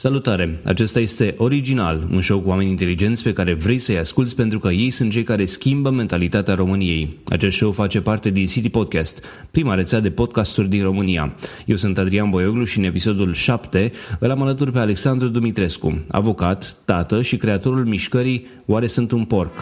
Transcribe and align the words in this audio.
Salutare! 0.00 0.60
Acesta 0.64 1.00
este 1.00 1.34
Original, 1.38 2.08
un 2.12 2.20
show 2.20 2.40
cu 2.40 2.48
oameni 2.48 2.70
inteligenți 2.70 3.22
pe 3.22 3.32
care 3.32 3.54
vrei 3.54 3.78
să-i 3.78 3.98
asculți 3.98 4.36
pentru 4.36 4.58
că 4.58 4.68
ei 4.68 4.90
sunt 4.90 5.10
cei 5.10 5.22
care 5.22 5.44
schimbă 5.44 5.90
mentalitatea 5.90 6.54
României. 6.54 7.16
Acest 7.28 7.56
show 7.56 7.72
face 7.72 8.00
parte 8.00 8.30
din 8.30 8.46
City 8.46 8.68
Podcast, 8.68 9.24
prima 9.50 9.74
rețea 9.74 10.00
de 10.00 10.10
podcasturi 10.10 10.68
din 10.68 10.82
România. 10.82 11.34
Eu 11.66 11.76
sunt 11.76 11.98
Adrian 11.98 12.30
Boioglu 12.30 12.64
și 12.64 12.78
în 12.78 12.84
episodul 12.84 13.34
7 13.34 13.92
îl 14.18 14.30
am 14.30 14.42
alături 14.42 14.72
pe 14.72 14.78
Alexandru 14.78 15.28
Dumitrescu, 15.28 16.00
avocat, 16.08 16.76
tată 16.84 17.22
și 17.22 17.36
creatorul 17.36 17.84
mișcării 17.84 18.46
Oare 18.70 18.86
sunt 18.86 19.10
un 19.10 19.24
porc? 19.24 19.52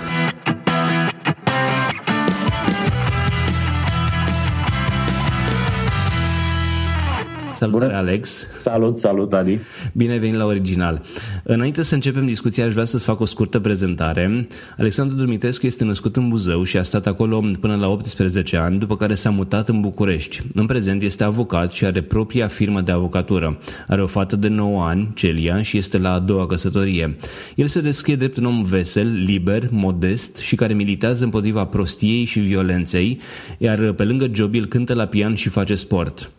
Salutare, 7.58 7.86
Bună. 7.86 7.98
Alex! 7.98 8.46
Salut, 8.58 8.98
salut, 8.98 9.32
Adi! 9.32 9.58
Bine 9.92 10.12
ai 10.12 10.18
venit 10.18 10.36
la 10.36 10.44
Original! 10.44 11.02
Înainte 11.42 11.82
să 11.82 11.94
începem 11.94 12.26
discuția, 12.26 12.66
aș 12.66 12.72
vrea 12.72 12.84
să-ți 12.84 13.04
fac 13.04 13.20
o 13.20 13.24
scurtă 13.24 13.58
prezentare. 13.60 14.46
Alexandru 14.76 15.16
Dumitrescu 15.16 15.66
este 15.66 15.84
născut 15.84 16.16
în 16.16 16.28
Buzău 16.28 16.64
și 16.64 16.76
a 16.76 16.82
stat 16.82 17.06
acolo 17.06 17.44
până 17.60 17.76
la 17.76 17.88
18 17.88 18.56
ani, 18.56 18.78
după 18.78 18.96
care 18.96 19.14
s-a 19.14 19.30
mutat 19.30 19.68
în 19.68 19.80
București. 19.80 20.42
În 20.54 20.66
prezent 20.66 21.02
este 21.02 21.24
avocat 21.24 21.72
și 21.72 21.84
are 21.84 22.02
propria 22.02 22.48
firmă 22.48 22.80
de 22.80 22.92
avocatură. 22.92 23.58
Are 23.88 24.02
o 24.02 24.06
fată 24.06 24.36
de 24.36 24.48
9 24.48 24.84
ani, 24.84 25.10
Celia, 25.14 25.62
și 25.62 25.78
este 25.78 25.98
la 25.98 26.12
a 26.12 26.18
doua 26.18 26.46
căsătorie. 26.46 27.16
El 27.54 27.66
se 27.66 27.80
descrie 27.80 28.16
drept 28.16 28.36
un 28.36 28.44
om 28.44 28.62
vesel, 28.62 29.12
liber, 29.12 29.68
modest 29.70 30.36
și 30.36 30.54
care 30.54 30.74
militează 30.74 31.24
împotriva 31.24 31.64
prostiei 31.64 32.24
și 32.24 32.38
violenței, 32.38 33.20
iar 33.58 33.92
pe 33.92 34.04
lângă 34.04 34.30
job 34.32 34.54
el 34.54 34.66
cântă 34.66 34.94
la 34.94 35.06
pian 35.06 35.34
și 35.34 35.48
face 35.48 35.74
sport. 35.74 36.30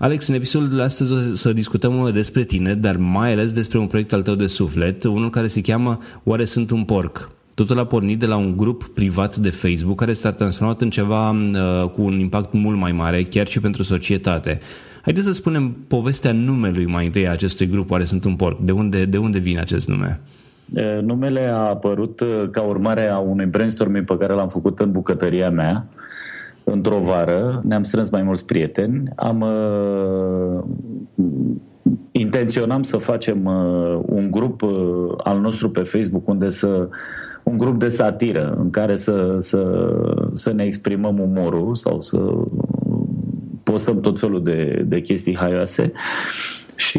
Alex, 0.00 0.26
în 0.26 0.34
episodul 0.34 0.76
de 0.76 0.82
astăzi 0.82 1.12
o 1.12 1.16
să 1.34 1.52
discutăm 1.52 2.10
despre 2.12 2.42
tine, 2.42 2.74
dar 2.74 2.96
mai 2.96 3.32
ales 3.32 3.52
despre 3.52 3.78
un 3.78 3.86
proiect 3.86 4.12
al 4.12 4.22
tău 4.22 4.34
de 4.34 4.46
suflet, 4.46 5.04
unul 5.04 5.30
care 5.30 5.46
se 5.46 5.60
cheamă 5.60 5.98
Oare 6.24 6.44
sunt 6.44 6.70
un 6.70 6.84
porc? 6.84 7.30
Totul 7.54 7.78
a 7.78 7.84
pornit 7.84 8.18
de 8.18 8.26
la 8.26 8.36
un 8.36 8.56
grup 8.56 8.84
privat 8.84 9.36
de 9.36 9.50
Facebook 9.50 9.98
care 9.98 10.12
s-a 10.12 10.32
transformat 10.32 10.80
în 10.80 10.90
ceva 10.90 11.30
uh, 11.30 11.88
cu 11.90 12.02
un 12.02 12.18
impact 12.18 12.52
mult 12.52 12.78
mai 12.78 12.92
mare, 12.92 13.22
chiar 13.22 13.46
și 13.46 13.60
pentru 13.60 13.82
societate. 13.82 14.60
Haideți 15.02 15.26
să 15.26 15.32
spunem 15.32 15.76
povestea 15.88 16.32
numelui 16.32 16.86
mai 16.86 17.06
întâi 17.06 17.28
a 17.28 17.30
acestui 17.30 17.68
grup, 17.68 17.90
Oare 17.90 18.04
sunt 18.04 18.24
un 18.24 18.36
porc? 18.36 18.58
De 18.58 18.72
unde, 18.72 19.04
de 19.04 19.18
unde 19.18 19.38
vine 19.38 19.60
acest 19.60 19.88
nume? 19.88 20.20
Numele 21.02 21.40
a 21.40 21.68
apărut 21.68 22.20
uh, 22.20 22.48
ca 22.50 22.60
urmare 22.60 23.08
a 23.08 23.18
unui 23.18 23.46
brainstorming 23.46 24.04
pe 24.04 24.16
care 24.18 24.32
l-am 24.32 24.48
făcut 24.48 24.78
în 24.78 24.92
bucătăria 24.92 25.50
mea 25.50 25.86
într-o 26.72 26.98
vară, 26.98 27.62
ne-am 27.64 27.84
strâns 27.84 28.10
mai 28.10 28.22
mulți 28.22 28.44
prieteni, 28.44 29.02
am 29.16 29.40
uh, 29.40 30.64
intenționam 32.12 32.82
să 32.82 32.96
facem 32.96 33.44
uh, 33.44 34.00
un 34.06 34.30
grup 34.30 34.62
uh, 34.62 35.12
al 35.16 35.40
nostru 35.40 35.70
pe 35.70 35.80
Facebook 35.80 36.28
unde 36.28 36.48
să 36.48 36.88
un 37.42 37.56
grup 37.56 37.78
de 37.78 37.88
satiră 37.88 38.56
în 38.58 38.70
care 38.70 38.96
să, 38.96 39.34
să, 39.38 39.92
să 40.32 40.52
ne 40.52 40.64
exprimăm 40.64 41.18
umorul 41.18 41.76
sau 41.76 42.00
să 42.00 42.18
postăm 43.62 44.00
tot 44.00 44.18
felul 44.18 44.42
de, 44.42 44.84
de 44.86 45.00
chestii 45.00 45.36
haioase. 45.36 45.92
Și 46.78 46.98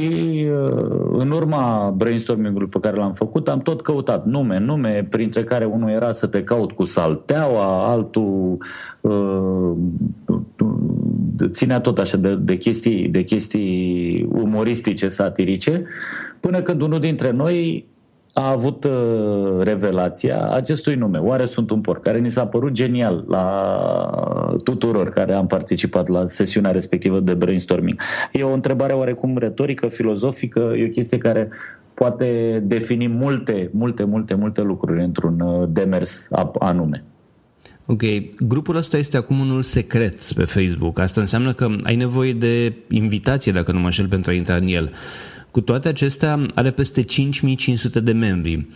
uh, 0.51 1.09
în 1.11 1.31
urma 1.31 1.93
brainstorming-ului 1.97 2.67
pe 2.67 2.79
care 2.79 2.95
l-am 2.95 3.13
făcut, 3.13 3.47
am 3.47 3.59
tot 3.59 3.81
căutat 3.81 4.25
nume, 4.25 4.59
nume, 4.59 5.07
printre 5.09 5.43
care 5.43 5.65
unul 5.65 5.89
era 5.89 6.11
să 6.11 6.27
te 6.27 6.43
caut 6.43 6.71
cu 6.71 6.83
salteaua, 6.83 7.91
altul 7.91 8.57
uh, 9.01 9.71
ținea 11.51 11.79
tot 11.79 11.97
așa 11.97 12.17
de, 12.17 12.35
de, 12.35 12.57
chestii, 12.57 13.07
de 13.07 13.23
chestii 13.23 14.27
umoristice, 14.31 15.07
satirice, 15.07 15.83
până 16.39 16.61
când 16.61 16.81
unul 16.81 16.99
dintre 16.99 17.31
noi 17.31 17.85
a 18.33 18.49
avut 18.49 18.83
uh, 18.83 19.59
revelația 19.59 20.51
acestui 20.51 20.95
nume. 20.95 21.17
Oare 21.17 21.45
sunt 21.45 21.69
un 21.69 21.81
porc? 21.81 22.01
Care 22.01 22.19
ni 22.19 22.31
s-a 22.31 22.45
părut 22.45 22.71
genial 22.71 23.25
la 23.27 24.57
tuturor 24.63 25.09
care 25.09 25.33
am 25.33 25.47
participat 25.47 26.07
la 26.07 26.25
sesiunea 26.25 26.71
respectivă 26.71 27.19
de 27.19 27.33
brainstorming. 27.33 27.99
E 28.31 28.43
o 28.43 28.53
întrebare 28.53 28.93
oarecum 28.93 29.37
retorică, 29.37 29.87
filozofică, 29.87 30.73
e 30.77 30.85
o 30.85 30.91
chestie 30.91 31.17
care 31.17 31.49
poate 31.93 32.61
defini 32.65 33.07
multe, 33.07 33.69
multe, 33.73 34.03
multe, 34.03 34.33
multe 34.33 34.61
lucruri 34.61 35.03
într-un 35.03 35.39
uh, 35.39 35.67
demers 35.71 36.27
anume. 36.59 37.03
Ok, 37.85 38.01
grupul 38.39 38.75
ăsta 38.75 38.97
este 38.97 39.17
acum 39.17 39.39
unul 39.39 39.61
secret 39.61 40.33
pe 40.33 40.43
Facebook. 40.43 40.99
Asta 40.99 41.21
înseamnă 41.21 41.53
că 41.53 41.67
ai 41.83 41.95
nevoie 41.95 42.33
de 42.33 42.73
invitație, 42.89 43.51
dacă 43.51 43.71
nu 43.71 43.79
mă 43.79 43.85
înșel, 43.85 44.07
pentru 44.07 44.31
a 44.31 44.33
intra 44.33 44.55
în 44.55 44.67
el. 44.67 44.91
Cu 45.51 45.61
toate 45.61 45.87
acestea, 45.87 46.39
are 46.55 46.71
peste 46.71 47.01
5500 47.01 47.99
de 47.99 48.11
membri. 48.11 48.67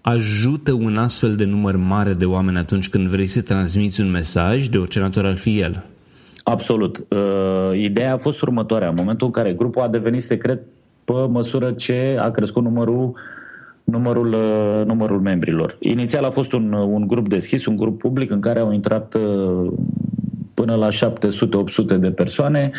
Ajută 0.00 0.72
un 0.72 0.96
astfel 0.96 1.36
de 1.36 1.44
număr 1.44 1.76
mare 1.76 2.12
de 2.12 2.24
oameni 2.24 2.58
atunci 2.58 2.88
când 2.88 3.08
vrei 3.08 3.26
să 3.26 3.40
transmiți 3.40 4.00
un 4.00 4.10
mesaj, 4.10 4.66
de 4.66 4.78
orice 4.78 5.00
natură 5.00 5.28
ar 5.28 5.36
fi 5.36 5.60
el? 5.60 5.84
Absolut. 6.42 7.06
Uh, 7.08 7.78
ideea 7.78 8.12
a 8.12 8.16
fost 8.16 8.40
următoarea. 8.40 8.88
În 8.88 8.94
momentul 8.98 9.26
în 9.26 9.32
care 9.32 9.52
grupul 9.52 9.82
a 9.82 9.88
devenit 9.88 10.22
secret 10.22 10.62
pe 11.04 11.12
măsură 11.12 11.72
ce 11.72 12.16
a 12.20 12.30
crescut 12.30 12.62
numărul 12.62 13.14
numărul, 13.84 14.32
uh, 14.32 14.86
numărul 14.86 15.20
membrilor. 15.20 15.76
Inițial 15.78 16.24
a 16.24 16.30
fost 16.30 16.52
un, 16.52 16.72
un 16.72 17.06
grup 17.06 17.28
deschis, 17.28 17.66
un 17.66 17.76
grup 17.76 17.98
public 17.98 18.30
în 18.30 18.40
care 18.40 18.60
au 18.60 18.72
intrat 18.72 19.14
uh, 19.14 19.72
până 20.54 20.74
la 20.74 20.88
700-800 20.88 21.98
de 21.98 22.10
persoane 22.10 22.70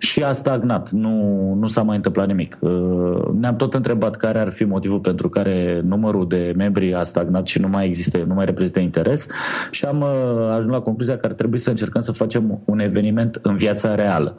și 0.00 0.22
a 0.22 0.32
stagnat, 0.32 0.90
nu, 0.90 1.54
nu 1.58 1.66
s-a 1.68 1.82
mai 1.82 1.96
întâmplat 1.96 2.26
nimic. 2.26 2.58
Uh, 2.60 2.70
ne-am 3.38 3.56
tot 3.56 3.74
întrebat 3.74 4.16
care 4.16 4.38
ar 4.38 4.50
fi 4.50 4.64
motivul 4.64 4.98
pentru 4.98 5.28
care 5.28 5.80
numărul 5.84 6.28
de 6.28 6.52
membri 6.56 6.94
a 6.94 7.02
stagnat 7.02 7.46
și 7.46 7.60
nu 7.60 7.68
mai 7.68 7.86
există, 7.86 8.18
nu 8.26 8.34
mai 8.34 8.44
reprezintă 8.44 8.80
interes 8.80 9.26
și 9.70 9.84
am 9.84 10.00
uh, 10.00 10.50
ajuns 10.50 10.72
la 10.72 10.80
concluzia 10.80 11.16
că 11.16 11.26
ar 11.26 11.32
trebui 11.32 11.58
să 11.58 11.70
încercăm 11.70 12.00
să 12.00 12.12
facem 12.12 12.60
un 12.64 12.78
eveniment 12.78 13.38
în 13.42 13.56
viața 13.56 13.94
reală. 13.94 14.36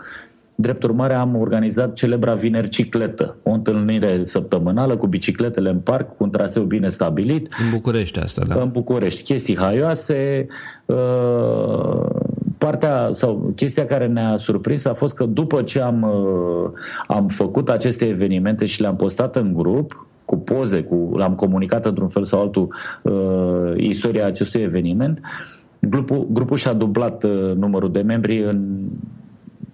Drept 0.56 0.84
urmare 0.84 1.14
am 1.14 1.36
organizat 1.36 1.94
celebra 1.94 2.34
vineri 2.34 2.70
cicletă, 2.70 3.36
o 3.44 3.52
întâlnire 3.52 4.24
săptămânală 4.24 4.98
cu 4.98 5.08
bicicletele 5.08 5.70
în 5.70 5.80
parc, 5.80 6.08
cu 6.08 6.24
un 6.24 6.30
traseu 6.30 6.64
bine 6.64 6.90
stabilit. 6.90 7.54
În 7.64 7.70
București 7.72 8.20
asta, 8.20 8.44
da? 8.48 8.62
În 8.62 8.70
București. 8.72 9.24
Chestii 9.24 9.58
haioase, 9.58 10.48
uh, 10.86 10.96
partea 12.66 13.10
sau 13.12 13.52
chestia 13.56 13.86
care 13.86 14.08
ne-a 14.08 14.38
surprins 14.38 14.86
a 14.86 14.94
fost 14.94 15.16
că 15.16 15.26
după 15.26 15.62
ce 15.62 15.80
am, 15.80 16.02
uh, 16.02 16.70
am 17.08 17.28
făcut 17.28 17.70
aceste 17.70 18.08
evenimente 18.08 18.66
și 18.66 18.82
le-am 18.82 18.96
postat 18.96 19.36
în 19.36 19.54
grup, 19.54 20.08
cu 20.26 20.38
poze, 20.38 20.84
cu, 20.84 21.12
l-am 21.16 21.36
comunicat 21.36 21.86
într-un 21.86 22.08
fel 22.08 22.24
sau 22.24 22.42
altul 22.42 22.74
uh, 23.02 23.74
istoria 23.76 24.26
acestui 24.26 24.62
eveniment, 24.62 25.22
grupul, 25.80 26.28
grupul 26.32 26.58
și-a 26.58 26.74
dublat 26.74 27.24
uh, 27.24 27.52
numărul 27.56 27.92
de 27.92 28.02
membri 28.02 28.44
în 28.44 28.88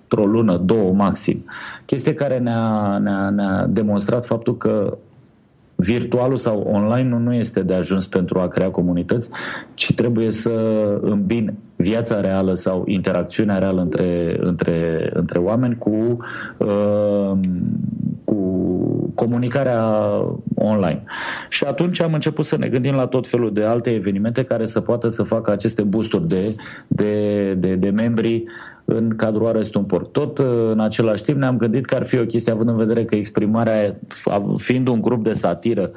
într-o 0.10 0.26
lună, 0.26 0.58
două 0.58 0.94
maxim. 0.94 1.46
Chestie 1.86 2.14
care 2.14 2.38
ne-a, 2.40 2.98
ne-a, 2.98 3.30
ne-a 3.30 3.66
demonstrat 3.70 4.26
faptul 4.26 4.58
că 4.58 4.98
virtualul 5.78 6.38
sau 6.38 6.60
online 6.72 7.10
nu, 7.10 7.18
nu 7.18 7.34
este 7.34 7.62
de 7.62 7.74
ajuns 7.74 8.08
pentru 8.08 8.40
a 8.40 8.48
crea 8.48 8.70
comunități, 8.70 9.30
ci 9.74 9.94
trebuie 9.94 10.32
să 10.32 10.52
îmbin 11.02 11.54
viața 11.76 12.22
reală 12.22 12.54
sau 12.54 12.84
interacțiunea 12.88 13.58
reală 13.58 13.82
între, 13.82 14.38
între, 14.40 15.10
între 15.14 15.40
oameni 15.40 15.78
cu, 15.78 16.18
uh, 16.58 17.32
cu 18.24 18.38
comunicarea 19.16 19.84
online. 20.56 21.04
Și 21.50 21.64
atunci 21.64 22.02
am 22.02 22.14
început 22.14 22.46
să 22.46 22.58
ne 22.58 22.68
gândim 22.68 22.94
la 22.94 23.08
tot 23.08 23.28
felul 23.28 23.54
de 23.54 23.64
alte 23.64 23.94
evenimente 23.94 24.44
care 24.44 24.66
să 24.66 24.82
poată 24.82 25.10
să 25.10 25.24
facă 25.24 25.52
aceste 25.52 25.82
boosturi 25.82 26.28
de, 26.28 26.56
de, 26.88 27.54
de, 27.54 27.76
de 27.76 27.90
membri 27.90 28.44
în 28.90 29.10
cadrul 29.10 29.48
Arestul 29.48 29.82
Port. 29.82 30.12
Tot 30.12 30.38
uh, 30.38 30.46
în 30.72 30.80
același 30.80 31.24
timp 31.24 31.38
ne-am 31.38 31.58
gândit 31.58 31.86
că 31.86 31.96
ar 31.96 32.06
fi 32.06 32.20
o 32.20 32.26
chestie, 32.26 32.52
având 32.52 32.70
în 32.70 32.76
vedere 32.76 33.06
că 33.06 33.16
exprimarea, 33.16 33.96
fiind 34.58 34.88
un 34.88 35.02
grup 35.02 35.24
de 35.24 35.34
satiră, 35.34 35.92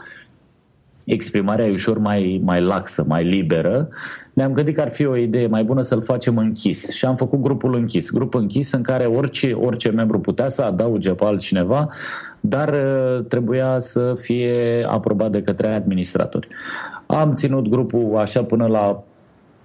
exprimarea 1.05 1.67
e 1.67 1.71
ușor 1.71 1.99
mai, 1.99 2.41
mai 2.45 2.61
laxă, 2.61 3.05
mai 3.09 3.25
liberă, 3.25 3.89
ne-am 4.33 4.53
gândit 4.53 4.75
că 4.75 4.81
ar 4.81 4.91
fi 4.91 5.07
o 5.07 5.17
idee 5.17 5.47
mai 5.47 5.65
bună 5.65 5.83
să-l 5.83 6.03
facem 6.03 6.37
închis. 6.37 6.91
Și 6.93 7.05
am 7.05 7.17
făcut 7.17 7.41
grupul 7.41 7.75
închis. 7.75 8.11
Grup 8.11 8.35
închis 8.35 8.73
în 8.73 8.83
care 8.83 9.05
orice, 9.05 9.53
orice 9.53 9.91
membru 9.91 10.21
putea 10.21 10.49
să 10.49 10.63
adauge 10.63 11.11
pe 11.11 11.25
altcineva, 11.25 11.89
dar 12.41 12.69
uh, 12.69 13.25
trebuia 13.29 13.81
să 13.81 14.15
fie 14.17 14.87
aprobat 14.89 15.31
de 15.31 15.43
către 15.43 15.75
administratori. 15.75 16.49
Am 17.07 17.35
ținut 17.35 17.69
grupul 17.69 18.17
așa 18.17 18.43
până 18.43 18.67
la 18.67 19.03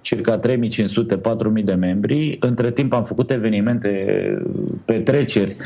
circa 0.06 0.40
3500-4000 0.40 1.64
de 1.64 1.72
membri. 1.72 2.36
Între 2.40 2.70
timp 2.70 2.92
am 2.92 3.04
făcut 3.04 3.30
evenimente, 3.30 3.88
petreceri 4.84 5.56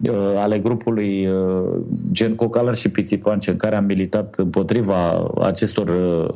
uh, 0.00 0.34
ale 0.36 0.58
grupului 0.58 1.26
uh, 1.26 1.80
gen 2.12 2.34
Cocalar 2.34 2.74
și 2.74 2.88
Pițipance 2.88 3.50
în 3.50 3.56
care 3.56 3.76
am 3.76 3.84
militat 3.84 4.34
împotriva 4.38 5.30
acestor 5.42 5.88
uh, 5.88 6.34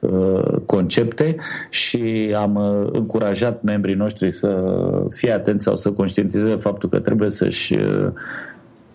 uh 0.00 0.56
concepte 0.66 1.36
și 1.70 2.34
am 2.36 2.54
uh, 2.54 2.88
încurajat 2.92 3.62
membrii 3.62 3.94
noștri 3.94 4.30
să 4.30 4.62
fie 5.10 5.32
atenți 5.32 5.64
sau 5.64 5.76
să 5.76 5.90
conștientizeze 5.90 6.56
faptul 6.56 6.88
că 6.88 6.98
trebuie 6.98 7.30
să-și 7.30 7.74
uh, 7.74 8.08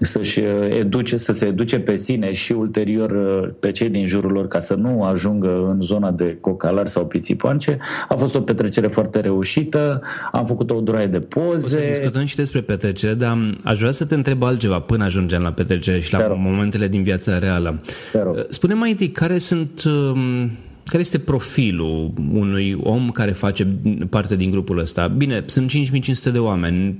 să-și 0.01 0.39
uh, 0.39 0.45
educe, 0.79 1.17
să 1.17 1.33
se 1.33 1.45
educe 1.45 1.79
pe 1.79 1.95
sine 1.95 2.33
și 2.33 2.51
ulterior 2.51 3.11
uh, 3.11 3.49
pe 3.59 3.71
cei 3.71 3.89
din 3.89 4.05
jurul 4.05 4.31
lor 4.31 4.47
ca 4.47 4.59
să 4.59 4.73
nu 4.73 5.03
ajungă 5.03 5.67
în 5.69 5.81
zona 5.81 6.11
de 6.11 6.37
cocalari 6.41 6.89
sau 6.89 7.05
pițipoance. 7.05 7.77
A 8.07 8.15
fost 8.15 8.35
o 8.35 8.41
petrecere 8.41 8.87
foarte 8.87 9.19
reușită, 9.19 10.01
am 10.31 10.45
făcut 10.45 10.71
o 10.71 10.79
droaie 10.81 11.05
de 11.05 11.19
poze. 11.19 11.55
O 11.55 11.69
să 11.69 11.83
discutăm 11.89 12.25
și 12.25 12.35
despre 12.35 12.61
petrecere, 12.61 13.13
dar 13.13 13.59
aș 13.63 13.79
vrea 13.79 13.91
să 13.91 14.05
te 14.05 14.15
întreb 14.15 14.43
altceva 14.43 14.79
până 14.79 15.03
ajungem 15.03 15.41
la 15.41 15.51
petrecere 15.51 15.99
și 15.99 16.13
la 16.13 16.27
momentele 16.27 16.87
din 16.87 17.03
viața 17.03 17.39
reală. 17.39 17.81
Spune 18.49 18.73
mai 18.73 18.91
întâi, 18.91 19.09
care 19.11 19.37
sunt 19.37 19.83
um, 19.83 20.51
care 20.85 21.03
este 21.03 21.19
profilul 21.19 22.13
unui 22.33 22.77
om 22.83 23.09
care 23.09 23.31
face 23.31 23.67
parte 24.09 24.35
din 24.35 24.51
grupul 24.51 24.77
ăsta? 24.77 25.07
Bine, 25.07 25.43
sunt 25.45 25.69
5500 25.69 26.29
de 26.29 26.39
oameni, 26.39 26.95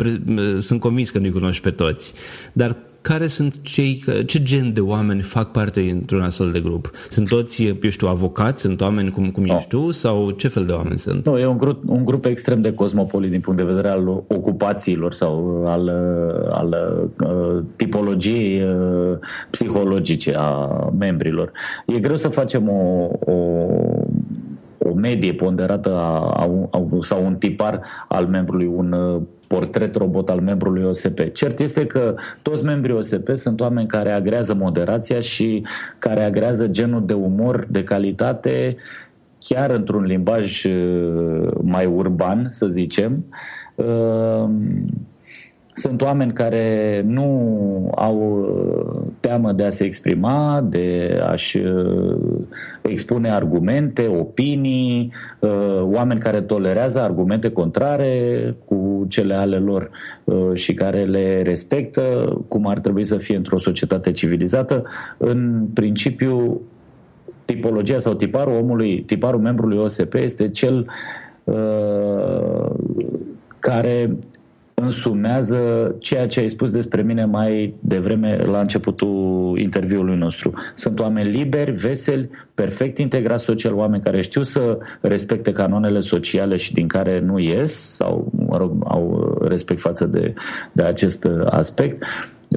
sunt 0.59 0.79
convins 0.79 1.09
că 1.09 1.19
nu-i 1.19 1.31
cunoști 1.31 1.63
pe 1.63 1.69
toți, 1.69 2.13
dar 2.53 2.75
care 3.01 3.27
sunt 3.27 3.55
cei, 3.61 4.03
ce 4.25 4.43
gen 4.43 4.73
de 4.73 4.79
oameni 4.79 5.21
fac 5.21 5.51
parte 5.51 5.81
dintr-un 5.81 6.21
astfel 6.21 6.51
de 6.51 6.59
grup? 6.59 6.91
Sunt 7.09 7.27
toți, 7.27 7.63
eu 7.63 7.89
știu, 7.89 8.07
avocați? 8.07 8.61
Sunt 8.61 8.81
oameni 8.81 9.09
cum, 9.09 9.31
cum 9.31 9.43
no. 9.43 9.55
ești 9.55 9.69
tu? 9.69 9.91
Sau 9.91 10.31
ce 10.31 10.47
fel 10.47 10.65
de 10.65 10.71
oameni 10.71 10.99
sunt? 10.99 11.25
Nu, 11.25 11.31
no, 11.31 11.39
e 11.39 11.45
un 11.45 11.57
grup, 11.57 11.89
un 11.89 12.05
grup 12.05 12.25
extrem 12.25 12.61
de 12.61 12.73
cosmopolit 12.73 13.31
din 13.31 13.39
punct 13.39 13.59
de 13.59 13.65
vedere 13.65 13.89
al 13.89 14.07
ocupațiilor 14.27 15.13
sau 15.13 15.63
al, 15.65 15.89
al 16.51 16.75
uh, 17.25 17.63
tipologiei 17.75 18.63
uh, 18.63 19.17
psihologice 19.49 20.33
a 20.37 20.89
membrilor. 20.99 21.51
E 21.85 21.99
greu 21.99 22.15
să 22.15 22.27
facem 22.27 22.69
o, 22.69 23.09
o 23.31 23.65
o 24.83 24.93
medie 24.93 25.33
ponderată 25.33 25.89
a, 25.89 26.33
a, 26.35 26.67
a, 26.71 26.87
sau 26.99 27.25
un 27.25 27.35
tipar 27.35 27.81
al 28.07 28.25
membrului, 28.25 28.65
un 28.65 28.91
uh, 28.91 29.21
portret 29.47 29.95
robot 29.95 30.29
al 30.29 30.39
membrului 30.39 30.83
OSP. 30.83 31.31
Cert 31.33 31.59
este 31.59 31.85
că 31.85 32.15
toți 32.41 32.63
membrii 32.63 32.95
OSP 32.95 33.29
sunt 33.35 33.59
oameni 33.59 33.87
care 33.87 34.11
agrează 34.11 34.53
moderația 34.53 35.19
și 35.19 35.63
care 35.99 36.23
agrează 36.23 36.67
genul 36.67 37.05
de 37.05 37.13
umor 37.13 37.67
de 37.69 37.83
calitate 37.83 38.75
chiar 39.39 39.69
într-un 39.69 40.03
limbaj 40.03 40.63
uh, 40.63 41.51
mai 41.61 41.85
urban, 41.85 42.47
să 42.49 42.67
zicem. 42.67 43.25
Uh, 45.81 45.89
sunt 45.89 46.01
oameni 46.01 46.33
care 46.33 47.03
nu 47.07 47.91
au 47.95 48.47
teamă 49.19 49.51
de 49.51 49.63
a 49.63 49.69
se 49.69 49.83
exprima, 49.83 50.65
de 50.69 51.19
a-și 51.23 51.59
expune 52.81 53.29
argumente, 53.29 54.07
opinii, 54.07 55.11
uh, 55.39 55.81
oameni 55.81 56.19
care 56.19 56.41
tolerează 56.41 56.99
argumente 56.99 57.51
contrare 57.51 58.55
cu 58.65 59.05
cele 59.09 59.33
ale 59.33 59.57
lor 59.57 59.89
uh, 60.23 60.51
și 60.53 60.73
care 60.73 61.03
le 61.03 61.41
respectă, 61.41 62.35
cum 62.47 62.67
ar 62.67 62.79
trebui 62.79 63.03
să 63.03 63.17
fie 63.17 63.35
într-o 63.35 63.59
societate 63.59 64.11
civilizată. 64.11 64.83
În 65.17 65.65
principiu, 65.73 66.61
tipologia 67.45 67.99
sau 67.99 68.13
tiparul 68.13 68.57
omului, 68.57 69.01
tiparul 69.01 69.39
membrului 69.39 69.77
OSP 69.77 70.13
este 70.13 70.49
cel 70.49 70.85
uh, 71.43 72.69
care 73.59 74.17
însumează 74.81 75.95
ceea 75.99 76.27
ce 76.27 76.39
ai 76.39 76.49
spus 76.49 76.71
despre 76.71 77.01
mine 77.01 77.25
mai 77.25 77.73
devreme 77.79 78.37
la 78.45 78.59
începutul 78.59 79.57
interviului 79.59 80.17
nostru. 80.17 80.53
Sunt 80.73 80.99
oameni 80.99 81.29
liberi, 81.29 81.71
veseli, 81.71 82.29
perfect 82.53 82.97
integrați 82.97 83.43
social, 83.43 83.73
oameni 83.73 84.03
care 84.03 84.21
știu 84.21 84.43
să 84.43 84.77
respecte 85.01 85.51
canonele 85.51 85.99
sociale 85.99 86.55
și 86.55 86.73
din 86.73 86.87
care 86.87 87.19
nu 87.19 87.39
ies 87.39 87.73
sau, 87.73 88.31
mă 88.47 88.57
rog, 88.57 88.83
au 88.87 89.37
respect 89.47 89.79
față 89.79 90.05
de, 90.05 90.33
de 90.71 90.83
acest 90.83 91.27
aspect 91.45 92.03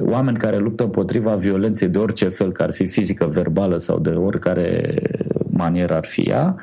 oameni 0.01 0.37
care 0.37 0.57
luptă 0.57 0.83
împotriva 0.83 1.35
violenței 1.35 1.87
de 1.87 1.97
orice 1.97 2.29
fel, 2.29 2.51
că 2.51 2.63
ar 2.63 2.73
fi 2.73 2.87
fizică, 2.87 3.25
verbală 3.25 3.77
sau 3.77 3.99
de 3.99 4.09
oricare 4.09 5.01
manieră 5.49 5.95
ar 5.95 6.05
fi 6.05 6.21
ea, 6.21 6.55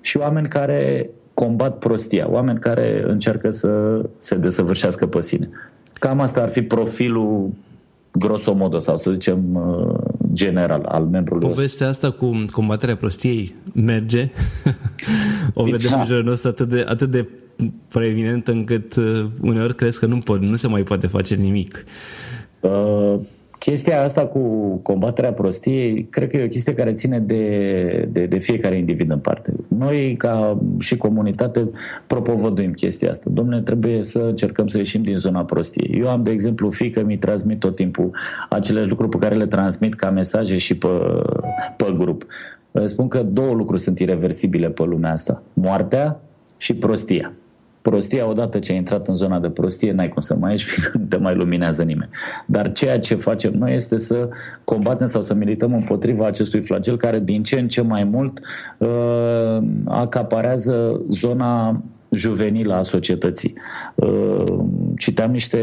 și 0.00 0.16
oameni 0.16 0.48
care 0.48 1.10
combat 1.36 1.78
prostia, 1.78 2.30
oameni 2.30 2.58
care 2.58 3.04
încearcă 3.06 3.50
să 3.50 4.00
se 4.16 4.34
desăvârșească 4.34 5.06
pe 5.06 5.20
sine. 5.20 5.48
Cam 5.92 6.20
asta 6.20 6.42
ar 6.42 6.48
fi 6.48 6.62
profilul 6.62 7.50
grosomodo 8.12 8.78
sau 8.78 8.96
să 8.98 9.10
zicem 9.12 9.54
uh, 9.54 9.94
general 10.32 10.84
al 10.84 11.04
membrului 11.04 11.48
Povestea 11.48 11.88
asta 11.88 12.10
cu 12.10 12.44
combaterea 12.50 12.96
prostiei 12.96 13.54
merge. 13.74 14.30
o 15.54 15.64
vedem 15.64 15.90
da. 15.90 16.00
în 16.00 16.06
jurul 16.06 16.24
nostru 16.24 16.48
atât 16.48 16.68
de, 16.68 16.84
atât 16.88 17.10
de 17.10 17.28
preeminent 17.88 18.48
încât 18.48 18.96
uh, 18.96 19.26
uneori 19.40 19.74
crezi 19.74 19.98
că 19.98 20.06
nu, 20.06 20.18
pot, 20.18 20.40
nu 20.40 20.56
se 20.56 20.68
mai 20.68 20.82
poate 20.82 21.06
face 21.06 21.34
nimic. 21.34 21.84
Uh, 22.60 23.14
Chestia 23.66 24.02
asta 24.02 24.26
cu 24.26 24.40
combaterea 24.82 25.32
prostiei, 25.32 26.06
cred 26.10 26.28
că 26.28 26.36
e 26.36 26.44
o 26.44 26.48
chestie 26.48 26.74
care 26.74 26.92
ține 26.92 27.18
de, 27.18 28.08
de, 28.12 28.26
de 28.26 28.38
fiecare 28.38 28.78
individ 28.78 29.10
în 29.10 29.18
parte. 29.18 29.52
Noi, 29.68 30.14
ca 30.18 30.58
și 30.78 30.96
comunitate, 30.96 31.70
propovăduim 32.06 32.72
chestia 32.72 33.10
asta. 33.10 33.30
Domnule, 33.32 33.60
trebuie 33.60 34.04
să 34.04 34.18
încercăm 34.18 34.66
să 34.66 34.78
ieșim 34.78 35.02
din 35.02 35.16
zona 35.16 35.44
prostiei. 35.44 35.98
Eu 36.00 36.08
am, 36.08 36.22
de 36.22 36.30
exemplu, 36.30 36.70
fică 36.70 37.02
mi 37.04 37.18
transmit 37.18 37.58
tot 37.58 37.76
timpul 37.76 38.10
aceleași 38.48 38.88
lucruri 38.88 39.10
pe 39.10 39.18
care 39.18 39.34
le 39.34 39.46
transmit 39.46 39.94
ca 39.94 40.10
mesaje 40.10 40.58
și 40.58 40.76
pe, 40.76 40.88
pe 41.76 41.94
grup. 41.98 42.26
Spun 42.84 43.08
că 43.08 43.22
două 43.22 43.54
lucruri 43.54 43.80
sunt 43.80 43.98
irreversibile 43.98 44.68
pe 44.68 44.82
lumea 44.82 45.12
asta. 45.12 45.42
Moartea 45.52 46.20
și 46.56 46.74
prostia 46.74 47.32
prostia, 47.90 48.28
odată 48.28 48.58
ce 48.58 48.72
ai 48.72 48.78
intrat 48.78 49.08
în 49.08 49.14
zona 49.14 49.38
de 49.38 49.48
prostie, 49.48 49.92
n-ai 49.92 50.08
cum 50.08 50.20
să 50.20 50.34
mai 50.34 50.50
ieși, 50.50 50.64
fiindcă 50.70 50.98
nu 50.98 51.04
te 51.04 51.16
mai 51.16 51.34
luminează 51.34 51.82
nimeni. 51.82 52.10
Dar 52.46 52.72
ceea 52.72 52.98
ce 53.00 53.14
facem 53.14 53.52
noi 53.52 53.74
este 53.74 53.98
să 53.98 54.28
combatem 54.64 55.06
sau 55.06 55.22
să 55.22 55.34
milităm 55.34 55.74
împotriva 55.74 56.26
acestui 56.26 56.60
flagel 56.60 56.96
care 56.96 57.20
din 57.20 57.42
ce 57.42 57.58
în 57.58 57.68
ce 57.68 57.80
mai 57.80 58.04
mult 58.04 58.40
uh, 58.78 59.58
acaparează 59.84 61.00
zona 61.10 61.82
juvenilă 62.10 62.74
a 62.74 62.82
societății. 62.82 63.54
Uh, 63.94 64.44
citeam 64.98 65.30
niște 65.30 65.60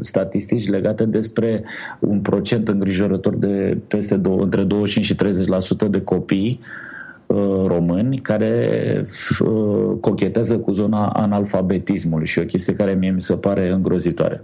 statistici 0.00 0.68
legate 0.68 1.04
despre 1.04 1.64
un 1.98 2.20
procent 2.20 2.68
îngrijorător 2.68 3.36
de 3.36 3.78
peste 3.86 4.16
două, 4.16 4.42
între 4.42 4.62
25 4.62 5.04
și 5.04 5.44
30% 5.86 5.90
de 5.90 6.02
copii 6.02 6.60
Uh, 6.60 6.84
români 7.66 8.18
care 8.18 9.04
uh, 9.40 9.96
cochetează 10.00 10.58
cu 10.58 10.72
zona 10.72 11.08
analfabetismului 11.08 12.26
și 12.26 12.38
o 12.38 12.44
chestie 12.44 12.74
care 12.74 12.94
mie 12.94 13.10
mi 13.10 13.22
se 13.22 13.34
pare 13.34 13.70
îngrozitoare. 13.70 14.42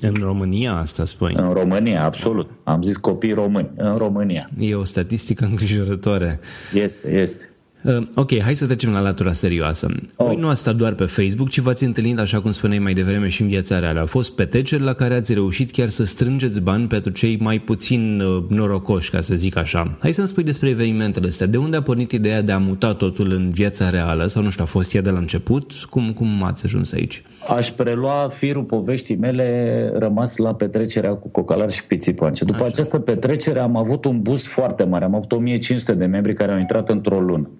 În 0.00 0.14
România 0.20 0.76
asta 0.76 1.04
spui? 1.04 1.32
În 1.36 1.52
România, 1.52 2.04
absolut. 2.04 2.50
Am 2.64 2.82
zis 2.82 2.96
copii 2.96 3.32
români. 3.32 3.70
În 3.76 3.96
România. 3.96 4.50
E 4.58 4.74
o 4.74 4.84
statistică 4.84 5.44
îngrijorătoare. 5.44 6.40
Este, 6.74 7.10
este. 7.10 7.51
Uh, 7.82 8.06
ok, 8.14 8.40
hai 8.40 8.54
să 8.54 8.66
trecem 8.66 8.92
la 8.92 9.00
latura 9.00 9.32
serioasă. 9.32 9.86
Oh. 10.16 10.26
Voi 10.26 10.36
nu 10.36 10.48
ați 10.48 10.60
stat 10.60 10.76
doar 10.76 10.92
pe 10.92 11.04
Facebook, 11.04 11.48
ci 11.48 11.58
v-ați 11.58 11.84
întâlnit, 11.84 12.18
așa 12.18 12.40
cum 12.40 12.50
spuneai 12.50 12.78
mai 12.78 12.92
devreme, 12.92 13.28
și 13.28 13.42
în 13.42 13.48
viața 13.48 13.78
reală. 13.78 14.00
Au 14.00 14.06
fost 14.06 14.34
petreceri 14.34 14.82
la 14.82 14.92
care 14.92 15.14
ați 15.14 15.32
reușit 15.32 15.70
chiar 15.70 15.88
să 15.88 16.04
strângeți 16.04 16.60
bani 16.60 16.86
pentru 16.86 17.12
cei 17.12 17.36
mai 17.40 17.58
puțin 17.58 18.20
uh, 18.20 18.44
norocoși, 18.48 19.10
ca 19.10 19.20
să 19.20 19.34
zic 19.34 19.56
așa. 19.56 19.96
Hai 19.98 20.12
să-mi 20.12 20.26
spui 20.26 20.42
despre 20.42 20.68
evenimentele 20.68 21.28
astea. 21.28 21.46
De 21.46 21.56
unde 21.56 21.76
a 21.76 21.82
pornit 21.82 22.12
ideea 22.12 22.42
de 22.42 22.52
a 22.52 22.58
muta 22.58 22.94
totul 22.94 23.30
în 23.30 23.50
viața 23.50 23.90
reală? 23.90 24.26
Sau 24.26 24.42
nu 24.42 24.50
știu, 24.50 24.64
a 24.64 24.66
fost 24.66 24.94
ea 24.94 25.00
de 25.00 25.10
la 25.10 25.18
început? 25.18 25.72
Cum, 25.72 26.12
cum 26.12 26.42
ați 26.42 26.64
ajuns 26.64 26.92
aici? 26.92 27.22
Aș 27.48 27.70
prelua 27.70 28.28
firul 28.32 28.62
poveștii 28.62 29.16
mele 29.16 29.90
rămas 29.94 30.36
la 30.36 30.54
petrecerea 30.54 31.14
cu 31.14 31.28
Cocalar 31.28 31.70
și 31.70 31.84
Pițipoance. 31.84 32.44
După 32.44 32.62
Așa. 32.62 32.66
această 32.66 32.98
petrecere 32.98 33.58
am 33.58 33.76
avut 33.76 34.04
un 34.04 34.20
boost 34.20 34.46
foarte 34.46 34.84
mare. 34.84 35.04
Am 35.04 35.14
avut 35.14 35.32
1500 35.32 35.94
de 35.94 36.06
membri 36.06 36.34
care 36.34 36.52
au 36.52 36.58
intrat 36.58 36.88
într-o 36.88 37.20
lună. 37.20 37.50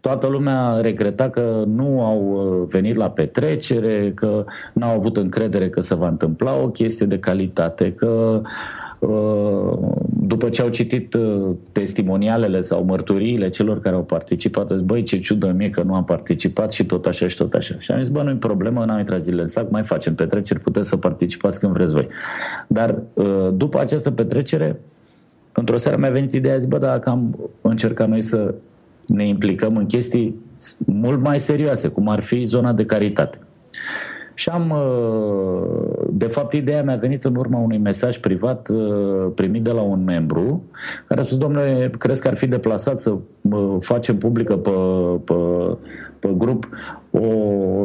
Toată 0.00 0.26
lumea 0.26 0.80
regreta 0.80 1.30
că 1.30 1.64
nu 1.66 2.04
au 2.04 2.20
uh, 2.20 2.68
venit 2.68 2.96
la 2.96 3.10
petrecere, 3.10 4.12
că 4.14 4.44
n-au 4.72 4.96
avut 4.96 5.16
încredere 5.16 5.68
că 5.68 5.80
se 5.80 5.94
va 5.94 6.08
întâmpla 6.08 6.62
o 6.62 6.68
chestie 6.68 7.06
de 7.06 7.18
calitate, 7.18 7.92
că 7.92 8.42
uh, 8.98 9.78
după 10.20 10.48
ce 10.48 10.62
au 10.62 10.68
citit 10.68 11.14
uh, 11.14 11.48
testimonialele 11.72 12.60
sau 12.60 12.84
mărturiile 12.84 13.48
celor 13.48 13.80
care 13.80 13.94
au 13.94 14.02
participat, 14.02 14.68
zis, 14.70 14.80
băi, 14.80 15.02
ce 15.02 15.18
ciudă 15.18 15.52
mie 15.56 15.70
că 15.70 15.82
nu 15.82 15.94
am 15.94 16.04
participat 16.04 16.72
și 16.72 16.84
tot 16.84 17.06
așa 17.06 17.28
și 17.28 17.36
tot 17.36 17.54
așa. 17.54 17.74
Și 17.78 17.90
am 17.90 17.98
zis, 17.98 18.08
bă, 18.08 18.22
nu-i 18.22 18.34
problemă, 18.34 18.84
n-am 18.84 18.98
intrat 18.98 19.22
zile 19.22 19.40
în 19.40 19.48
sac, 19.48 19.70
mai 19.70 19.82
facem 19.82 20.14
petreceri, 20.14 20.60
puteți 20.60 20.88
să 20.88 20.96
participați 20.96 21.60
când 21.60 21.72
vreți 21.72 21.94
voi. 21.94 22.08
Dar 22.66 23.02
după 23.52 23.80
această 23.80 24.10
petrecere, 24.10 24.80
într-o 25.52 25.76
seară 25.76 25.96
mi-a 25.98 26.10
venit 26.10 26.32
ideea, 26.32 26.58
zic, 26.58 26.68
bă, 26.68 26.78
dacă 26.78 27.10
am 27.10 27.50
încercat 27.60 28.08
noi 28.08 28.22
să 28.22 28.54
ne 29.08 29.26
implicăm 29.26 29.76
în 29.76 29.86
chestii 29.86 30.34
mult 30.78 31.20
mai 31.20 31.40
serioase, 31.40 31.88
cum 31.88 32.08
ar 32.08 32.20
fi 32.20 32.44
zona 32.44 32.72
de 32.72 32.84
caritate. 32.84 33.38
Și 34.34 34.48
am, 34.48 34.70
uh, 34.70 36.06
de 36.10 36.26
fapt, 36.26 36.52
ideea 36.52 36.82
mi-a 36.82 36.96
venit 36.96 37.24
în 37.24 37.34
urma 37.34 37.58
unui 37.58 37.78
mesaj 37.78 38.18
privat 38.18 38.68
uh, 38.68 39.30
primit 39.34 39.62
de 39.62 39.70
la 39.70 39.80
un 39.80 40.04
membru 40.04 40.62
care 41.06 41.20
a 41.20 41.24
spus, 41.24 41.36
domnule, 41.36 41.90
crezi 41.98 42.20
că 42.20 42.28
ar 42.28 42.36
fi 42.36 42.46
deplasat 42.46 43.00
să 43.00 43.10
uh, 43.10 43.76
facem 43.80 44.18
publică 44.18 44.56
pe, 44.56 44.70
pe, 45.24 45.34
pe 46.18 46.34
grup 46.36 46.68
o 47.10 47.26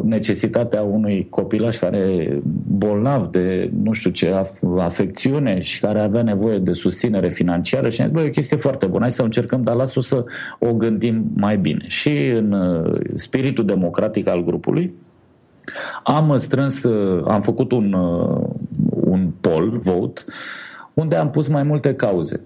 necesitate 0.02 0.76
a 0.76 0.82
unui 0.82 1.26
copilaș 1.30 1.76
care 1.76 2.28
bolnav 2.66 3.26
de 3.26 3.70
nu 3.82 3.92
știu 3.92 4.10
ce 4.10 4.34
afecțiune 4.78 5.60
și 5.60 5.80
care 5.80 6.00
avea 6.00 6.22
nevoie 6.22 6.58
de 6.58 6.72
susținere 6.72 7.28
financiară 7.28 7.88
și 7.88 8.00
ne 8.00 8.06
zis, 8.06 8.14
băi, 8.14 8.24
e 8.24 8.28
o 8.28 8.30
chestie 8.30 8.56
foarte 8.56 8.86
bună, 8.86 9.00
hai 9.00 9.12
să 9.12 9.22
încercăm, 9.22 9.62
dar 9.62 9.74
lasă 9.74 10.00
să 10.00 10.24
o 10.58 10.72
gândim 10.72 11.30
mai 11.36 11.56
bine. 11.56 11.84
Și 11.86 12.26
în 12.26 12.52
uh, 12.52 13.00
spiritul 13.14 13.64
democratic 13.64 14.28
al 14.28 14.44
grupului 14.44 14.94
am 16.02 16.38
strâns, 16.38 16.82
uh, 16.82 17.24
am 17.26 17.42
făcut 17.42 17.72
un, 17.72 17.92
uh, 17.92 18.46
un 18.88 19.30
poll, 19.40 19.78
vote, 19.82 20.20
unde 20.94 21.16
am 21.16 21.30
pus 21.30 21.48
mai 21.48 21.62
multe 21.62 21.94
cauze 21.94 22.40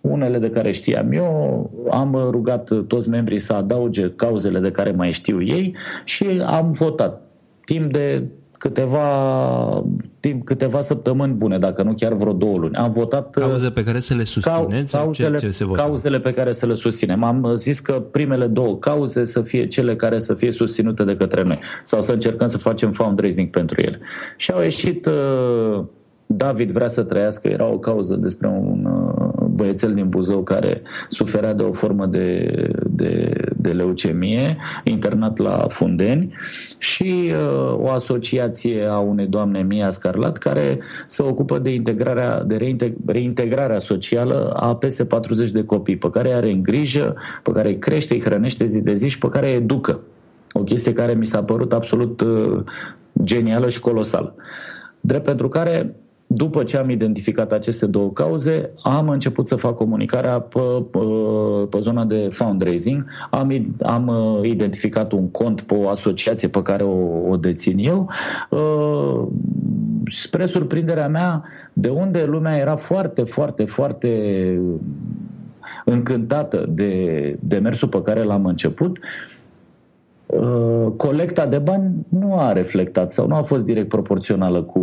unele 0.00 0.38
de 0.38 0.50
care 0.50 0.72
știam 0.72 1.12
eu, 1.12 1.70
am 1.90 2.28
rugat 2.30 2.70
toți 2.86 3.08
membrii 3.08 3.38
să 3.38 3.52
adauge 3.52 4.10
cauzele 4.10 4.58
de 4.58 4.70
care 4.70 4.90
mai 4.90 5.10
știu 5.10 5.42
ei 5.42 5.76
și 6.04 6.42
am 6.46 6.70
votat 6.70 7.22
timp 7.64 7.92
de 7.92 8.22
câteva, 8.60 9.84
timp, 10.20 10.44
câteva 10.44 10.82
săptămâni 10.82 11.32
bune, 11.32 11.58
dacă 11.58 11.82
nu 11.82 11.92
chiar 11.92 12.12
vreo 12.12 12.32
două 12.32 12.58
luni. 12.58 12.74
Am 12.74 12.90
votat... 12.90 13.36
Uh, 13.36 13.42
Cauze 13.42 13.70
pe 13.70 13.84
care 13.84 14.00
să 14.00 14.14
le 14.14 14.24
susțineți? 14.24 14.96
Cauzele, 14.96 15.38
ce, 15.38 15.46
ce 15.46 15.50
se 15.50 15.64
cauzele 15.72 16.20
pe 16.20 16.32
care 16.32 16.52
să 16.52 16.66
le 16.66 16.74
susținem. 16.74 17.22
Am 17.22 17.52
zis 17.56 17.80
că 17.80 17.92
primele 17.92 18.46
două 18.46 18.76
cauze 18.76 19.24
să 19.24 19.42
fie 19.42 19.66
cele 19.66 19.96
care 19.96 20.20
să 20.20 20.34
fie 20.34 20.52
susținute 20.52 21.04
de 21.04 21.16
către 21.16 21.42
noi 21.42 21.58
sau 21.84 22.02
să 22.02 22.12
încercăm 22.12 22.46
să 22.46 22.58
facem 22.58 22.92
fundraising 22.92 23.50
pentru 23.50 23.80
ele. 23.80 23.98
Și 24.36 24.50
au 24.50 24.60
ieșit 24.60 25.06
uh, 25.06 25.84
David 26.26 26.70
vrea 26.70 26.88
să 26.88 27.02
trăiască, 27.02 27.48
era 27.48 27.66
o 27.66 27.78
cauză 27.78 28.14
despre 28.14 28.48
un 28.48 28.84
uh, 28.84 29.29
băiețel 29.60 29.92
din 29.92 30.08
Buzău 30.08 30.42
care 30.42 30.82
suferea 31.08 31.54
de 31.54 31.62
o 31.62 31.72
formă 31.72 32.06
de, 32.06 32.52
de, 32.86 33.32
de 33.56 33.70
leucemie, 33.70 34.56
internat 34.84 35.38
la 35.38 35.66
Fundeni 35.68 36.34
și 36.78 37.32
uh, 37.32 37.74
o 37.78 37.88
asociație 37.88 38.84
a 38.84 38.98
unei 38.98 39.26
doamne 39.26 39.62
Mia 39.62 39.90
Scarlat 39.90 40.38
care 40.38 40.78
se 41.06 41.22
ocupă 41.22 41.58
de 41.58 41.70
integrarea, 41.70 42.42
de 42.42 42.76
reintegrarea 43.06 43.78
socială 43.78 44.52
a 44.56 44.76
peste 44.76 45.04
40 45.04 45.50
de 45.50 45.64
copii 45.64 45.96
pe 45.96 46.10
care 46.10 46.32
are 46.32 46.50
în 46.50 46.62
grijă, 46.62 47.14
pe 47.42 47.52
care 47.52 47.68
îi 47.68 47.78
crește, 47.78 48.14
îi 48.14 48.20
hrănește 48.20 48.64
zi 48.64 48.80
de 48.80 48.94
zi 48.94 49.08
și 49.08 49.18
pe 49.18 49.28
care 49.28 49.50
îi 49.50 49.56
educă. 49.56 50.00
O 50.52 50.60
chestie 50.60 50.92
care 50.92 51.12
mi 51.12 51.26
s-a 51.26 51.42
părut 51.42 51.72
absolut 51.72 52.20
uh, 52.20 52.62
genială 53.22 53.68
și 53.68 53.80
colosală. 53.80 54.34
Drept 55.00 55.24
pentru 55.24 55.48
care 55.48 55.94
după 56.32 56.64
ce 56.64 56.76
am 56.76 56.90
identificat 56.90 57.52
aceste 57.52 57.86
două 57.86 58.10
cauze, 58.10 58.70
am 58.82 59.08
început 59.08 59.48
să 59.48 59.56
fac 59.56 59.76
comunicarea 59.76 60.40
pe, 60.40 60.60
pe, 60.90 60.98
pe 61.70 61.78
zona 61.78 62.04
de 62.04 62.28
fundraising. 62.32 63.04
Am, 63.30 63.74
am 63.82 64.06
uh, 64.06 64.48
identificat 64.48 65.12
un 65.12 65.30
cont 65.30 65.60
pe 65.60 65.74
o 65.74 65.88
asociație 65.88 66.48
pe 66.48 66.62
care 66.62 66.82
o, 66.82 67.28
o 67.28 67.36
dețin 67.36 67.78
eu. 67.78 68.10
Uh, 68.50 69.26
spre 70.10 70.46
surprinderea 70.46 71.08
mea, 71.08 71.42
de 71.72 71.88
unde 71.88 72.24
lumea 72.24 72.56
era 72.56 72.76
foarte, 72.76 73.22
foarte, 73.22 73.64
foarte 73.64 74.10
încântată 75.84 76.66
de 76.68 77.36
demersul 77.40 77.88
pe 77.88 78.02
care 78.02 78.22
l-am 78.22 78.46
început, 78.46 78.98
Uh, 80.30 80.92
colecta 80.96 81.46
de 81.46 81.58
bani 81.58 82.06
nu 82.08 82.38
a 82.38 82.52
reflectat 82.52 83.12
sau 83.12 83.26
nu 83.26 83.34
a 83.34 83.42
fost 83.42 83.64
direct 83.64 83.88
proporțională 83.88 84.62
cu, 84.62 84.80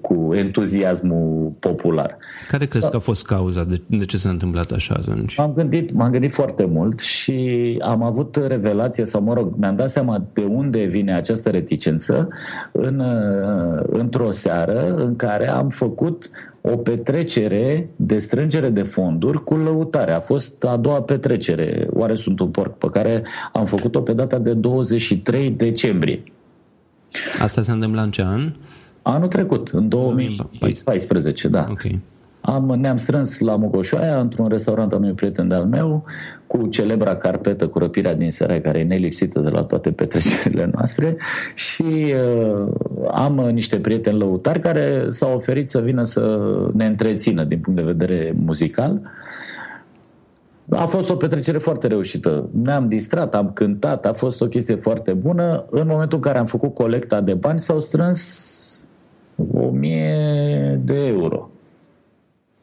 cu 0.00 0.23
entuziasmul 0.34 1.52
popular. 1.58 2.16
Care 2.48 2.66
crezi 2.66 2.82
sau... 2.82 2.90
că 2.90 2.96
a 2.96 3.00
fost 3.00 3.26
cauza? 3.26 3.64
De, 3.64 3.80
de 3.86 4.04
ce 4.04 4.16
s-a 4.16 4.30
întâmplat 4.30 4.70
așa 4.70 4.94
atunci? 4.98 5.36
M-am 5.36 5.52
gândit, 5.52 5.92
m-am 5.92 6.10
gândit 6.10 6.32
foarte 6.32 6.64
mult 6.64 7.00
și 7.00 7.78
am 7.82 8.02
avut 8.02 8.36
revelație, 8.46 9.04
sau 9.04 9.22
mă 9.22 9.34
rog, 9.34 9.54
mi-am 9.56 9.76
dat 9.76 9.90
seama 9.90 10.24
de 10.32 10.42
unde 10.42 10.84
vine 10.84 11.14
această 11.14 11.50
reticență 11.50 12.28
în, 12.72 12.98
uh, 12.98 13.82
într-o 13.86 14.30
seară 14.30 14.94
în 14.94 15.16
care 15.16 15.48
am 15.48 15.68
făcut 15.68 16.30
o 16.60 16.76
petrecere 16.76 17.88
de 17.96 18.18
strângere 18.18 18.68
de 18.68 18.82
fonduri 18.82 19.44
cu 19.44 19.54
lăutare. 19.54 20.12
A 20.12 20.20
fost 20.20 20.64
a 20.64 20.76
doua 20.76 21.02
petrecere, 21.02 21.88
Oare 21.92 22.14
sunt 22.14 22.40
un 22.40 22.48
porc, 22.48 22.76
pe 22.78 22.86
care 22.86 23.22
am 23.52 23.64
făcut-o 23.64 24.00
pe 24.00 24.12
data 24.12 24.38
de 24.38 24.52
23 24.52 25.50
decembrie. 25.50 26.22
Asta 27.40 27.62
se 27.62 27.70
întâmplă 27.70 28.02
în 28.02 28.10
ce 28.10 28.22
an? 28.22 28.52
Anul 29.06 29.28
trecut, 29.28 29.68
în 29.68 29.88
2014, 29.88 31.48
da. 31.48 31.66
Okay. 31.70 32.00
Am, 32.40 32.64
ne-am 32.64 32.96
strâns 32.96 33.38
la 33.38 33.56
Mogoșoaia, 33.56 34.20
într-un 34.20 34.48
restaurant 34.48 34.92
al 34.92 34.98
unui 34.98 35.12
prieten 35.12 35.48
de-al 35.48 35.64
meu, 35.64 36.04
cu 36.46 36.66
celebra 36.66 37.16
carpetă 37.16 37.68
cu 37.68 37.78
răpirea 37.78 38.14
din 38.14 38.30
seara, 38.30 38.60
care 38.60 38.78
e 38.78 38.84
nelipsită 38.84 39.40
de 39.40 39.48
la 39.48 39.62
toate 39.62 39.90
petrecerile 39.90 40.70
noastre 40.72 41.16
și 41.54 41.82
uh, 41.82 42.72
am 43.10 43.34
niște 43.34 43.76
prieteni 43.76 44.18
lăutari 44.18 44.60
care 44.60 45.06
s-au 45.08 45.34
oferit 45.34 45.70
să 45.70 45.80
vină 45.80 46.02
să 46.02 46.50
ne 46.72 46.86
întrețină 46.86 47.44
din 47.44 47.58
punct 47.58 47.78
de 47.78 47.86
vedere 47.86 48.34
muzical. 48.44 49.00
A 50.70 50.86
fost 50.86 51.10
o 51.10 51.16
petrecere 51.16 51.58
foarte 51.58 51.86
reușită. 51.86 52.48
Ne-am 52.62 52.88
distrat, 52.88 53.34
am 53.34 53.50
cântat, 53.54 54.06
a 54.06 54.12
fost 54.12 54.40
o 54.40 54.46
chestie 54.46 54.74
foarte 54.74 55.12
bună. 55.12 55.64
În 55.70 55.86
momentul 55.86 56.16
în 56.16 56.24
care 56.24 56.38
am 56.38 56.46
făcut 56.46 56.74
colecta 56.74 57.20
de 57.20 57.34
bani, 57.34 57.60
s-au 57.60 57.80
strâns 57.80 58.58
1000 59.36 60.80
de 60.84 61.06
euro. 61.06 61.50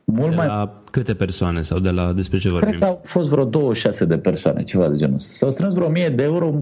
Mult 0.04 0.30
de 0.30 0.36
mai... 0.36 0.46
la 0.46 0.68
câte 0.92 1.14
persoane 1.14 1.62
sau 1.62 1.80
de 1.80 1.90
la 1.90 2.14
despre 2.14 2.38
ce 2.38 2.50
vorbim? 2.50 2.70
Cred 2.70 2.82
că 2.82 2.86
au 2.86 3.00
fost 3.04 3.30
vreo 3.30 3.46
26 3.46 4.06
de 4.06 4.18
persoane, 4.18 4.64
ceva 4.64 4.90
de 4.90 4.96
genul 4.96 5.16
ăsta. 5.16 5.34
S-au 5.34 5.52
strâns 5.52 5.74
vreo 5.74 5.88
1000 5.88 6.10
de 6.10 6.24
euro, 6.24 6.54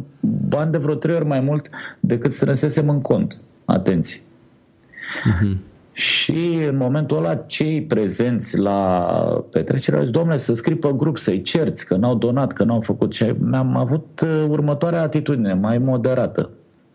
bani 0.47 0.71
de 0.71 0.77
vreo 0.77 0.95
3 0.95 1.15
ori 1.15 1.25
mai 1.25 1.39
mult 1.39 1.69
decât 1.99 2.33
strânsesem 2.33 2.89
în 2.89 3.01
cont. 3.01 3.41
Atenție. 3.65 4.19
Uh-huh. 4.19 5.57
Și 5.91 6.59
în 6.67 6.77
momentul 6.77 7.17
ăla 7.17 7.35
cei 7.35 7.81
prezenți 7.81 8.57
la 8.57 9.07
petrecere 9.51 9.97
au 9.97 10.03
zis, 10.03 10.11
domnule, 10.11 10.37
să 10.37 10.53
scrii 10.53 10.75
pe 10.75 10.93
grup, 10.95 11.17
să-i 11.17 11.41
cerți 11.41 11.85
că 11.85 11.95
n-au 11.95 12.15
donat, 12.15 12.51
că 12.51 12.63
n-au 12.63 12.81
făcut 12.81 13.11
ce. 13.11 13.35
Mi-am 13.39 13.77
avut 13.77 14.21
uh, 14.23 14.45
următoarea 14.49 15.01
atitudine, 15.01 15.53
mai 15.53 15.77
moderată. 15.77 16.49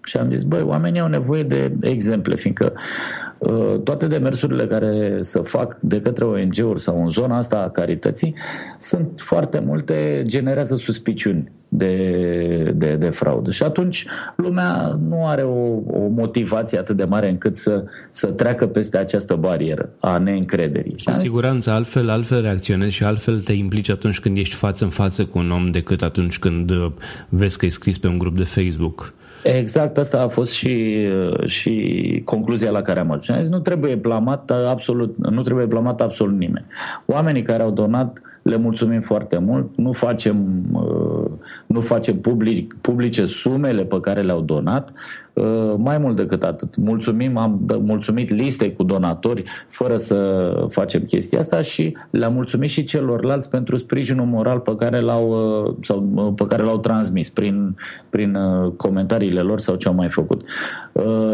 Și 0.04 0.16
am 0.16 0.30
zis, 0.30 0.42
băi, 0.42 0.62
oamenii 0.62 1.00
au 1.00 1.08
nevoie 1.08 1.42
de 1.42 1.72
exemple, 1.80 2.36
fiindcă 2.36 2.72
uh, 3.38 3.80
toate 3.84 4.06
demersurile 4.06 4.66
care 4.66 5.18
se 5.20 5.40
fac 5.40 5.80
de 5.80 6.00
către 6.00 6.24
ONG-uri 6.24 6.80
sau 6.80 7.02
în 7.02 7.10
zona 7.10 7.36
asta 7.36 7.56
a 7.56 7.70
carității 7.70 8.34
sunt 8.78 9.08
foarte 9.16 9.58
multe, 9.58 10.22
generează 10.26 10.76
suspiciuni 10.76 11.52
de, 11.76 12.72
de, 12.74 12.94
de 12.94 13.08
fraudă. 13.08 13.50
Și 13.50 13.62
atunci 13.62 14.06
lumea 14.36 14.98
nu 15.08 15.26
are 15.26 15.42
o, 15.42 15.66
o 15.86 16.08
motivație 16.08 16.78
atât 16.78 16.96
de 16.96 17.04
mare 17.04 17.28
încât 17.28 17.56
să, 17.56 17.84
să 18.10 18.26
treacă 18.26 18.66
peste 18.66 18.98
această 18.98 19.34
barieră 19.34 19.88
a 20.00 20.18
neîncrederii. 20.18 20.94
Cu 21.04 21.12
siguranță, 21.14 21.70
altfel, 21.70 22.08
altfel 22.08 22.42
reacționezi 22.42 22.94
și 22.94 23.04
altfel 23.04 23.40
te 23.40 23.52
implici 23.52 23.90
atunci 23.90 24.20
când 24.20 24.36
ești 24.36 24.54
față 24.54 24.84
în 24.84 24.90
față 24.90 25.24
cu 25.24 25.38
un 25.38 25.50
om 25.50 25.66
decât 25.66 26.02
atunci 26.02 26.38
când 26.38 26.70
uh, 26.70 26.90
vezi 27.28 27.58
că 27.58 27.66
e 27.66 27.68
scris 27.68 27.98
pe 27.98 28.06
un 28.06 28.18
grup 28.18 28.36
de 28.36 28.44
Facebook. 28.44 29.14
Exact, 29.44 29.98
asta 29.98 30.20
a 30.20 30.28
fost 30.28 30.52
și, 30.52 31.06
și 31.46 32.22
concluzia 32.24 32.70
la 32.70 32.82
care 32.82 33.00
am 33.00 33.10
ajuns. 33.10 33.48
Nu 33.48 33.58
trebuie 33.58 33.94
blamat 33.94 34.50
absolut, 34.50 35.14
nu 35.30 35.42
trebuie 35.42 35.64
blamat 35.66 36.00
absolut 36.00 36.38
nimeni. 36.38 36.66
Oamenii 37.06 37.42
care 37.42 37.62
au 37.62 37.70
donat 37.70 38.20
le 38.42 38.56
mulțumim 38.56 39.00
foarte 39.00 39.38
mult, 39.38 39.76
nu 39.76 39.92
facem, 39.92 40.36
nu 41.66 41.80
facem 41.80 42.18
public, 42.20 42.76
publice 42.80 43.24
sumele 43.24 43.82
pe 43.82 44.00
care 44.00 44.22
le-au 44.22 44.40
donat, 44.40 44.90
Uh, 44.90 45.23
mai 45.76 45.98
mult 45.98 46.16
decât 46.16 46.42
atât, 46.42 46.76
mulțumim, 46.76 47.36
am 47.36 47.60
mulțumit 47.84 48.30
liste 48.30 48.72
cu 48.72 48.82
donatori 48.82 49.44
fără 49.68 49.96
să 49.96 50.50
facem 50.68 51.02
chestia 51.02 51.38
asta 51.38 51.62
și 51.62 51.96
le-am 52.10 52.32
mulțumit 52.32 52.70
și 52.70 52.84
celorlalți 52.84 53.50
pentru 53.50 53.76
sprijinul 53.76 54.26
moral 54.26 54.58
pe 54.58 54.76
care 54.76 55.00
l-au, 55.00 55.28
uh, 55.64 55.74
sau, 55.82 56.08
uh, 56.14 56.32
pe 56.36 56.46
care 56.46 56.62
l-au 56.62 56.78
transmis 56.78 57.30
prin, 57.30 57.76
prin 58.10 58.38
comentariile 58.76 59.40
lor 59.40 59.60
sau 59.60 59.74
ce 59.74 59.88
au 59.88 59.94
mai 59.94 60.08
făcut. 60.08 60.42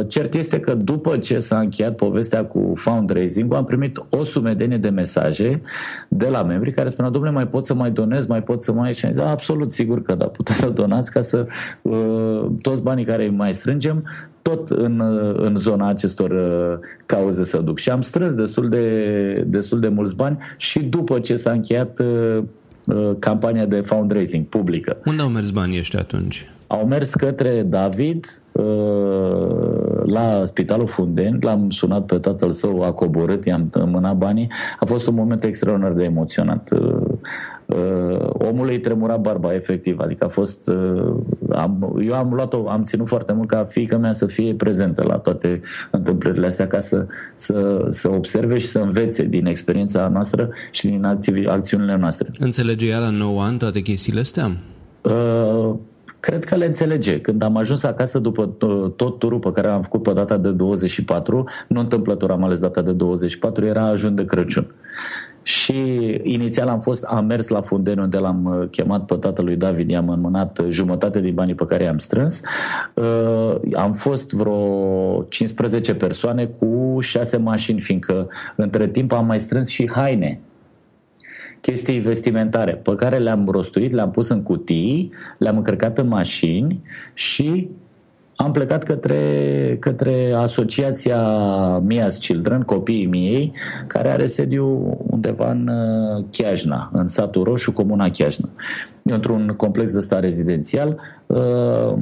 Cert 0.08 0.34
este 0.34 0.60
că 0.60 0.74
după 0.74 1.16
ce 1.16 1.38
s-a 1.38 1.58
încheiat 1.58 1.96
povestea 1.96 2.44
cu 2.44 2.72
fundraising, 2.76 3.54
am 3.54 3.64
primit 3.64 4.04
o 4.08 4.24
sumedenie 4.24 4.78
de 4.78 4.88
mesaje 4.88 5.62
de 6.08 6.28
la 6.28 6.42
membri 6.42 6.72
care 6.72 6.88
spuneau, 6.88 7.12
domnule, 7.12 7.34
mai 7.34 7.46
pot 7.46 7.66
să 7.66 7.74
mai 7.74 7.90
donez, 7.90 8.26
mai 8.26 8.42
pot 8.42 8.64
să 8.64 8.72
mai... 8.72 8.94
Și 8.94 9.04
am 9.04 9.12
zis, 9.12 9.22
absolut 9.22 9.72
sigur 9.72 10.02
că 10.02 10.14
da, 10.14 10.24
puteți 10.24 10.58
să 10.58 10.68
donați 10.68 11.10
ca 11.10 11.20
să 11.20 11.46
toți 12.62 12.82
banii 12.82 13.04
care 13.04 13.22
îi 13.22 13.30
mai 13.30 13.54
strângem 13.54 13.90
mergem 13.90 14.04
tot 14.42 14.70
în, 14.70 15.00
în 15.36 15.56
zona 15.56 15.88
acestor 15.88 16.30
uh, 16.30 16.88
cauze 17.06 17.44
să 17.44 17.58
duc. 17.58 17.78
Și 17.78 17.90
am 17.90 18.02
strâns 18.02 18.34
destul 18.34 18.68
de, 18.68 19.44
destul 19.46 19.80
de 19.80 19.88
mulți 19.88 20.16
bani 20.16 20.38
și 20.56 20.78
după 20.78 21.20
ce 21.20 21.36
s-a 21.36 21.50
încheiat 21.50 21.98
uh, 21.98 22.42
uh, 22.86 23.10
campania 23.18 23.66
de 23.66 23.80
fundraising 23.80 24.46
publică. 24.46 24.96
Unde 25.04 25.22
au 25.22 25.28
mers 25.28 25.50
banii 25.50 25.78
ăștia 25.78 26.00
atunci? 26.00 26.48
Au 26.72 26.86
mers 26.86 27.14
către 27.14 27.62
David 27.62 28.26
la 30.04 30.42
Spitalul 30.44 30.86
Funden, 30.86 31.38
l-am 31.40 31.70
sunat 31.70 32.04
pe 32.04 32.18
tatăl 32.18 32.50
său, 32.50 32.82
a 32.82 32.92
coborât, 32.92 33.44
i-am 33.46 33.70
mânat 33.86 34.16
banii. 34.16 34.52
A 34.80 34.84
fost 34.84 35.06
un 35.06 35.14
moment 35.14 35.44
extraordinar 35.44 35.92
de 35.92 36.04
emoționant. 36.04 36.68
Omul 38.32 38.68
îi 38.68 38.80
tremura 38.80 39.16
barba, 39.16 39.54
efectiv, 39.54 39.98
adică 39.98 40.24
a 40.24 40.28
fost 40.28 40.72
am, 41.50 42.00
eu 42.06 42.14
am 42.14 42.34
luat-o, 42.34 42.68
am 42.68 42.84
ținut 42.84 43.08
foarte 43.08 43.32
mult 43.32 43.48
ca 43.48 43.64
fiica 43.64 43.96
mea 43.96 44.12
să 44.12 44.26
fie 44.26 44.54
prezentă 44.54 45.02
la 45.02 45.16
toate 45.16 45.60
întâmplările 45.90 46.46
astea 46.46 46.66
ca 46.66 46.80
să, 46.80 47.06
să, 47.34 47.86
să 47.88 48.08
observe 48.08 48.58
și 48.58 48.66
să 48.66 48.78
învețe 48.78 49.24
din 49.24 49.46
experiența 49.46 50.08
noastră 50.08 50.48
și 50.70 50.86
din 50.86 51.04
acțiv, 51.04 51.46
acțiunile 51.48 51.96
noastre. 51.96 52.30
Înțelege 52.38 52.86
ea 52.86 52.98
la 52.98 53.10
9 53.10 53.42
ani 53.42 53.58
toate 53.58 53.80
chestiile 53.80 54.20
astea? 54.20 54.56
Uh, 55.02 55.74
cred 56.20 56.44
că 56.44 56.54
le 56.54 56.64
înțelege. 56.64 57.20
Când 57.20 57.42
am 57.42 57.56
ajuns 57.56 57.82
acasă 57.82 58.18
după 58.18 58.56
uh, 58.60 58.90
tot 58.96 59.18
turul 59.18 59.38
pe 59.38 59.52
care 59.52 59.68
am 59.68 59.82
făcut 59.82 60.02
pe 60.02 60.12
data 60.12 60.36
de 60.36 60.50
24, 60.50 61.44
nu 61.68 61.80
întâmplător 61.80 62.30
am 62.30 62.44
ales 62.44 62.58
data 62.58 62.82
de 62.82 62.92
24, 62.92 63.66
era 63.66 63.86
ajun 63.86 64.14
de 64.14 64.24
Crăciun. 64.24 64.74
Și 65.42 65.74
inițial 66.22 66.68
am 66.68 66.80
fost, 66.80 67.02
am 67.02 67.24
mers 67.24 67.48
la 67.48 67.60
Fundeni 67.60 68.00
unde 68.00 68.16
l-am 68.16 68.44
uh, 68.44 68.68
chemat 68.70 69.04
pe 69.04 69.14
tatălui 69.14 69.56
David, 69.56 69.90
i-am 69.90 70.08
înmânat 70.08 70.60
jumătate 70.68 71.20
din 71.20 71.34
banii 71.34 71.54
pe 71.54 71.66
care 71.66 71.84
i-am 71.84 71.98
strâns. 71.98 72.40
Uh, 72.94 73.54
am 73.74 73.92
fost 73.92 74.32
vreo 74.32 75.26
15 75.28 75.94
persoane 75.94 76.44
cu 76.44 76.96
6 77.00 77.36
mașini, 77.36 77.80
fiindcă 77.80 78.28
între 78.56 78.88
timp 78.88 79.12
am 79.12 79.26
mai 79.26 79.40
strâns 79.40 79.68
și 79.68 79.90
haine 79.90 80.40
chestii 81.60 81.98
vestimentare 81.98 82.72
pe 82.72 82.94
care 82.94 83.18
le-am 83.18 83.48
rostuit, 83.48 83.92
le-am 83.92 84.10
pus 84.10 84.28
în 84.28 84.42
cutii, 84.42 85.12
le-am 85.38 85.56
încărcat 85.56 85.98
în 85.98 86.08
mașini 86.08 86.80
și 87.14 87.68
am 88.36 88.52
plecat 88.52 88.82
către, 88.82 89.76
către 89.80 90.32
asociația 90.36 91.18
Mia's 91.90 92.18
Children, 92.20 92.62
copiii 92.62 93.06
miei, 93.06 93.52
care 93.86 94.10
are 94.10 94.26
sediu 94.26 94.96
undeva 95.10 95.50
în 95.50 95.68
uh, 95.68 96.24
Chiajna, 96.30 96.90
în 96.92 97.06
satul 97.06 97.44
Roșu, 97.44 97.72
comuna 97.72 98.10
Chiajna. 98.10 98.48
Într-un 99.02 99.54
complex 99.56 99.92
de 99.92 100.00
stat 100.00 100.20
rezidențial, 100.20 101.00
uh, 101.26 101.94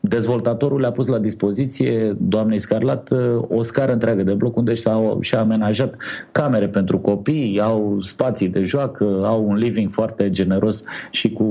Dezvoltatorul 0.00 0.80
le-a 0.80 0.90
pus 0.92 1.06
la 1.06 1.18
dispoziție 1.18 2.16
doamnei 2.18 2.58
Scarlat 2.58 3.10
uh, 3.10 3.42
o 3.48 3.62
scară 3.62 3.92
întreagă 3.92 4.22
de 4.22 4.32
bloc 4.32 4.56
unde 4.56 4.74
și-a, 4.74 5.16
și-a 5.20 5.40
amenajat 5.40 5.94
camere 6.32 6.68
pentru 6.68 6.98
copii, 6.98 7.60
au 7.60 7.96
spații 8.00 8.48
de 8.48 8.62
joacă, 8.62 9.04
au 9.24 9.48
un 9.48 9.56
living 9.56 9.90
foarte 9.90 10.30
generos 10.30 10.84
și 11.10 11.30
cu 11.32 11.44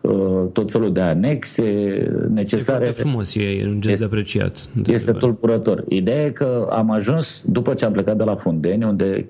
uh, 0.00 0.42
tot 0.52 0.70
felul 0.70 0.92
de 0.92 1.00
anexe 1.00 1.62
necesare. 2.34 2.86
E 2.86 2.90
frumos, 2.90 3.34
e 3.34 3.64
un 3.66 3.80
gest 3.80 3.92
este, 3.92 4.04
apreciat. 4.04 4.68
De 4.74 4.92
este 4.92 5.12
tulburător. 5.12 5.84
Ideea 5.88 6.24
e 6.24 6.30
că 6.30 6.68
am 6.70 6.90
ajuns, 6.90 7.44
după 7.46 7.74
ce 7.74 7.84
am 7.84 7.92
plecat 7.92 8.16
de 8.16 8.24
la 8.24 8.34
Fundeni, 8.34 8.84
unde, 8.84 9.26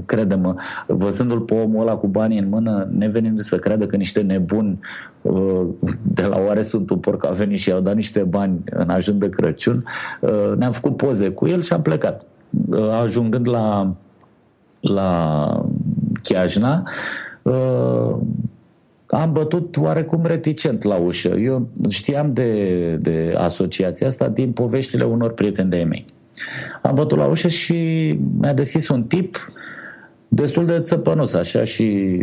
uh, 0.00 0.06
credem, 0.06 0.60
văzându-l 0.86 1.40
pe 1.40 1.54
omul 1.54 1.80
ăla 1.80 1.94
cu 1.94 2.06
banii 2.06 2.38
în 2.38 2.48
mână, 2.48 2.88
nevenindu 2.92 3.42
să 3.42 3.58
creadă 3.58 3.86
că 3.86 3.96
niște 3.96 4.20
nebuni 4.20 4.78
uh, 5.22 5.66
de 6.02 6.22
la 6.22 6.38
oare 6.46 6.62
sunt 6.62 6.90
un 6.90 6.98
porc 6.98 7.26
a 7.26 7.30
venit 7.30 7.58
și 7.58 7.72
au 7.72 7.80
dat 7.80 7.94
niște 7.94 8.20
bani 8.20 8.60
în 8.70 8.90
ajun 8.90 9.18
de 9.18 9.28
Crăciun, 9.28 9.84
uh, 10.20 10.52
ne-am 10.56 10.72
făcut 10.72 10.96
poze 10.96 11.30
cu 11.30 11.46
el 11.46 11.62
și 11.62 11.72
am 11.72 11.82
plecat. 11.82 12.24
Uh, 12.68 12.90
ajungând 13.02 13.48
la, 13.48 13.94
la 14.80 15.62
Chiajna, 16.22 16.82
uh, 17.42 18.16
am 19.06 19.32
bătut 19.32 19.76
oarecum 19.76 20.24
reticent 20.24 20.82
la 20.82 20.94
ușă. 20.94 21.28
Eu 21.28 21.68
știam 21.88 22.32
de, 22.32 22.94
de 23.00 23.34
asociația 23.38 24.06
asta 24.06 24.28
din 24.28 24.52
poveștile 24.52 25.04
unor 25.04 25.32
prieteni 25.32 25.70
de-ai 25.70 25.84
mei. 25.84 26.04
Am 26.82 26.94
bătut 26.94 27.18
la 27.18 27.26
ușă 27.26 27.48
și 27.48 27.74
mi-a 28.40 28.52
deschis 28.52 28.88
un 28.88 29.02
tip 29.02 29.52
destul 30.32 30.64
de 30.64 30.80
țăpănos, 30.80 31.34
așa, 31.34 31.64
și 31.64 32.18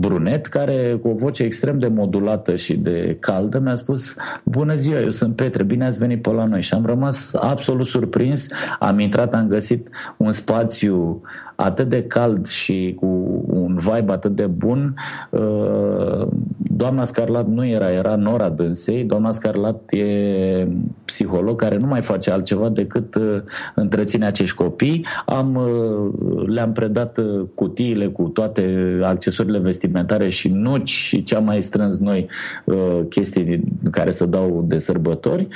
brunet, 0.00 0.46
care 0.46 0.98
cu 1.02 1.08
o 1.08 1.14
voce 1.14 1.42
extrem 1.42 1.78
de 1.78 1.86
modulată 1.86 2.56
și 2.56 2.76
de 2.76 3.16
caldă 3.20 3.58
mi-a 3.58 3.74
spus 3.74 4.14
Bună 4.44 4.74
ziua, 4.74 5.00
eu 5.00 5.10
sunt 5.10 5.36
Petre, 5.36 5.62
bine 5.62 5.86
ați 5.86 5.98
venit 5.98 6.22
pe 6.22 6.30
la 6.30 6.44
noi 6.44 6.62
și 6.62 6.74
am 6.74 6.86
rămas 6.86 7.34
absolut 7.34 7.86
surprins, 7.86 8.48
am 8.78 8.98
intrat, 8.98 9.34
am 9.34 9.48
găsit 9.48 9.88
un 10.16 10.32
spațiu 10.32 11.22
atât 11.54 11.88
de 11.88 12.02
cald 12.02 12.46
și 12.46 12.96
cu 13.00 13.06
un 13.46 13.76
vibe 13.76 14.12
atât 14.12 14.34
de 14.34 14.46
bun. 14.46 14.94
Uh, 16.80 16.86
doamna 16.86 17.04
Scarlat 17.04 17.46
nu 17.46 17.66
era, 17.66 17.92
era 17.92 18.16
Nora 18.16 18.48
dânsei. 18.48 19.04
Doamna 19.04 19.32
Scarlat 19.32 19.92
e 19.92 20.66
psiholog 21.04 21.60
care 21.60 21.76
nu 21.76 21.86
mai 21.86 22.02
face 22.02 22.30
altceva 22.30 22.68
decât 22.68 23.14
uh, 23.14 23.42
întreține 23.74 24.26
acești 24.26 24.54
copii. 24.54 25.06
Am, 25.26 25.54
uh, 25.54 26.46
le-am 26.46 26.72
predat 26.72 27.18
cutiile 27.54 28.06
cu 28.06 28.22
toate 28.22 28.98
accesorile 29.02 29.58
vestimentare 29.58 30.28
și 30.28 30.48
nuci 30.48 30.88
și 30.88 31.22
ce 31.22 31.34
am 31.34 31.44
mai 31.44 31.62
strâns 31.62 31.98
noi 31.98 32.26
chestii 33.08 33.64
care 33.90 34.10
să 34.10 34.26
dau 34.26 34.64
de 34.68 34.78
sărbători 34.78 35.48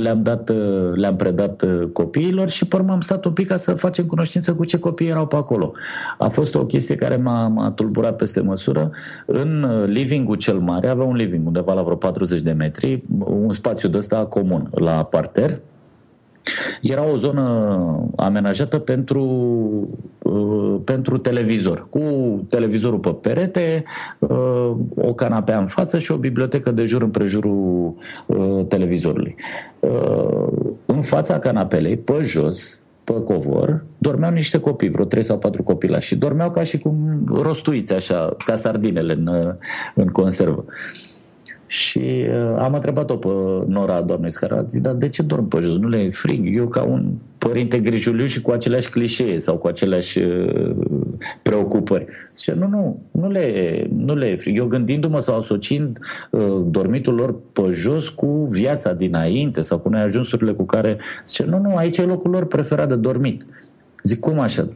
le-am, 0.00 0.22
dat, 0.22 0.48
uh, 0.48 0.92
le-am 0.94 1.16
predat 1.16 1.62
uh, 1.62 1.88
copiilor 1.92 2.48
și 2.48 2.66
pe 2.66 2.76
urmă 2.76 2.92
am 2.92 3.00
stat 3.00 3.24
un 3.24 3.32
pic 3.32 3.46
ca 3.46 3.56
să 3.56 3.74
facem 3.74 4.06
cunoștință 4.06 4.54
cu 4.54 4.64
ce 4.64 4.78
copii 4.78 5.08
erau 5.08 5.26
pe 5.26 5.36
acolo. 5.36 5.72
A 6.18 6.28
fost 6.28 6.54
o 6.54 6.66
chestie 6.66 6.94
care 6.94 7.16
m-a, 7.16 7.48
m-a 7.48 7.70
tulburat 7.70 8.16
peste 8.16 8.40
măsură. 8.40 8.90
În 9.26 9.62
uh, 9.62 9.88
livingul 9.88 10.36
cel 10.36 10.58
mare, 10.58 10.88
avea 10.88 11.04
un 11.04 11.16
living 11.16 11.46
undeva 11.46 11.72
la 11.72 11.82
vreo 11.82 11.96
40 11.96 12.40
de 12.40 12.52
metri, 12.52 13.02
un 13.18 13.52
spațiu 13.52 13.88
de 13.88 13.98
ăsta 13.98 14.16
comun 14.16 14.68
la 14.74 15.04
parter, 15.04 15.60
era 16.82 17.04
o 17.12 17.16
zonă 17.16 18.08
amenajată 18.16 18.78
pentru, 18.78 19.22
uh, 20.18 20.80
pentru 20.84 21.18
televizor, 21.18 21.86
cu 21.90 22.00
televizorul 22.48 22.98
pe 22.98 23.08
perete, 23.08 23.84
uh, 24.18 24.72
o 24.94 25.14
canapea 25.14 25.58
în 25.58 25.66
față 25.66 25.98
și 25.98 26.12
o 26.12 26.16
bibliotecă 26.16 26.70
de 26.70 26.84
jur 26.84 27.02
împrejurul 27.02 27.94
uh, 28.26 28.66
televizorului. 28.68 29.34
În 30.86 31.02
fața 31.02 31.38
canapelei, 31.38 31.96
pe 31.96 32.20
jos, 32.22 32.82
pe 33.04 33.12
covor, 33.24 33.84
dormeau 33.98 34.32
niște 34.32 34.60
copii, 34.60 34.90
vreo 34.90 35.04
3 35.04 35.22
sau 35.22 35.38
4 35.38 35.62
copilași 35.62 36.06
și 36.06 36.16
dormeau 36.16 36.50
ca 36.50 36.64
și 36.64 36.78
cum 36.78 37.24
rostuiți 37.42 37.92
așa, 37.92 38.36
ca 38.44 38.56
sardinele 38.56 39.12
în, 39.12 39.56
în 39.94 40.06
conservă. 40.06 40.64
Și 41.66 42.26
uh, 42.28 42.56
am 42.58 42.74
întrebat-o 42.74 43.16
pe 43.16 43.28
Nora 43.66 44.00
doamnei 44.00 44.32
Scarat, 44.32 44.70
zic, 44.70 44.82
dar 44.82 44.94
de 44.94 45.08
ce 45.08 45.22
dorm 45.22 45.48
pe 45.48 45.58
jos? 45.60 45.76
Nu 45.76 45.88
le 45.88 45.98
e 45.98 46.10
frig? 46.10 46.56
Eu 46.56 46.68
ca 46.68 46.82
un 46.82 47.12
părinte 47.38 47.78
grijuliu 47.78 48.24
și 48.24 48.40
cu 48.40 48.50
aceleași 48.50 48.90
clișee 48.90 49.38
sau 49.38 49.56
cu 49.56 49.66
aceleași 49.66 50.18
uh, 50.18 50.70
preocupări. 51.42 52.06
Zice, 52.34 52.52
nu, 52.52 52.68
nu, 52.68 53.02
nu 53.10 53.30
le, 53.30 53.86
nu 53.96 54.14
le 54.14 54.26
e 54.26 54.36
frig. 54.36 54.56
Eu 54.56 54.66
gândindu-mă 54.66 55.20
sau 55.20 55.38
asociind 55.38 55.98
uh, 56.30 56.62
dormitul 56.66 57.14
lor 57.14 57.34
pe 57.52 57.62
jos 57.70 58.08
cu 58.08 58.48
viața 58.50 58.92
dinainte 58.92 59.60
sau 59.60 59.78
cu 59.78 59.88
neajunsurile 59.88 60.52
cu 60.52 60.64
care... 60.64 60.98
Zice, 61.26 61.44
nu, 61.44 61.58
nu, 61.58 61.76
aici 61.76 61.98
e 61.98 62.02
locul 62.02 62.30
lor 62.30 62.46
preferat 62.46 62.88
de 62.88 62.94
dormit. 62.94 63.46
Zic, 64.02 64.20
cum 64.20 64.38
așa? 64.38 64.68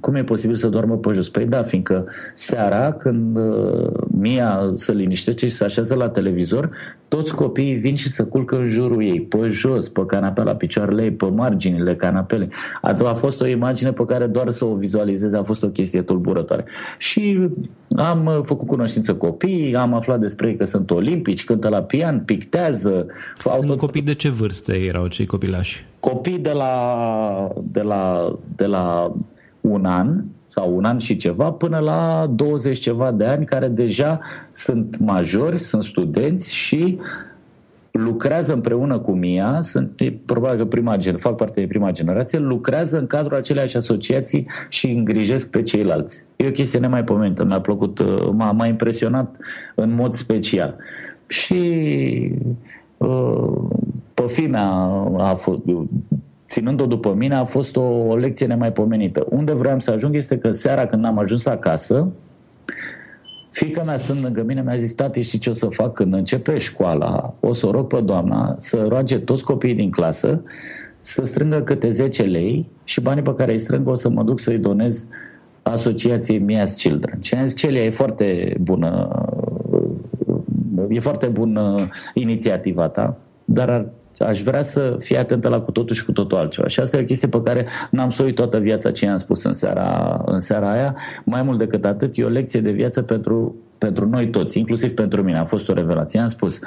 Cum 0.00 0.14
e 0.14 0.22
posibil 0.22 0.56
să 0.56 0.68
doarmă 0.68 0.96
pe 0.96 1.12
jos? 1.12 1.28
Păi 1.28 1.46
da, 1.46 1.62
fiindcă 1.62 2.06
seara, 2.34 2.92
când 2.92 3.36
uh, 3.36 3.90
Mia 4.20 4.72
se 4.74 4.92
liniștește 4.92 5.48
și 5.48 5.54
se 5.54 5.64
așează 5.64 5.94
la 5.94 6.08
televizor, 6.08 6.70
toți 7.08 7.34
copiii 7.34 7.74
vin 7.74 7.94
și 7.94 8.08
se 8.08 8.22
culcă 8.22 8.56
în 8.56 8.68
jurul 8.68 9.02
ei, 9.02 9.20
pe 9.20 9.48
jos, 9.48 9.88
pe 9.88 10.06
canapea, 10.06 10.44
la 10.44 10.54
picioarele 10.54 11.02
ei, 11.02 11.10
pe 11.10 11.24
marginile 11.24 11.96
canapelei. 11.96 12.48
A, 12.82 12.96
a 13.04 13.14
fost 13.14 13.40
o 13.40 13.46
imagine 13.46 13.92
pe 13.92 14.04
care 14.04 14.26
doar 14.26 14.50
să 14.50 14.64
o 14.64 14.74
vizualizeze 14.74 15.36
a 15.36 15.42
fost 15.42 15.62
o 15.62 15.68
chestie 15.68 16.02
tulburătoare. 16.02 16.64
Și 16.98 17.48
am 17.96 18.26
uh, 18.26 18.40
făcut 18.42 18.66
cunoștință 18.66 19.14
copiii, 19.14 19.76
am 19.76 19.94
aflat 19.94 20.20
despre 20.20 20.48
ei 20.48 20.56
că 20.56 20.64
sunt 20.64 20.90
olimpici, 20.90 21.44
cântă 21.44 21.68
la 21.68 21.82
pian, 21.82 22.20
pictează. 22.20 23.06
Sunt 23.38 23.66
tot... 23.66 23.78
copii 23.78 24.02
de 24.02 24.14
ce 24.14 24.28
vârstă 24.28 24.72
erau 24.72 25.06
cei 25.06 25.26
copilași? 25.26 25.86
Copii 26.00 26.38
de 26.38 26.52
la, 26.52 27.52
de 27.62 27.82
la, 27.82 28.32
de 28.56 28.66
la 28.66 29.12
un 29.70 29.84
an 29.84 30.24
sau 30.46 30.76
un 30.76 30.84
an 30.84 30.98
și 30.98 31.16
ceva 31.16 31.50
până 31.50 31.78
la 31.78 32.30
20 32.34 32.78
ceva 32.78 33.12
de 33.12 33.24
ani 33.24 33.44
care 33.44 33.68
deja 33.68 34.20
sunt 34.52 34.98
majori, 34.98 35.58
sunt 35.58 35.82
studenți 35.84 36.54
și 36.54 36.98
lucrează 37.90 38.52
împreună 38.52 38.98
cu 38.98 39.12
Mia, 39.12 39.58
sunt 39.62 40.02
probabil 40.26 40.58
că 40.58 40.64
prima 40.64 40.96
fac 41.16 41.36
parte 41.36 41.60
din 41.60 41.68
prima 41.68 41.90
generație, 41.90 42.38
lucrează 42.38 42.98
în 42.98 43.06
cadrul 43.06 43.36
aceleași 43.36 43.76
asociații 43.76 44.46
și 44.68 44.90
îngrijesc 44.90 45.50
pe 45.50 45.62
ceilalți. 45.62 46.24
E 46.36 46.48
o 46.48 46.50
chestie 46.50 46.78
nemaipomenită, 46.78 47.44
mi-a 47.44 47.60
plăcut, 47.60 47.98
uh, 47.98 48.28
m-a, 48.32 48.52
m-a 48.52 48.66
impresionat 48.66 49.36
în 49.74 49.94
mod 49.94 50.14
special. 50.14 50.76
Și 51.26 51.62
uh, 52.96 53.52
pe 54.14 54.24
fimea 54.26 54.66
a 55.16 55.34
fost, 55.34 55.60
ținând-o 56.48 56.86
după 56.86 57.14
mine, 57.14 57.34
a 57.34 57.44
fost 57.44 57.76
o, 57.76 57.82
o 57.82 58.16
lecție 58.16 58.46
nemaipomenită. 58.46 59.26
Unde 59.30 59.52
vreau 59.52 59.80
să 59.80 59.90
ajung 59.90 60.14
este 60.14 60.38
că 60.38 60.52
seara 60.52 60.86
când 60.86 61.04
am 61.04 61.18
ajuns 61.18 61.46
acasă, 61.46 62.08
Fica 63.50 63.82
mea 63.82 63.96
stând 63.96 64.24
lângă 64.24 64.42
mine 64.42 64.62
mi-a 64.62 64.76
zis, 64.76 64.92
tati, 64.92 65.22
știi 65.22 65.38
ce 65.38 65.50
o 65.50 65.52
să 65.52 65.66
fac 65.66 65.92
când 65.92 66.14
începe 66.14 66.58
școala? 66.58 67.34
O 67.40 67.52
să 67.52 67.66
o 67.66 67.70
rog 67.70 67.86
pe 67.86 68.00
doamna 68.00 68.54
să 68.58 68.86
roage 68.88 69.18
toți 69.18 69.44
copiii 69.44 69.74
din 69.74 69.90
clasă 69.90 70.42
să 70.98 71.24
strângă 71.24 71.60
câte 71.60 71.90
10 71.90 72.22
lei 72.22 72.66
și 72.84 73.00
banii 73.00 73.22
pe 73.22 73.34
care 73.34 73.52
îi 73.52 73.58
strâng 73.58 73.88
o 73.88 73.94
să 73.94 74.08
mă 74.08 74.22
duc 74.22 74.40
să-i 74.40 74.58
donez 74.58 75.06
asociației 75.62 76.44
Mia's 76.44 76.74
Children. 76.76 77.20
Și 77.20 77.34
am 77.34 77.46
zis, 77.46 77.56
Celia, 77.56 77.84
e 77.84 77.90
foarte 77.90 78.56
bună 78.60 79.08
e 80.88 81.00
foarte 81.00 81.26
bună 81.26 81.88
inițiativa 82.14 82.88
ta, 82.88 83.16
dar 83.44 83.70
ar 83.70 83.86
aș 84.24 84.42
vrea 84.42 84.62
să 84.62 84.96
fie 84.98 85.18
atentă 85.18 85.48
la 85.48 85.60
cu 85.60 85.70
totul 85.70 85.96
și 85.96 86.04
cu 86.04 86.12
totul 86.12 86.38
altceva. 86.38 86.68
Și 86.68 86.80
asta 86.80 86.96
e 86.96 87.00
o 87.00 87.04
chestie 87.04 87.28
pe 87.28 87.42
care 87.42 87.66
n-am 87.90 88.10
să 88.10 88.22
uit 88.22 88.34
toată 88.34 88.58
viața 88.58 88.90
ce 88.90 89.04
i-am 89.04 89.16
spus 89.16 89.44
în 89.44 89.52
seara, 89.52 90.20
în 90.26 90.40
seara 90.40 90.72
aia. 90.72 90.96
Mai 91.24 91.42
mult 91.42 91.58
decât 91.58 91.84
atât, 91.84 92.16
e 92.16 92.24
o 92.24 92.28
lecție 92.28 92.60
de 92.60 92.70
viață 92.70 93.02
pentru 93.02 93.54
pentru 93.78 94.08
noi 94.08 94.28
toți, 94.28 94.58
inclusiv 94.58 94.90
pentru 94.90 95.22
mine, 95.22 95.38
a 95.38 95.44
fost 95.44 95.68
o 95.68 95.72
revelație. 95.72 96.20
Am 96.20 96.28
spus, 96.28 96.60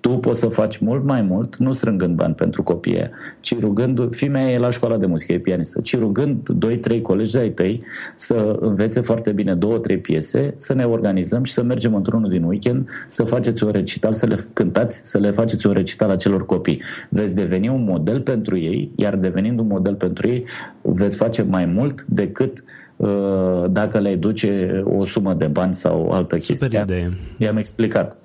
tu 0.00 0.08
poți 0.10 0.40
să 0.40 0.46
faci 0.46 0.78
mult 0.78 1.04
mai 1.04 1.22
mult, 1.22 1.56
nu 1.56 1.72
strângând 1.72 2.14
bani 2.14 2.34
pentru 2.34 2.62
copii, 2.62 3.10
ci 3.40 3.58
rugând, 3.60 4.14
fimea 4.14 4.50
e 4.50 4.58
la 4.58 4.70
școala 4.70 4.96
de 4.96 5.06
muzică, 5.06 5.32
e 5.32 5.38
pianistă, 5.38 5.80
ci 5.80 5.98
rugând 5.98 6.48
doi, 6.48 6.78
trei 6.78 7.02
colegi 7.02 7.32
de-ai 7.32 7.50
tăi 7.50 7.82
să 8.14 8.56
învețe 8.60 9.00
foarte 9.00 9.32
bine 9.32 9.54
două, 9.54 9.78
trei 9.78 9.98
piese, 9.98 10.54
să 10.56 10.74
ne 10.74 10.84
organizăm 10.84 11.42
și 11.42 11.52
să 11.52 11.62
mergem 11.62 11.94
într-unul 11.94 12.28
din 12.28 12.42
weekend, 12.42 12.88
să 13.06 13.24
faceți 13.24 13.64
un 13.64 13.70
recital, 13.70 14.12
să 14.12 14.26
le 14.26 14.36
cântați, 14.52 15.00
să 15.02 15.18
le 15.18 15.30
faceți 15.30 15.66
un 15.66 15.72
recital 15.72 16.10
acelor 16.10 16.46
copii. 16.46 16.82
Veți 17.08 17.34
deveni 17.34 17.68
un 17.68 17.84
model 17.84 18.20
pentru 18.20 18.58
ei, 18.58 18.90
iar 18.96 19.16
devenind 19.16 19.58
un 19.58 19.66
model 19.66 19.94
pentru 19.94 20.28
ei, 20.28 20.44
veți 20.82 21.16
face 21.16 21.42
mai 21.42 21.64
mult 21.64 22.04
decât 22.04 22.52
Uh, 22.58 22.77
dacă 23.70 23.98
le 23.98 24.14
duce 24.14 24.82
o 24.84 25.04
sumă 25.04 25.34
de 25.34 25.46
bani 25.46 25.74
sau 25.74 26.10
altă 26.10 26.36
chestie. 26.36 26.86
I-am 27.36 27.56
explicat. 27.56 28.16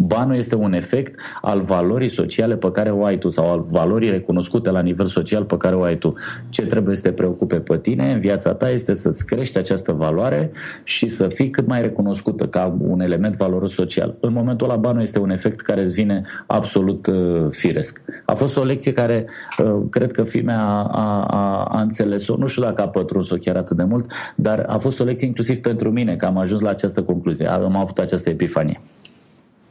Banul 0.00 0.36
este 0.36 0.54
un 0.54 0.72
efect 0.72 1.20
al 1.42 1.60
valorii 1.60 2.08
sociale 2.08 2.56
pe 2.56 2.70
care 2.70 2.90
o 2.90 3.04
ai 3.04 3.18
tu 3.18 3.30
sau 3.30 3.50
al 3.50 3.64
valorii 3.68 4.10
recunoscute 4.10 4.70
la 4.70 4.80
nivel 4.80 5.06
social 5.06 5.44
pe 5.44 5.56
care 5.56 5.74
o 5.74 5.82
ai 5.82 5.96
tu. 5.96 6.12
Ce 6.48 6.66
trebuie 6.66 6.96
să 6.96 7.02
te 7.02 7.12
preocupe 7.12 7.56
pe 7.56 7.76
tine 7.76 8.12
în 8.12 8.20
viața 8.20 8.54
ta 8.54 8.70
este 8.70 8.94
să-ți 8.94 9.26
crești 9.26 9.58
această 9.58 9.92
valoare 9.92 10.50
și 10.84 11.08
să 11.08 11.28
fii 11.28 11.50
cât 11.50 11.66
mai 11.66 11.80
recunoscută 11.80 12.46
ca 12.46 12.76
un 12.80 13.00
element 13.00 13.36
valoros 13.36 13.72
social. 13.72 14.14
În 14.20 14.32
momentul 14.32 14.70
ăla 14.70 14.78
banul 14.78 15.02
este 15.02 15.18
un 15.18 15.30
efect 15.30 15.60
care 15.60 15.80
îți 15.80 15.94
vine 15.94 16.22
absolut 16.46 17.06
uh, 17.06 17.46
firesc. 17.50 18.02
A 18.24 18.34
fost 18.34 18.56
o 18.56 18.64
lecție 18.64 18.92
care 18.92 19.26
uh, 19.58 19.80
cred 19.90 20.12
că 20.12 20.22
fimea 20.22 20.60
a, 20.60 20.88
a, 20.92 21.24
a, 21.24 21.64
a 21.64 21.80
înțeles-o, 21.80 22.36
nu 22.36 22.46
știu 22.46 22.62
dacă 22.62 22.82
a 22.82 22.88
pătruns-o 22.88 23.36
chiar 23.36 23.56
atât 23.56 23.76
de 23.76 23.84
mult, 23.84 24.10
dar 24.34 24.64
a 24.68 24.78
fost 24.78 25.00
o 25.00 25.04
lecție 25.04 25.26
inclusiv 25.26 25.56
pentru 25.56 25.90
mine 25.90 26.16
că 26.16 26.26
am 26.26 26.38
ajuns 26.38 26.60
la 26.60 26.70
această 26.70 27.02
concluzie. 27.02 27.46
Am 27.46 27.76
avut 27.76 27.98
această 27.98 28.28
epifanie. 28.30 28.80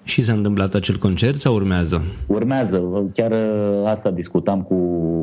Și 0.08 0.24
s-a 0.24 0.34
întâmplat 0.34 0.74
acel 0.74 0.96
concert 0.96 1.40
sau 1.40 1.54
urmează? 1.54 2.04
Urmează. 2.28 3.10
Chiar 3.14 3.32
uh, 3.32 3.86
asta 3.86 4.12
discutam 4.12 4.62
cu, 4.62 4.76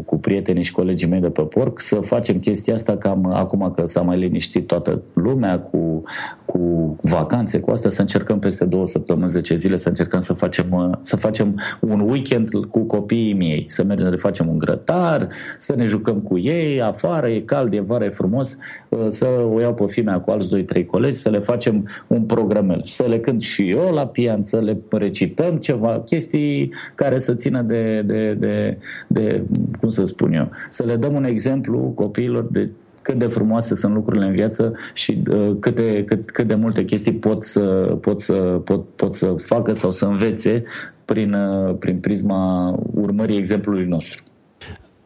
cu 0.07 0.19
prietenii 0.19 0.63
și 0.63 0.73
colegii 0.73 1.09
mei 1.09 1.21
de 1.21 1.29
pe 1.29 1.43
porc, 1.43 1.81
să 1.81 1.95
facem 1.95 2.39
chestia 2.39 2.75
asta 2.75 2.97
cam 2.97 3.33
acum 3.33 3.73
că 3.77 3.85
s-a 3.87 4.01
mai 4.01 4.19
liniștit 4.19 4.67
toată 4.67 5.03
lumea 5.13 5.59
cu, 5.59 6.03
cu 6.45 6.97
vacanțe, 7.03 7.61
cu 7.61 7.71
asta, 7.71 7.89
să 7.89 8.01
încercăm 8.01 8.39
peste 8.39 8.65
două 8.65 8.87
săptămâni, 8.87 9.31
10 9.31 9.55
zile, 9.55 9.77
să 9.77 9.89
încercăm 9.89 10.21
să 10.21 10.33
facem, 10.33 10.67
uh, 10.71 10.91
să 11.01 11.17
facem 11.17 11.61
un 11.81 12.01
weekend 12.01 12.49
cu 12.71 12.81
copiii 12.81 13.33
miei, 13.33 13.65
să 13.69 13.85
mergem, 13.85 14.05
să 14.05 14.11
le 14.11 14.17
facem 14.17 14.49
un 14.49 14.59
grătar, 14.59 15.29
să 15.59 15.75
ne 15.77 15.85
jucăm 15.85 16.21
cu 16.21 16.39
ei 16.39 16.83
afară, 16.83 17.29
e 17.29 17.41
cald, 17.41 17.73
e 17.73 17.81
vară, 17.81 18.05
e 18.05 18.09
frumos, 18.09 18.59
uh, 18.89 19.07
să 19.09 19.27
o 19.55 19.61
iau 19.61 19.75
pe 19.75 19.87
fimea 19.87 20.21
cu 20.21 20.31
alți 20.31 20.49
2-3 20.49 20.87
colegi, 20.87 21.17
să 21.17 21.31
le 21.31 21.39
facem 21.39 21.89
un 22.07 22.23
programel, 22.23 22.83
să 22.85 23.05
le 23.09 23.19
cânt 23.19 23.43
și 23.43 23.71
eu 23.71 23.91
la 23.93 24.07
pian, 24.07 24.43
să 24.43 24.59
le 24.59 24.74
recităm 24.91 25.57
ceva, 25.57 26.03
chestii 26.07 26.73
care 26.95 27.19
să 27.19 27.35
țină 27.35 27.63
de, 27.63 28.03
de, 28.03 28.35
de, 28.39 28.79
de, 29.07 29.43
cum 29.81 29.89
să 29.89 30.05
spun 30.05 30.33
eu, 30.33 30.51
să 30.71 30.85
le 30.85 30.97
dăm 30.97 31.15
un 31.15 31.25
exemplu 31.25 31.93
copiilor 31.95 32.47
de 32.51 32.69
cât 33.03 33.19
de 33.19 33.27
frumoase 33.27 33.75
sunt 33.75 33.95
lucrurile 33.95 34.25
în 34.25 34.33
viață 34.33 34.73
și 34.95 35.23
uh, 35.31 35.57
câte, 35.61 36.05
cât, 36.05 36.31
cât 36.31 36.47
de 36.47 36.55
multe 36.55 36.85
chestii 36.85 37.13
pot 37.13 37.45
să, 37.45 37.61
pot, 38.01 38.21
să, 38.21 38.35
pot, 38.65 38.85
pot 38.85 39.15
să 39.15 39.35
facă 39.37 39.73
sau 39.73 39.93
să 39.93 40.05
învețe 40.05 40.65
prin, 41.05 41.33
uh, 41.33 41.75
prin 41.79 41.99
prisma 41.99 42.75
urmării 42.95 43.37
exemplului 43.37 43.85
nostru. 43.85 44.23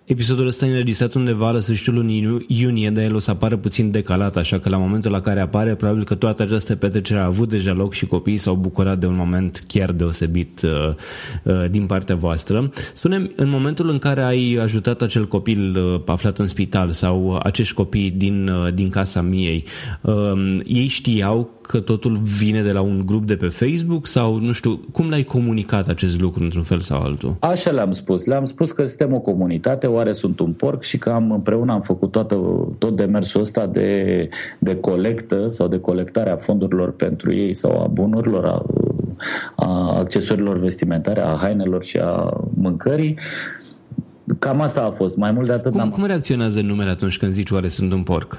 Episodul 0.08 0.46
ăsta 0.46 0.66
e 0.66 0.68
înregistrat 0.68 1.14
undeva 1.14 1.50
la 1.50 1.60
sfârșitul 1.60 1.94
lunii 1.94 2.44
iunie, 2.46 2.90
dar 2.90 3.04
el 3.04 3.14
o 3.14 3.18
să 3.18 3.30
apară 3.30 3.56
puțin 3.56 3.90
decalat, 3.90 4.36
așa 4.36 4.58
că 4.58 4.68
la 4.68 4.76
momentul 4.76 5.10
la 5.10 5.20
care 5.20 5.40
apare, 5.40 5.74
probabil 5.74 6.04
că 6.04 6.14
toată 6.14 6.42
această 6.42 6.76
petrecere 6.76 7.18
a 7.18 7.24
avut 7.24 7.48
deja 7.48 7.72
loc 7.72 7.92
și 7.92 8.06
copiii 8.06 8.38
s-au 8.38 8.54
bucurat 8.54 8.98
de 8.98 9.06
un 9.06 9.14
moment 9.14 9.64
chiar 9.66 9.92
deosebit 9.92 10.62
uh, 10.62 10.94
uh, 11.42 11.64
din 11.70 11.86
partea 11.86 12.14
voastră. 12.14 12.72
Spunem, 12.92 13.32
în 13.36 13.48
momentul 13.48 13.88
în 13.88 13.98
care 13.98 14.22
ai 14.22 14.58
ajutat 14.62 15.02
acel 15.02 15.26
copil 15.26 15.76
uh, 15.76 16.00
aflat 16.06 16.38
în 16.38 16.46
spital 16.46 16.90
sau 16.90 17.40
acești 17.42 17.74
copii 17.74 18.10
din, 18.10 18.48
uh, 18.48 18.74
din 18.74 18.88
casa 18.88 19.20
miei, 19.20 19.64
uh, 20.00 20.56
ei 20.64 20.86
știau 20.86 21.57
că 21.68 21.80
totul 21.80 22.18
vine 22.38 22.62
de 22.62 22.72
la 22.72 22.80
un 22.80 23.02
grup 23.06 23.26
de 23.26 23.36
pe 23.36 23.48
Facebook 23.48 24.06
sau, 24.06 24.38
nu 24.38 24.52
știu, 24.52 24.80
cum 24.92 25.08
l-ai 25.08 25.22
comunicat 25.22 25.88
acest 25.88 26.20
lucru 26.20 26.42
într-un 26.42 26.62
fel 26.62 26.80
sau 26.80 27.02
altul? 27.02 27.36
Așa 27.38 27.70
le-am 27.70 27.92
spus. 27.92 28.24
Le-am 28.24 28.44
spus 28.44 28.72
că 28.72 28.86
suntem 28.86 29.14
o 29.14 29.18
comunitate, 29.18 29.86
oare 29.86 30.12
sunt 30.12 30.40
un 30.40 30.52
porc 30.52 30.82
și 30.82 30.98
că 30.98 31.10
am, 31.10 31.32
împreună 31.32 31.72
am 31.72 31.80
făcut 31.80 32.10
toată, 32.10 32.36
tot 32.78 32.96
demersul 32.96 33.40
ăsta 33.40 33.66
de, 33.66 34.28
de 34.58 34.76
colectă 34.76 35.46
sau 35.48 35.68
de 35.68 35.80
colectare 35.80 36.30
a 36.30 36.36
fondurilor 36.36 36.92
pentru 36.92 37.34
ei 37.34 37.54
sau 37.54 37.82
a 37.82 37.86
bunurilor, 37.86 38.44
a, 38.44 38.64
a 39.54 39.98
accesorilor 39.98 40.58
vestimentare, 40.58 41.20
a 41.20 41.36
hainelor 41.36 41.84
și 41.84 41.96
a 41.96 42.40
mâncării 42.54 43.18
Cam 44.38 44.60
asta 44.60 44.84
a 44.84 44.90
fost. 44.90 45.16
Mai 45.16 45.32
mult 45.32 45.46
de 45.46 45.52
atât 45.52 45.72
cum, 45.72 45.80
am... 45.80 45.90
cum 45.90 46.04
reacționează 46.04 46.60
numele 46.60 46.90
atunci 46.90 47.18
când 47.18 47.32
zici 47.32 47.50
oare 47.50 47.68
sunt 47.68 47.92
un 47.92 48.02
porc? 48.02 48.36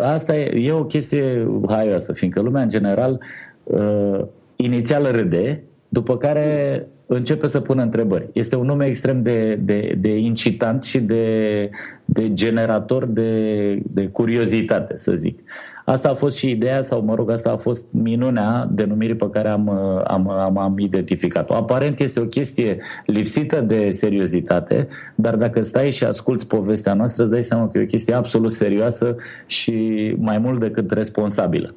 Asta 0.00 0.36
e, 0.36 0.66
e 0.66 0.72
o 0.72 0.84
chestie 0.84 1.48
haioasă, 1.68 2.12
fiindcă 2.12 2.40
lumea 2.40 2.62
în 2.62 2.68
general 2.68 3.20
uh, 3.64 4.20
inițial 4.56 5.10
râde, 5.10 5.62
după 5.88 6.16
care 6.16 6.86
începe 7.06 7.46
să 7.46 7.60
pună 7.60 7.82
întrebări. 7.82 8.28
Este 8.32 8.56
un 8.56 8.66
nume 8.66 8.86
extrem 8.86 9.22
de, 9.22 9.54
de, 9.54 9.94
de 9.98 10.16
incitant 10.16 10.82
și 10.82 11.00
de, 11.00 11.70
de 12.04 12.34
generator 12.34 13.04
de, 13.04 13.82
de 13.82 14.06
curiozitate, 14.06 14.96
să 14.96 15.12
zic. 15.14 15.40
Asta 15.88 16.08
a 16.08 16.14
fost 16.14 16.36
și 16.36 16.50
ideea, 16.50 16.82
sau 16.82 17.02
mă 17.02 17.14
rog, 17.14 17.30
asta 17.30 17.50
a 17.50 17.56
fost 17.56 17.86
minunea 17.90 18.68
denumirii 18.70 19.14
pe 19.16 19.30
care 19.30 19.48
am, 19.48 19.68
am, 20.04 20.30
am, 20.30 20.58
am 20.58 20.78
identificat-o. 20.78 21.54
Aparent 21.54 22.00
este 22.00 22.20
o 22.20 22.24
chestie 22.24 22.78
lipsită 23.06 23.60
de 23.60 23.90
seriozitate, 23.90 24.88
dar 25.14 25.36
dacă 25.36 25.62
stai 25.62 25.90
și 25.90 26.04
asculți 26.04 26.46
povestea 26.46 26.94
noastră, 26.94 27.22
îți 27.22 27.32
dai 27.32 27.42
seama 27.42 27.68
că 27.68 27.78
e 27.78 27.82
o 27.82 27.86
chestie 27.86 28.14
absolut 28.14 28.52
serioasă 28.52 29.16
și 29.46 30.14
mai 30.18 30.38
mult 30.38 30.60
decât 30.60 30.90
responsabilă. 30.90 31.74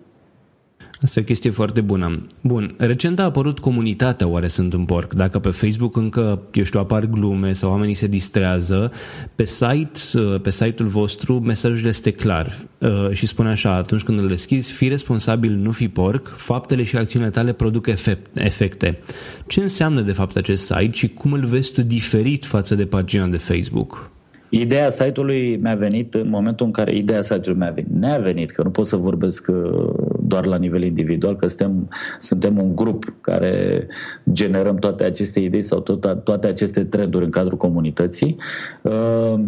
Asta 1.03 1.19
e 1.19 1.23
o 1.23 1.25
chestie 1.25 1.49
foarte 1.49 1.81
bună. 1.81 2.21
Bun, 2.41 2.75
recent 2.77 3.19
a 3.19 3.23
apărut 3.23 3.59
comunitatea 3.59 4.27
Oare 4.27 4.47
sunt 4.47 4.73
un 4.73 4.85
porc. 4.85 5.13
Dacă 5.13 5.39
pe 5.39 5.49
Facebook 5.49 5.95
încă, 5.95 6.41
eu 6.53 6.63
știu, 6.63 6.79
apar 6.79 7.05
glume 7.05 7.53
sau 7.53 7.69
oamenii 7.69 7.93
se 7.93 8.07
distrează, 8.07 8.91
pe 9.35 9.43
site, 9.43 9.99
pe 10.41 10.49
site-ul 10.49 10.89
vostru 10.89 11.39
mesajul 11.39 11.87
este 11.87 12.11
clar 12.11 12.57
uh, 12.77 13.09
și 13.11 13.25
spune 13.25 13.49
așa, 13.49 13.75
atunci 13.75 14.01
când 14.01 14.19
îl 14.19 14.27
deschizi, 14.27 14.71
fi 14.71 14.87
responsabil, 14.87 15.51
nu 15.51 15.71
fi 15.71 15.87
porc, 15.87 16.27
faptele 16.27 16.83
și 16.83 16.97
acțiunile 16.97 17.31
tale 17.31 17.53
produc 17.53 17.87
efecte. 18.33 18.99
Ce 19.47 19.61
înseamnă 19.61 20.01
de 20.01 20.11
fapt 20.11 20.35
acest 20.35 20.65
site 20.65 20.91
și 20.91 21.07
cum 21.07 21.31
îl 21.31 21.45
vezi 21.45 21.73
tu 21.73 21.81
diferit 21.81 22.45
față 22.45 22.75
de 22.75 22.85
pagina 22.85 23.27
de 23.27 23.37
Facebook? 23.37 24.09
Ideea 24.49 24.89
site-ului 24.89 25.57
mi-a 25.61 25.75
venit 25.75 26.13
în 26.13 26.29
momentul 26.29 26.65
în 26.65 26.71
care 26.71 26.95
ideea 26.95 27.21
site-ului 27.21 27.59
mi-a 27.59 27.71
venit. 27.71 27.91
Ne-a 27.91 28.17
venit, 28.17 28.51
că 28.51 28.63
nu 28.63 28.69
pot 28.69 28.87
să 28.87 28.95
vorbesc 28.95 29.47
uh, 29.47 30.10
doar 30.31 30.45
la 30.45 30.57
nivel 30.57 30.83
individual, 30.83 31.35
că 31.35 31.47
suntem, 31.47 31.89
suntem 32.19 32.57
un 32.57 32.75
grup 32.75 33.13
care 33.21 33.87
generăm 34.31 34.75
toate 34.75 35.03
aceste 35.03 35.39
idei 35.39 35.61
sau 35.61 35.79
tot, 35.79 36.23
toate 36.23 36.47
aceste 36.47 36.83
trenduri 36.83 37.25
în 37.25 37.31
cadrul 37.31 37.57
comunității. 37.57 38.37
Uh, 38.81 39.39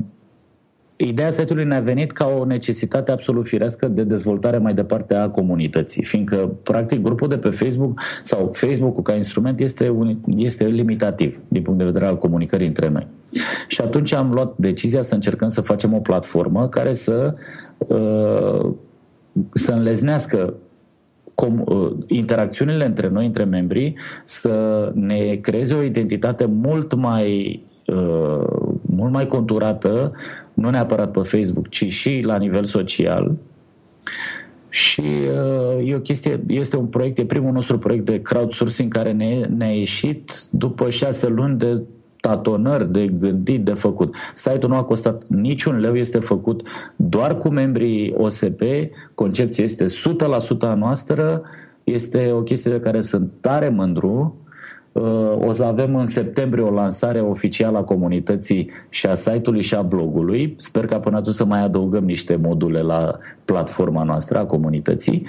Ideea 0.95 1.31
setului 1.31 1.65
ne-a 1.65 1.79
venit 1.79 2.11
ca 2.11 2.25
o 2.39 2.45
necesitate 2.45 3.11
absolut 3.11 3.47
firească 3.47 3.87
de 3.87 4.03
dezvoltare 4.03 4.57
mai 4.57 4.73
departe 4.73 5.13
a 5.13 5.29
comunității, 5.29 6.03
fiindcă, 6.03 6.51
practic, 6.63 7.01
grupul 7.01 7.27
de 7.27 7.37
pe 7.37 7.49
Facebook 7.49 7.99
sau 8.21 8.51
Facebook-ul 8.53 9.03
ca 9.03 9.13
instrument 9.13 9.59
este, 9.59 9.89
un, 9.89 10.17
este 10.35 10.65
limitativ 10.65 11.39
din 11.47 11.61
punct 11.61 11.79
de 11.79 11.85
vedere 11.85 12.05
al 12.05 12.17
comunicării 12.17 12.67
între 12.67 12.89
noi. 12.89 13.07
Și 13.67 13.81
atunci 13.81 14.13
am 14.13 14.31
luat 14.33 14.53
decizia 14.57 15.01
să 15.01 15.13
încercăm 15.13 15.49
să 15.49 15.61
facem 15.61 15.93
o 15.93 15.99
platformă 15.99 16.69
care 16.69 16.93
să, 16.93 17.33
uh, 17.77 18.69
să 19.53 19.71
înleznească 19.71 20.53
com, 21.35 21.63
uh, 21.65 21.91
interacțiunile 22.07 22.85
între 22.85 23.09
noi, 23.09 23.25
între 23.25 23.43
membrii, 23.43 23.97
să 24.23 24.91
ne 24.95 25.35
creeze 25.35 25.73
o 25.73 25.81
identitate 25.81 26.45
mult 26.45 26.93
mai 26.93 27.63
uh, 27.85 28.43
mult 28.81 29.11
mai 29.11 29.27
conturată, 29.27 30.11
nu 30.53 30.69
neapărat 30.69 31.11
pe 31.11 31.19
Facebook, 31.19 31.69
ci 31.69 31.91
și 31.91 32.21
la 32.25 32.37
nivel 32.37 32.63
social. 32.63 33.35
Și 34.69 35.01
uh, 35.01 35.89
e 35.89 35.95
o 35.95 35.99
chestie, 35.99 36.43
este 36.47 36.77
un 36.77 36.85
proiect, 36.85 37.17
e 37.17 37.25
primul 37.25 37.51
nostru 37.51 37.77
proiect 37.77 38.05
de 38.05 38.21
crowdsourcing 38.21 38.93
care 38.93 39.11
ne, 39.11 39.49
ne-a 39.57 39.71
ieșit 39.71 40.31
după 40.51 40.89
șase 40.89 41.27
luni 41.27 41.57
de 41.57 41.81
tatonări, 42.27 42.91
de 42.91 43.05
gândit, 43.05 43.63
de 43.63 43.73
făcut. 43.73 44.15
Site-ul 44.33 44.71
nu 44.71 44.77
a 44.77 44.83
costat 44.83 45.27
niciun 45.27 45.79
leu, 45.79 45.95
este 45.95 46.19
făcut 46.19 46.67
doar 46.95 47.37
cu 47.37 47.49
membrii 47.49 48.13
OSP, 48.17 48.61
concepția 49.15 49.63
este 49.63 49.85
100% 49.85 49.89
a 50.59 50.73
noastră, 50.73 51.41
este 51.83 52.31
o 52.31 52.41
chestie 52.41 52.71
de 52.71 52.79
care 52.79 53.01
sunt 53.01 53.31
tare 53.41 53.69
mândru 53.69 54.37
o 55.39 55.51
să 55.51 55.63
avem 55.63 55.95
în 55.95 56.05
septembrie 56.05 56.63
o 56.63 56.71
lansare 56.71 57.21
oficială 57.21 57.77
a 57.77 57.83
comunității 57.83 58.69
și 58.89 59.07
a 59.07 59.15
site-ului 59.15 59.61
și 59.61 59.75
a 59.75 59.81
blogului. 59.81 60.55
Sper 60.57 60.85
că 60.85 60.95
până 60.95 61.17
atunci 61.17 61.35
să 61.35 61.45
mai 61.45 61.63
adăugăm 61.63 62.03
niște 62.03 62.35
module 62.35 62.81
la 62.81 63.17
platforma 63.45 64.03
noastră 64.03 64.37
a 64.37 64.45
comunității. 64.45 65.25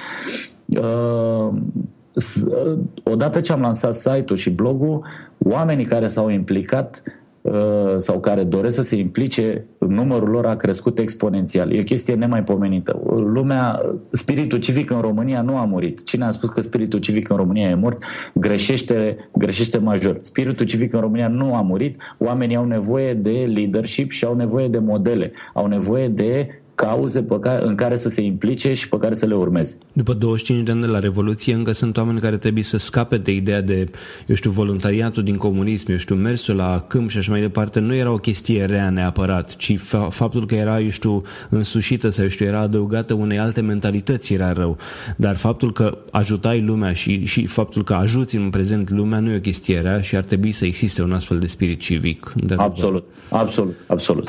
Odată 3.03 3.41
ce 3.41 3.53
am 3.53 3.61
lansat 3.61 3.95
site-ul 3.95 4.39
și 4.39 4.51
blogul, 4.51 5.05
oamenii 5.39 5.85
care 5.85 6.07
s-au 6.09 6.29
implicat 6.29 7.03
Uh, 7.45 7.95
sau 7.97 8.21
care 8.21 8.45
doresc 8.45 8.75
să 8.75 8.83
se 8.83 8.97
implice, 8.97 9.67
numărul 9.79 10.29
lor 10.29 10.47
a 10.47 10.57
crescut 10.57 10.99
exponențial. 10.99 11.73
E 11.73 11.81
o 11.81 11.83
chestie 11.83 12.15
nemaipomenită. 12.15 13.03
Lumea, 13.07 13.81
spiritul 14.11 14.59
civic 14.59 14.91
în 14.91 15.01
România 15.01 15.43
nu 15.43 15.57
a 15.57 15.65
murit. 15.65 16.05
Cine 16.05 16.25
a 16.25 16.31
spus 16.31 16.49
că 16.49 16.61
spiritul 16.61 17.01
civic 17.01 17.29
în 17.29 17.37
România 17.37 17.69
e 17.69 17.75
mort, 17.75 18.03
greșește, 18.35 19.17
greșește 19.33 19.79
major. 19.79 20.17
Spiritul 20.21 20.67
civic 20.67 20.93
în 20.93 21.01
România 21.01 21.29
nu 21.29 21.55
a 21.55 21.61
murit. 21.61 22.01
Oamenii 22.19 22.57
au 22.57 22.65
nevoie 22.65 23.15
de 23.15 23.51
leadership 23.55 24.11
și 24.11 24.25
au 24.25 24.35
nevoie 24.35 24.69
de 24.69 24.79
modele. 24.79 25.33
Au 25.55 25.67
nevoie 25.67 26.09
de 26.09 26.49
cauze 26.75 27.23
pe 27.23 27.39
care, 27.41 27.65
în 27.67 27.75
care 27.75 27.97
să 27.97 28.09
se 28.09 28.21
implice 28.21 28.73
și 28.73 28.89
pe 28.89 28.97
care 28.99 29.15
să 29.15 29.27
le 29.27 29.35
urmeze. 29.35 29.77
După 29.93 30.13
25 30.13 30.65
de 30.65 30.71
ani 30.71 30.81
de 30.81 30.87
la 30.87 30.99
Revoluție, 30.99 31.55
încă 31.55 31.73
sunt 31.73 31.97
oameni 31.97 32.21
care 32.21 32.37
trebuie 32.37 32.65
să 32.65 32.77
scape 32.77 33.17
de 33.17 33.33
ideea 33.33 33.63
de, 33.63 33.91
eu 34.27 34.35
știu, 34.35 34.51
voluntariatul 34.51 35.23
din 35.23 35.37
comunism, 35.37 35.91
eu 35.91 35.97
știu, 35.97 36.15
mersul 36.15 36.57
la 36.57 36.85
câmp 36.89 37.11
și 37.11 37.19
așa 37.19 37.31
mai 37.31 37.41
departe, 37.41 37.81
nu 37.81 37.95
era 37.95 38.11
o 38.11 38.17
chestie 38.17 38.65
rea 38.65 38.91
neapărat, 38.91 39.57
ci 39.57 39.79
fa- 39.79 40.09
faptul 40.11 40.47
că 40.47 40.55
era, 40.55 40.81
eu 40.81 40.91
știu, 40.91 41.23
însușită 41.49 42.09
sau, 42.09 42.25
eu 42.25 42.31
știu, 42.31 42.47
era 42.47 42.61
adăugată 42.61 43.15
unei 43.15 43.39
alte 43.39 43.61
mentalități 43.61 44.33
era 44.33 44.53
rău. 44.53 44.77
Dar 45.17 45.37
faptul 45.37 45.73
că 45.73 45.99
ajutai 46.11 46.61
lumea 46.61 46.93
și, 46.93 47.25
și 47.25 47.47
faptul 47.47 47.85
că 47.85 47.95
ajuți 47.95 48.37
în 48.37 48.51
prezent 48.51 48.91
lumea 48.91 49.19
nu 49.19 49.31
e 49.31 49.37
o 49.37 49.41
chestie 49.41 49.81
rea 49.81 50.01
și 50.01 50.17
ar 50.17 50.23
trebui 50.23 50.53
să 50.53 50.65
existe 50.65 51.03
un 51.03 51.13
astfel 51.13 51.39
de 51.39 51.47
spirit 51.47 51.81
civic. 51.81 52.33
De 52.37 52.55
absolut, 52.57 53.05
absolut, 53.31 53.75
absolut. 53.87 54.29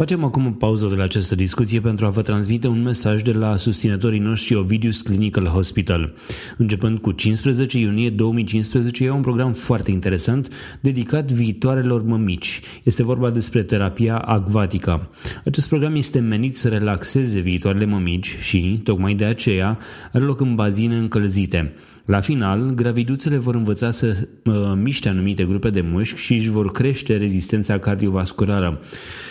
Facem 0.00 0.24
acum 0.24 0.46
o 0.46 0.50
pauză 0.50 0.86
de 0.86 0.94
la 0.94 1.02
această 1.02 1.34
discuție 1.34 1.80
pentru 1.80 2.06
a 2.06 2.08
vă 2.08 2.22
transmite 2.22 2.66
un 2.66 2.82
mesaj 2.82 3.22
de 3.22 3.32
la 3.32 3.56
susținătorii 3.56 4.18
noștri 4.18 4.54
Ovidius 4.54 5.00
Clinical 5.00 5.46
Hospital. 5.46 6.12
Începând 6.56 6.98
cu 6.98 7.12
15 7.12 7.78
iunie 7.78 8.10
2015, 8.10 9.04
e 9.04 9.10
un 9.10 9.20
program 9.20 9.52
foarte 9.52 9.90
interesant 9.90 10.48
dedicat 10.80 11.32
viitoarelor 11.32 12.02
mămici. 12.02 12.60
Este 12.82 13.02
vorba 13.02 13.30
despre 13.30 13.62
terapia 13.62 14.18
acvatica. 14.18 15.10
Acest 15.44 15.68
program 15.68 15.94
este 15.94 16.18
menit 16.18 16.56
să 16.56 16.68
relaxeze 16.68 17.40
viitoarele 17.40 17.84
mămici 17.84 18.36
și, 18.40 18.80
tocmai 18.84 19.14
de 19.14 19.24
aceea, 19.24 19.78
are 20.12 20.24
loc 20.24 20.40
în 20.40 20.54
bazine 20.54 20.96
încălzite. 20.96 21.72
La 22.04 22.20
final, 22.20 22.70
graviduțele 22.74 23.36
vor 23.36 23.54
învăța 23.54 23.90
să 23.90 24.28
uh, 24.44 24.54
miște 24.82 25.08
anumite 25.08 25.44
grupe 25.44 25.70
de 25.70 25.80
mușchi 25.80 26.20
și 26.20 26.34
își 26.34 26.48
vor 26.48 26.70
crește 26.70 27.16
rezistența 27.16 27.78
cardiovasculară. 27.78 28.80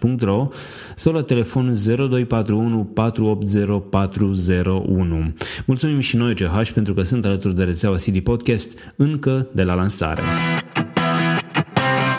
București.ro 0.00 0.48
sau 0.96 1.12
la 1.12 1.22
telefon 1.22 1.72
0241 1.86 2.84
480401. 2.84 5.32
Mulțumim 5.66 6.00
și 6.00 6.16
noi 6.16 6.34
CH 6.34 6.70
pentru 6.74 6.94
că 6.94 7.02
sunt 7.02 7.24
alături 7.24 7.54
de 7.54 7.64
rețeaua 7.64 7.96
CD 7.96 8.18
Podcast 8.18 8.78
încă 8.96 9.46
de 9.52 9.62
la 9.62 9.74
lansare. 9.74 10.22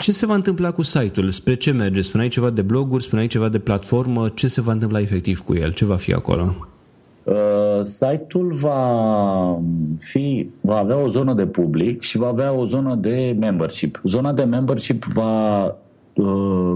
Ce 0.00 0.12
se 0.12 0.26
va 0.26 0.34
întâmpla 0.34 0.70
cu 0.70 0.82
site-ul? 0.82 1.30
Spre 1.30 1.54
ce 1.54 1.70
merge? 1.70 2.00
Spuneai 2.00 2.28
ceva 2.28 2.50
de 2.50 2.62
bloguri, 2.62 3.02
spuneai 3.02 3.26
ceva 3.26 3.48
de 3.48 3.58
platformă. 3.58 4.28
Ce 4.34 4.46
se 4.46 4.60
va 4.60 4.72
întâmpla 4.72 5.00
efectiv 5.00 5.40
cu 5.40 5.54
el? 5.54 5.72
Ce 5.72 5.84
va 5.84 5.96
fi 5.96 6.12
acolo? 6.12 6.54
Uh, 7.22 7.34
site-ul 7.82 8.52
va 8.52 9.60
fi, 9.98 10.50
va 10.60 10.76
avea 10.76 10.96
o 10.96 11.08
zonă 11.08 11.34
de 11.34 11.46
public 11.46 12.02
și 12.02 12.18
va 12.18 12.26
avea 12.26 12.52
o 12.52 12.66
zonă 12.66 12.94
de 12.94 13.36
membership. 13.38 14.00
Zona 14.04 14.32
de 14.32 14.44
membership 14.44 15.04
va 15.04 15.64
Uh, 15.64 15.70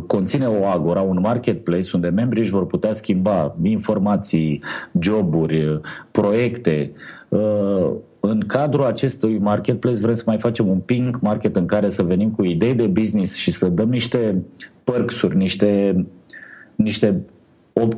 conține 0.07 0.46
o 0.46 0.66
agora, 0.66 1.00
un 1.00 1.18
marketplace 1.20 1.90
unde 1.94 2.09
membrii 2.09 2.42
își 2.42 2.50
vor 2.50 2.66
putea 2.66 2.92
schimba 2.92 3.57
informații, 3.62 4.62
joburi, 5.00 5.81
proiecte. 6.11 6.92
Uh, 7.29 7.90
în 8.20 8.40
cadrul 8.46 8.85
acestui 8.85 9.38
marketplace 9.38 10.00
vrem 10.00 10.14
să 10.14 10.22
mai 10.26 10.38
facem 10.38 10.68
un 10.68 10.79
ping 10.79 11.18
market 11.20 11.57
în 11.57 11.66
care 11.66 11.88
să 11.88 12.03
venim 12.03 12.31
cu 12.31 12.44
idei 12.44 12.74
de 12.74 12.87
business 12.87 13.37
și 13.37 13.50
să 13.50 13.68
dăm 13.68 13.88
niște 13.88 14.42
perks 14.85 15.22
niște, 15.22 16.05
niște 16.74 17.20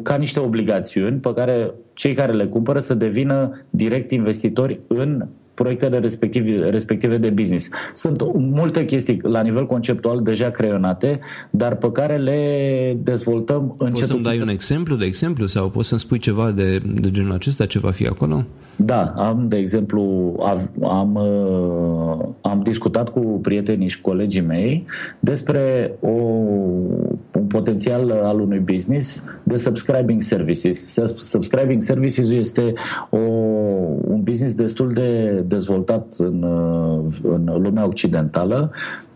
ca 0.02 0.16
niște 0.16 0.40
obligațiuni 0.40 1.18
pe 1.18 1.34
care 1.34 1.70
cei 1.94 2.14
care 2.14 2.32
le 2.32 2.46
cumpără 2.46 2.78
să 2.78 2.94
devină 2.94 3.64
direct 3.70 4.10
investitori 4.10 4.80
în 4.86 5.26
proiectele 5.54 5.98
respective, 5.98 6.70
respective 6.70 7.16
de 7.16 7.28
business. 7.28 7.68
Sunt 7.94 8.22
multe 8.34 8.84
chestii 8.84 9.18
la 9.22 9.40
nivel 9.40 9.66
conceptual 9.66 10.22
deja 10.22 10.50
creionate, 10.50 11.20
dar 11.50 11.74
pe 11.74 11.92
care 11.92 12.16
le 12.16 12.96
dezvoltăm 13.02 13.74
în 13.78 13.90
Poți 13.90 14.06
să-mi 14.06 14.22
dai 14.22 14.40
un 14.40 14.48
exemplu 14.48 14.96
de 14.96 15.04
exemplu 15.04 15.46
sau 15.46 15.68
poți 15.68 15.88
să-mi 15.88 16.00
spui 16.00 16.18
ceva 16.18 16.50
de, 16.50 16.78
de 16.78 17.10
genul 17.10 17.32
acesta, 17.32 17.66
ce 17.66 17.78
va 17.78 17.90
fi 17.90 18.06
acolo? 18.06 18.44
Da, 18.76 19.14
am, 19.16 19.48
de 19.48 19.56
exemplu, 19.56 20.02
am, 20.46 20.70
am, 20.82 21.14
uh, 21.14 22.28
am 22.40 22.60
discutat 22.62 23.08
cu 23.08 23.20
prietenii 23.20 23.88
și 23.88 24.00
colegii 24.00 24.40
mei 24.40 24.86
despre 25.20 25.92
o, 26.00 26.08
un 27.34 27.46
potențial 27.46 28.10
al 28.10 28.40
unui 28.40 28.58
business 28.58 29.24
de 29.42 29.56
subscribing 29.56 30.22
services. 30.22 30.98
Subscribing 31.18 31.82
services 31.82 32.30
este 32.30 32.72
o, 33.10 33.18
un 34.06 34.20
business 34.22 34.54
destul 34.54 34.92
de 34.92 35.30
dezvoltat 35.46 36.14
în, 36.18 36.42
uh, 36.42 37.14
în 37.22 37.62
lumea 37.62 37.86
occidentală 37.86 38.70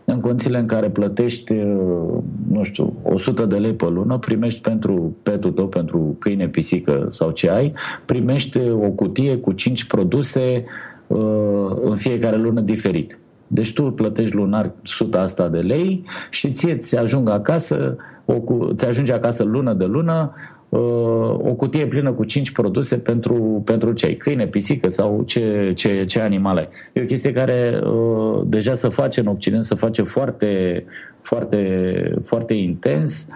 în 0.09 0.19
condițiile 0.19 0.57
în 0.57 0.65
care 0.65 0.89
plătești, 0.89 1.53
uh, 1.53 2.17
nu 2.51 2.63
știu, 2.63 2.93
100 3.03 3.45
de 3.45 3.55
lei 3.55 3.73
pe 3.73 3.85
lună, 3.85 4.17
primești 4.17 4.61
pentru 4.61 5.15
petul 5.23 5.51
tău, 5.51 5.67
pentru 5.67 6.15
câine, 6.19 6.47
pisică 6.47 7.05
sau 7.09 7.31
ce 7.31 7.49
ai, 7.49 7.73
primești 8.05 8.59
o 8.69 8.89
cutie 8.89 9.37
cu 9.37 9.51
5 9.51 9.83
produse 9.83 10.63
uh, 11.07 11.17
în 11.81 11.95
fiecare 11.95 12.37
lună 12.37 12.61
diferit. 12.61 13.19
Deci 13.47 13.73
tu 13.73 13.83
plătești 13.83 14.35
lunar 14.35 14.71
100 14.83 15.17
asta 15.17 15.47
de 15.47 15.59
lei 15.59 16.03
și 16.29 16.51
ție 16.51 16.77
ți 16.77 16.97
ajung 16.97 17.29
acasă, 17.29 17.95
o, 18.25 18.33
ți 18.73 18.85
ajunge 18.85 19.13
acasă 19.13 19.43
lună 19.43 19.73
de 19.73 19.85
lună 19.85 20.33
o 20.69 21.53
cutie 21.55 21.85
plină 21.85 22.11
cu 22.11 22.23
5 22.23 22.51
produse 22.51 22.97
pentru, 22.97 23.61
pentru 23.65 23.91
cei 23.91 24.17
câine, 24.17 24.47
pisică 24.47 24.89
sau 24.89 25.23
ce, 25.25 25.71
ce, 25.75 26.05
ce 26.05 26.19
animale. 26.19 26.69
E 26.93 27.01
o 27.01 27.05
chestie 27.05 27.31
care 27.31 27.79
uh, 27.83 28.41
deja 28.45 28.73
se 28.73 28.89
face 28.89 29.19
în 29.19 29.27
Occident, 29.27 29.63
se 29.63 29.75
face 29.75 30.01
foarte, 30.01 30.83
foarte, 31.19 32.13
foarte 32.23 32.53
intens. 32.53 33.27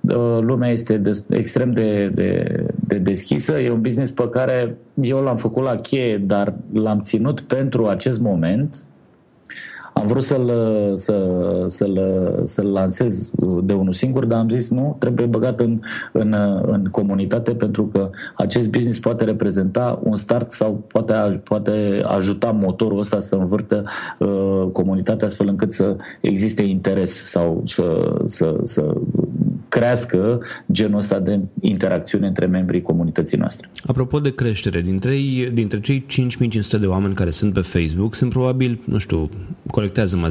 Uh, 0.00 0.38
lumea 0.40 0.70
este 0.70 0.96
de, 0.96 1.10
extrem 1.28 1.72
de, 1.72 2.10
de, 2.14 2.62
de 2.86 2.96
deschisă. 2.96 3.60
E 3.60 3.70
un 3.70 3.80
business 3.80 4.10
pe 4.10 4.28
care 4.30 4.76
eu 4.94 5.20
l-am 5.20 5.36
făcut 5.36 5.62
la 5.62 5.74
cheie, 5.74 6.18
dar 6.18 6.54
l-am 6.72 7.00
ținut 7.00 7.40
pentru 7.40 7.86
acest 7.86 8.20
moment 8.20 8.76
am 9.98 10.06
vrut 10.06 10.22
să-l, 10.22 10.52
să, 10.94 11.26
să-l, 11.66 12.00
să-l 12.44 12.66
lansez 12.66 13.30
de 13.62 13.72
unul 13.72 13.92
singur, 13.92 14.24
dar 14.24 14.38
am 14.38 14.48
zis 14.48 14.70
nu, 14.70 14.96
trebuie 14.98 15.26
băgat 15.26 15.60
în, 15.60 15.80
în, 16.12 16.34
în 16.66 16.84
comunitate 16.90 17.54
pentru 17.54 17.86
că 17.86 18.10
acest 18.36 18.70
business 18.70 18.98
poate 18.98 19.24
reprezenta 19.24 20.00
un 20.02 20.16
start 20.16 20.52
sau 20.52 20.84
poate, 20.86 21.40
poate 21.44 22.02
ajuta 22.06 22.50
motorul 22.50 22.98
ăsta 22.98 23.20
să 23.20 23.34
învârtă 23.34 23.84
uh, 24.18 24.68
comunitatea 24.72 25.26
astfel 25.26 25.48
încât 25.48 25.74
să 25.74 25.96
existe 26.20 26.62
interes 26.62 27.24
sau 27.24 27.62
să, 27.64 28.14
să, 28.24 28.56
să 28.62 28.94
crească 29.68 30.40
genul 30.72 30.98
ăsta 30.98 31.18
de 31.18 31.40
interacțiune 31.60 32.26
între 32.26 32.46
membrii 32.46 32.82
comunității 32.82 33.38
noastre. 33.38 33.70
Apropo 33.86 34.18
de 34.18 34.34
creștere, 34.34 34.80
dintre, 34.80 35.14
dintre 35.52 35.80
cei 35.80 36.04
5500 36.06 36.76
de 36.76 36.86
oameni 36.86 37.14
care 37.14 37.30
sunt 37.30 37.52
pe 37.52 37.60
Facebook, 37.60 38.14
sunt 38.14 38.30
probabil, 38.30 38.80
nu 38.84 38.98
știu, 38.98 39.28
colectează-mă, 39.70 40.28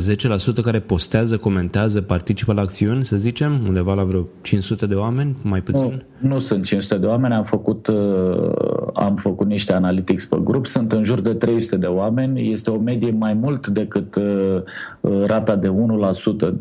10% 0.59 0.63
care 0.63 0.79
postează, 0.79 1.37
comentează, 1.37 2.01
participă 2.01 2.53
la 2.53 2.61
acțiuni, 2.61 3.05
să 3.05 3.17
zicem, 3.17 3.61
undeva 3.67 3.93
la 3.93 4.03
vreo 4.03 4.27
500 4.41 4.85
de 4.85 4.95
oameni, 4.95 5.35
mai 5.41 5.61
puțin? 5.61 6.03
Nu, 6.19 6.29
nu 6.29 6.39
sunt 6.39 6.63
500 6.63 6.99
de 6.99 7.05
oameni, 7.05 7.33
am 7.33 7.43
făcut, 7.43 7.87
uh, 7.87 8.51
am 8.93 9.15
făcut 9.15 9.47
niște 9.47 9.73
analytics 9.73 10.25
pe 10.25 10.37
grup, 10.43 10.67
sunt 10.67 10.91
în 10.91 11.03
jur 11.03 11.21
de 11.21 11.33
300 11.33 11.77
de 11.77 11.85
oameni, 11.85 12.51
este 12.51 12.69
o 12.69 12.77
medie 12.77 13.11
mai 13.11 13.33
mult 13.33 13.67
decât 13.67 14.15
uh, 14.15 14.61
uh, 15.01 15.23
rata 15.25 15.55
de 15.55 15.73
1% 16.47 16.53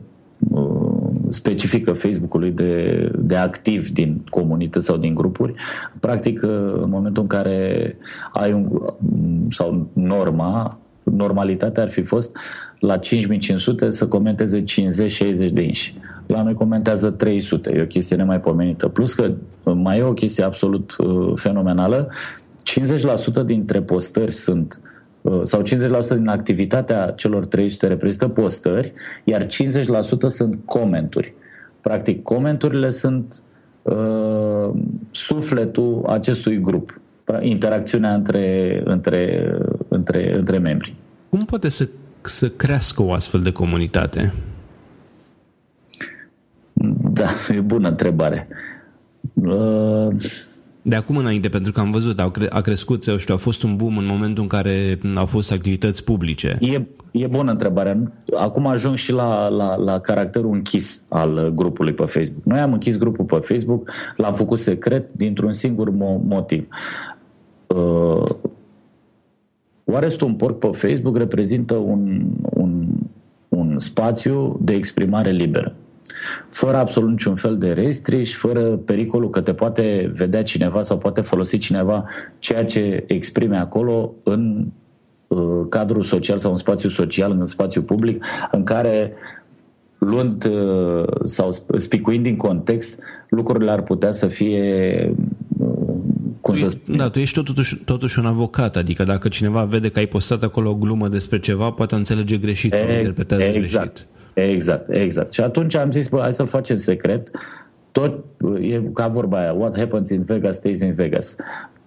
specifică 1.29 1.93
Facebook-ului 1.93 2.51
de, 2.51 3.11
de 3.19 3.37
activ 3.37 3.91
din 3.91 4.25
comunități 4.31 4.87
sau 4.87 4.97
din 4.97 5.15
grupuri. 5.15 5.55
Practic, 6.01 6.43
în 6.43 6.89
momentul 6.89 7.23
în 7.23 7.29
care 7.29 7.97
ai 8.33 8.53
un, 8.53 8.81
sau 9.51 9.89
norma, 9.93 10.79
normalitatea 11.03 11.83
ar 11.83 11.91
fi 11.91 12.03
fost 12.03 12.37
la 12.79 12.97
5500 12.97 13.91
să 13.91 14.09
comenteze 14.09 14.65
50-60 14.65 14.65
de 15.53 15.63
inși. 15.63 15.95
La 16.27 16.43
noi 16.43 16.55
comentează 16.55 17.11
300, 17.11 17.71
e 17.71 17.83
o 17.83 17.87
chestie 17.87 18.17
nemaipomenită. 18.17 18.89
Plus 18.89 19.15
că 19.15 19.33
mai 19.63 19.99
e 19.99 20.03
o 20.03 20.13
chestie 20.13 20.45
absolut 20.45 20.97
uh, 20.99 21.33
fenomenală, 21.35 22.09
50% 23.43 23.45
dintre 23.45 23.81
postări 23.81 24.33
sunt 24.33 24.81
uh, 24.83 24.89
Uh, 24.89 24.96
sau 25.43 25.63
50% 25.63 25.65
din 26.09 26.29
activitatea 26.29 27.13
celor 27.17 27.47
300 27.47 27.87
reprezintă 27.87 28.29
postări, 28.29 28.93
iar 29.25 29.47
50% 29.47 29.49
sunt 30.29 30.59
comenturi. 30.65 31.35
Practic, 31.81 32.23
comenturile 32.23 32.91
sunt 32.91 33.43
uh, 33.83 34.71
sufletul 35.11 36.05
acestui 36.07 36.61
grup, 36.61 37.01
interacțiunea 37.41 38.15
între, 38.15 38.81
între, 38.85 39.53
între, 39.89 40.37
între 40.37 40.59
membri. 40.59 40.95
Cum 41.29 41.39
poate 41.39 41.69
să, 41.69 41.89
să 42.21 42.49
crească 42.49 43.03
o 43.03 43.13
astfel 43.13 43.41
de 43.41 43.53
comunitate? 43.53 44.33
Da, 47.13 47.29
e 47.55 47.61
bună 47.61 47.89
întrebare. 47.89 48.49
Uh, 49.35 50.09
de 50.89 50.97
acum 50.97 51.17
înainte, 51.17 51.49
pentru 51.49 51.73
că 51.73 51.81
am 51.81 51.91
văzut, 51.91 52.21
a, 52.21 52.31
cre- 52.31 52.51
a 52.51 52.61
crescut, 52.61 53.07
eu 53.07 53.17
știu, 53.17 53.35
a 53.35 53.37
fost 53.37 53.63
un 53.63 53.77
boom 53.77 53.97
în 53.97 54.07
momentul 54.07 54.43
în 54.43 54.49
care 54.49 54.99
au 55.15 55.27
fost 55.27 55.53
activități 55.53 56.05
publice. 56.05 56.57
E, 56.61 56.83
e 57.11 57.27
bună 57.27 57.51
întrebarea. 57.51 58.13
Acum 58.37 58.67
ajung 58.67 58.97
și 58.97 59.13
la, 59.13 59.49
la, 59.49 59.77
la 59.77 60.01
caracterul 60.01 60.55
închis 60.55 61.05
al 61.09 61.53
grupului 61.55 61.93
pe 61.93 62.05
Facebook. 62.05 62.45
Noi 62.45 62.59
am 62.59 62.73
închis 62.73 62.99
grupul 62.99 63.25
pe 63.25 63.55
Facebook, 63.55 63.91
l-am 64.17 64.35
făcut 64.35 64.59
secret 64.59 65.13
dintr-un 65.13 65.53
singur 65.53 65.91
mo- 65.91 66.23
motiv. 66.27 66.69
Uh, 67.67 68.31
Oare 69.85 70.09
un 70.21 70.35
porc 70.35 70.59
pe 70.59 70.69
Facebook 70.73 71.17
reprezintă 71.17 71.75
un, 71.75 72.23
un, 72.41 72.87
un 73.49 73.79
spațiu 73.79 74.59
de 74.63 74.73
exprimare 74.75 75.31
liberă 75.31 75.75
fără 76.49 76.77
absolut 76.77 77.11
niciun 77.11 77.35
fel 77.35 77.59
de 77.59 77.73
restrici, 77.73 78.35
fără 78.35 78.61
pericolul 78.63 79.31
că 79.31 79.41
te 79.41 79.53
poate 79.53 80.11
vedea 80.15 80.43
cineva 80.43 80.83
sau 80.83 80.99
poate 80.99 81.21
folosi 81.21 81.59
cineva 81.59 82.05
ceea 82.39 82.65
ce 82.65 83.05
exprime 83.07 83.57
acolo 83.57 84.15
în 84.25 84.67
uh, 85.27 85.67
cadrul 85.69 86.03
social 86.03 86.39
sau 86.39 86.51
în 86.51 86.57
spațiu 86.57 86.89
social, 86.89 87.31
în 87.31 87.47
spațiu 87.47 87.83
public, 87.83 88.25
în 88.51 88.65
care 88.65 89.13
luând 89.99 90.45
uh, 90.45 91.05
sau 91.25 91.51
spicuind 91.77 92.23
din 92.23 92.37
context, 92.37 93.01
lucrurile 93.29 93.71
ar 93.71 93.83
putea 93.83 94.13
să 94.13 94.27
fie 94.27 95.15
uh, 95.59 95.87
cum 96.41 96.57
să 96.57 96.69
spun? 96.69 96.97
Da, 96.97 97.09
tu 97.09 97.19
ești 97.19 97.43
totuși, 97.43 97.77
totuși 97.77 98.19
un 98.19 98.27
avocat, 98.27 98.77
adică 98.77 99.05
dacă 99.05 99.29
cineva 99.29 99.65
vede 99.65 99.89
că 99.89 99.99
ai 99.99 100.07
postat 100.07 100.43
acolo 100.43 100.71
o 100.71 100.75
glumă 100.75 101.09
despre 101.09 101.39
ceva, 101.39 101.71
poate 101.71 101.95
înțelege 101.95 102.37
greșit 102.37 102.73
e, 102.73 102.77
sau 102.77 102.89
interpretează 102.89 103.43
exact. 103.43 103.93
greșit. 103.93 104.07
Exact, 104.37 104.91
exact. 104.91 105.33
Și 105.33 105.41
atunci 105.41 105.75
am 105.75 105.93
zis, 105.93 106.09
bă, 106.09 106.21
hai 106.21 106.35
să-l 106.35 106.47
facem 106.47 106.77
secret. 106.77 107.31
Tot 107.97 108.25
e 108.61 108.81
ca 108.95 109.07
vorba 109.09 109.39
aia, 109.39 109.53
what 109.53 109.77
happens 109.77 110.11
in 110.11 110.23
Vegas 110.23 110.57
stays 110.57 110.81
in 110.81 110.93
Vegas. 110.95 111.37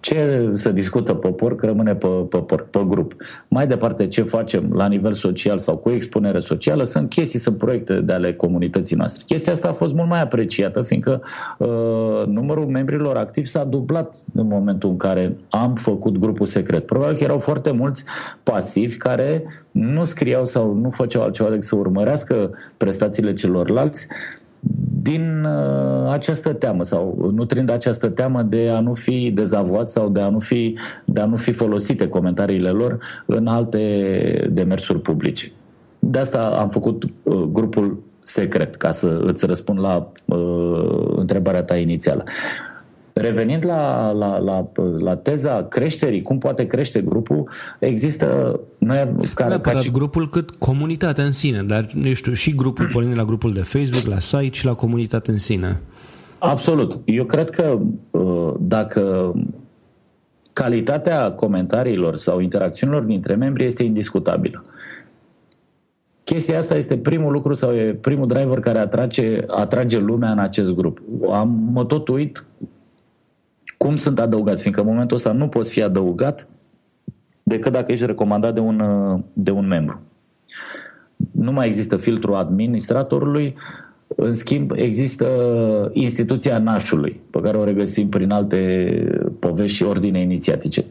Ce 0.00 0.50
se 0.52 0.72
discută 0.72 1.14
pe 1.14 1.28
porc 1.28 1.62
rămâne 1.62 1.94
pe, 1.94 2.06
pe, 2.06 2.36
pe, 2.36 2.54
pe 2.70 2.84
grup. 2.88 3.14
Mai 3.48 3.66
departe, 3.66 4.06
ce 4.06 4.22
facem 4.22 4.72
la 4.72 4.86
nivel 4.86 5.12
social 5.12 5.58
sau 5.58 5.76
cu 5.76 5.90
expunere 5.90 6.40
socială 6.40 6.84
sunt 6.84 7.08
chestii, 7.08 7.38
sunt 7.38 7.56
proiecte 7.56 7.94
de 7.94 8.12
ale 8.12 8.34
comunității 8.34 8.96
noastre. 8.96 9.22
Chestia 9.26 9.52
asta 9.52 9.68
a 9.68 9.72
fost 9.72 9.94
mult 9.94 10.08
mai 10.08 10.22
apreciată, 10.22 10.82
fiindcă 10.82 11.22
uh, 11.58 12.26
numărul 12.26 12.66
membrilor 12.66 13.16
activi 13.16 13.48
s-a 13.48 13.64
dublat 13.64 14.16
în 14.34 14.46
momentul 14.46 14.90
în 14.90 14.96
care 14.96 15.36
am 15.50 15.74
făcut 15.74 16.18
grupul 16.18 16.46
secret. 16.46 16.86
Probabil 16.86 17.16
că 17.16 17.24
erau 17.24 17.38
foarte 17.38 17.70
mulți 17.70 18.04
pasivi 18.42 18.96
care 18.96 19.44
nu 19.70 20.04
scriau 20.04 20.44
sau 20.44 20.74
nu 20.74 20.90
făceau 20.90 21.22
altceva 21.22 21.48
decât 21.48 21.64
să 21.64 21.76
urmărească 21.76 22.50
prestațiile 22.76 23.34
celorlalți 23.34 24.06
din 25.02 25.44
uh, 25.44 26.10
această 26.10 26.52
teamă 26.52 26.84
sau 26.84 27.30
nutrind 27.34 27.70
această 27.70 28.08
teamă 28.08 28.42
de 28.42 28.68
a 28.68 28.80
nu 28.80 28.94
fi 28.94 29.30
dezavoați 29.34 29.92
sau 29.92 30.08
de 30.08 30.20
a 30.20 30.28
nu 30.28 30.38
fi, 30.38 30.78
de 31.04 31.20
a 31.20 31.24
nu 31.24 31.36
fi 31.36 31.52
folosite 31.52 32.08
comentariile 32.08 32.70
lor 32.70 32.98
în 33.26 33.46
alte 33.46 34.48
demersuri 34.52 35.00
publice. 35.00 35.52
De 35.98 36.18
asta 36.18 36.38
am 36.38 36.68
făcut 36.68 37.04
uh, 37.04 37.42
grupul 37.52 38.02
secret, 38.22 38.76
ca 38.76 38.90
să 38.90 39.20
îți 39.24 39.46
răspund 39.46 39.80
la 39.80 40.12
uh, 40.24 41.14
întrebarea 41.16 41.62
ta 41.62 41.76
inițială. 41.76 42.24
Revenind 43.12 43.66
la, 43.66 44.10
la, 44.10 44.38
la, 44.38 44.68
la 44.98 45.16
teza 45.16 45.66
creșterii, 45.68 46.22
cum 46.22 46.38
poate 46.38 46.66
crește 46.66 47.00
grupul, 47.00 47.48
există... 47.78 48.60
Noi, 48.78 49.10
care, 49.34 49.58
ca 49.58 49.72
și 49.72 49.90
grupul 49.90 50.30
cât 50.30 50.50
comunitatea 50.50 51.24
în 51.24 51.32
sine, 51.32 51.62
dar 51.62 51.88
eu 52.02 52.12
știu, 52.12 52.32
și 52.32 52.54
grupul 52.54 52.88
pornind 52.92 53.16
la 53.16 53.24
grupul 53.24 53.52
de 53.52 53.60
Facebook, 53.60 54.04
la 54.04 54.18
site 54.18 54.56
și 54.56 54.64
la 54.64 54.74
comunitate 54.74 55.30
în 55.30 55.38
sine. 55.38 55.80
Absolut. 56.38 56.98
Eu 57.04 57.24
cred 57.24 57.50
că 57.50 57.78
uh, 58.10 58.54
dacă 58.58 59.32
calitatea 60.52 61.32
comentariilor 61.32 62.16
sau 62.16 62.40
interacțiunilor 62.40 63.02
dintre 63.02 63.34
membri 63.34 63.64
este 63.64 63.82
indiscutabilă. 63.82 64.64
Chestia 66.24 66.58
asta 66.58 66.76
este 66.76 66.96
primul 66.96 67.32
lucru 67.32 67.54
sau 67.54 67.72
e 67.74 67.98
primul 68.00 68.26
driver 68.26 68.60
care 68.60 68.78
atrage, 68.78 69.40
atrage 69.46 69.98
lumea 69.98 70.30
în 70.30 70.38
acest 70.38 70.74
grup. 70.74 70.98
Am, 71.30 71.70
mă 71.72 71.84
tot 71.84 72.08
uit 72.08 72.44
cum 73.84 73.96
sunt 73.96 74.18
adăugați, 74.18 74.60
fiindcă 74.60 74.82
în 74.82 74.88
momentul 74.88 75.16
ăsta 75.16 75.32
nu 75.32 75.48
poți 75.48 75.72
fi 75.72 75.82
adăugat 75.82 76.48
decât 77.42 77.72
dacă 77.72 77.92
ești 77.92 78.06
recomandat 78.06 78.54
de 78.54 78.60
un, 78.60 78.82
de 79.32 79.50
un 79.50 79.66
membru. 79.66 80.00
Nu 81.30 81.52
mai 81.52 81.66
există 81.66 81.96
filtrul 81.96 82.34
administratorului, 82.34 83.54
în 84.16 84.34
schimb, 84.34 84.70
există 84.74 85.26
instituția 85.92 86.58
nașului, 86.58 87.20
pe 87.30 87.40
care 87.40 87.56
o 87.56 87.64
regăsim 87.64 88.08
prin 88.08 88.30
alte 88.30 88.58
povești 89.38 89.76
și 89.76 89.82
ordine 89.84 90.20
inițiatice. 90.20 90.84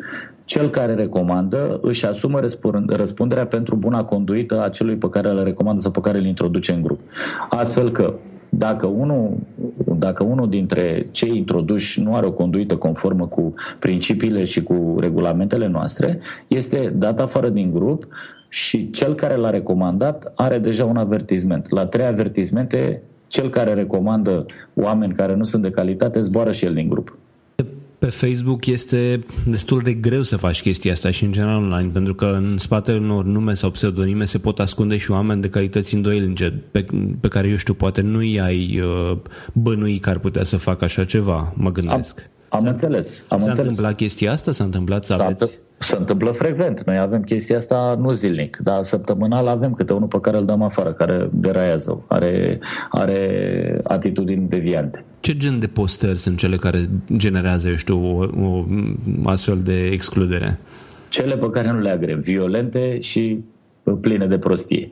Cel 0.46 0.70
care 0.70 0.94
recomandă 0.94 1.80
își 1.82 2.06
asumă 2.06 2.40
răspunderea 2.88 3.46
pentru 3.46 3.76
buna 3.76 4.04
conduită 4.04 4.64
a 4.64 4.70
celui 4.70 4.96
pe 4.96 5.10
care 5.10 5.30
îl 5.30 5.44
recomandă 5.44 5.82
sau 5.82 5.92
pe 5.92 6.02
care 6.02 6.18
îl 6.18 6.26
introduce 6.26 6.72
în 6.72 6.82
grup. 6.82 7.00
Astfel 7.50 7.92
că 7.92 8.14
dacă 8.50 8.86
unul, 8.86 9.38
dacă 10.00 10.24
unul 10.24 10.50
dintre 10.50 11.08
cei 11.12 11.38
introduși 11.38 12.02
nu 12.02 12.16
are 12.16 12.26
o 12.26 12.32
conduită 12.32 12.76
conformă 12.76 13.28
cu 13.28 13.54
principiile 13.80 14.44
și 14.44 14.64
cu 14.64 14.98
regulamentele 15.00 15.68
noastre, 15.68 16.20
este 16.48 16.94
dat 16.96 17.20
afară 17.20 17.50
din 17.50 17.72
grup 17.72 18.08
și 18.50 18.90
cel 18.92 19.16
care 19.16 19.36
l-a 19.36 19.50
recomandat 19.50 20.32
are 20.36 20.60
deja 20.60 20.86
un 20.86 20.98
avertisment. 20.98 21.70
La 21.70 21.86
trei 21.86 22.06
avertismente, 22.06 23.02
cel 23.28 23.50
care 23.50 23.74
recomandă 23.74 24.46
oameni 24.74 25.14
care 25.14 25.36
nu 25.36 25.44
sunt 25.44 25.62
de 25.62 25.72
calitate 25.72 26.22
zboară 26.22 26.52
și 26.52 26.66
el 26.66 26.74
din 26.74 26.90
grup 26.90 27.19
pe 28.00 28.10
Facebook 28.10 28.66
este 28.66 29.24
destul 29.46 29.82
de 29.84 29.94
greu 29.94 30.24
să 30.24 30.38
faci 30.38 30.62
chestia 30.62 30.92
asta 30.92 31.12
și 31.12 31.24
în 31.24 31.32
general 31.32 31.56
online, 31.56 31.90
pentru 31.94 32.14
că 32.16 32.26
în 32.26 32.58
spatele 32.58 32.98
unor 32.98 33.24
nume 33.24 33.54
sau 33.54 33.70
pseudonime 33.70 34.26
se 34.26 34.38
pot 34.38 34.60
ascunde 34.60 34.98
și 34.98 35.12
oameni 35.12 35.42
de 35.42 35.50
calități 35.50 35.94
îndoielnice, 35.94 36.64
pe, 36.72 36.86
pe 37.20 37.28
care 37.28 37.48
eu 37.48 37.56
știu, 37.56 37.74
poate 37.74 38.02
nu 38.02 38.22
i-ai 38.22 38.82
uh, 38.84 39.18
bănui 39.54 40.00
că 40.00 40.10
ar 40.10 40.18
putea 40.18 40.44
să 40.44 40.58
facă 40.58 40.84
așa 40.84 41.06
ceva, 41.06 41.54
mă 41.56 41.72
gândesc. 41.72 42.30
Am, 42.50 42.60
am 42.60 42.72
înțeles. 42.72 43.26
Am 43.28 43.40
s-a 43.40 43.46
înțeles. 43.46 43.58
întâmplat 43.58 43.96
chestia 43.96 44.32
asta? 44.32 44.52
S-a 44.52 44.64
întâmplat 44.64 45.06
să 45.06 45.14
s-a 45.14 45.24
aveți... 45.24 45.60
se 45.80 45.96
întâmplă 46.00 46.32
frecvent. 46.32 46.84
Noi 46.86 46.98
avem 46.98 47.22
chestia 47.22 47.58
asta 47.58 47.98
nu 48.00 48.12
zilnic, 48.12 48.58
dar 48.64 48.84
săptămânal 48.84 49.48
avem 49.48 49.74
câte 49.74 49.94
unul 49.94 50.08
pe 50.08 50.20
care 50.20 50.38
îl 50.38 50.46
dăm 50.46 50.62
afară, 50.62 50.94
care 50.94 51.30
deraiază, 51.32 52.04
are, 52.08 52.60
are 52.90 53.80
atitudini 53.84 54.48
deviante. 54.50 55.04
Ce 55.20 55.38
gen 55.38 55.60
de 55.60 55.68
postări 55.68 56.18
sunt 56.18 56.38
cele 56.38 56.58
care 56.58 56.90
generează, 57.18 57.68
eu 57.68 57.76
știu, 57.76 58.18
o, 58.18 58.26
o 59.24 59.30
astfel 59.30 59.58
de 59.58 59.86
excludere? 59.86 60.60
Cele 61.10 61.38
pe 61.38 61.50
care 61.50 61.72
nu 61.72 61.80
le 61.80 61.90
agre, 61.90 62.16
violente 62.16 63.00
și 63.00 63.40
pline 64.02 64.28
de 64.28 64.38
prostie. 64.38 64.92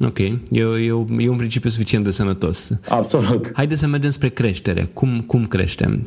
Ok, 0.00 0.18
e, 0.18 0.38
e, 0.50 0.86
e 1.18 1.28
un 1.28 1.36
principiu 1.36 1.70
suficient 1.70 2.04
de 2.04 2.10
sănătos. 2.10 2.70
Absolut. 2.88 3.50
Haideți 3.52 3.80
să 3.80 3.86
mergem 3.86 4.10
spre 4.10 4.28
creștere. 4.28 4.88
Cum, 4.92 5.20
cum 5.20 5.46
creștem? 5.46 6.02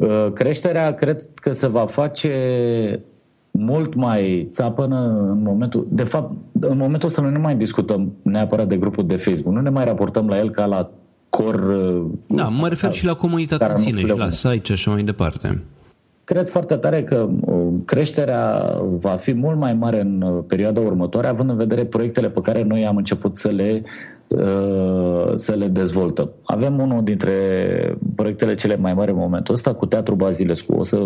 Uh, 0.00 0.32
creșterea 0.32 0.94
cred 0.94 1.20
că 1.34 1.52
se 1.52 1.66
va 1.66 1.86
face 1.86 2.30
mult 3.50 3.94
mai 3.94 4.48
țapănă 4.50 5.26
în 5.30 5.42
momentul... 5.42 5.86
De 5.90 6.04
fapt, 6.04 6.32
în 6.60 6.76
momentul 6.76 7.08
ăsta 7.08 7.22
noi 7.22 7.32
nu 7.32 7.40
mai 7.40 7.54
discutăm 7.54 8.12
neapărat 8.22 8.68
de 8.68 8.76
grupul 8.76 9.06
de 9.06 9.16
Facebook. 9.16 9.54
Nu 9.54 9.60
ne 9.60 9.70
mai 9.70 9.84
raportăm 9.84 10.28
la 10.28 10.38
el 10.38 10.50
ca 10.50 10.64
la 10.64 10.90
cor... 11.28 11.54
Uh, 11.54 12.04
da, 12.26 12.44
mă 12.44 12.68
refer 12.68 12.92
și 12.92 13.04
la 13.04 13.14
comunitatea 13.14 13.70
în 13.70 13.76
sine 13.76 14.00
și 14.00 14.16
la 14.16 14.30
site 14.30 14.62
și 14.62 14.72
așa 14.72 14.90
mai 14.90 15.02
departe. 15.02 15.62
Cred 16.24 16.48
foarte 16.48 16.74
tare 16.74 17.04
că 17.04 17.28
uh, 17.40 17.66
creșterea 17.84 18.76
va 18.98 19.16
fi 19.16 19.32
mult 19.32 19.58
mai 19.58 19.74
mare 19.74 20.00
în 20.00 20.42
perioada 20.46 20.80
următoare, 20.80 21.26
având 21.26 21.50
în 21.50 21.56
vedere 21.56 21.84
proiectele 21.84 22.28
pe 22.28 22.40
care 22.40 22.62
noi 22.62 22.86
am 22.86 22.96
început 22.96 23.36
să 23.36 23.48
le 23.48 23.82
Uh, 23.82 24.19
să 25.34 25.54
le 25.56 25.66
dezvoltăm. 25.66 26.30
Avem 26.42 26.78
unul 26.78 27.04
dintre 27.04 27.32
proiectele 28.14 28.54
cele 28.54 28.76
mai 28.76 28.94
mari 28.94 29.10
în 29.10 29.16
momentul 29.16 29.54
ăsta 29.54 29.74
cu 29.74 29.86
Teatrul 29.86 30.16
Bazilescu. 30.16 30.74
O 30.74 30.82
să, 30.82 30.96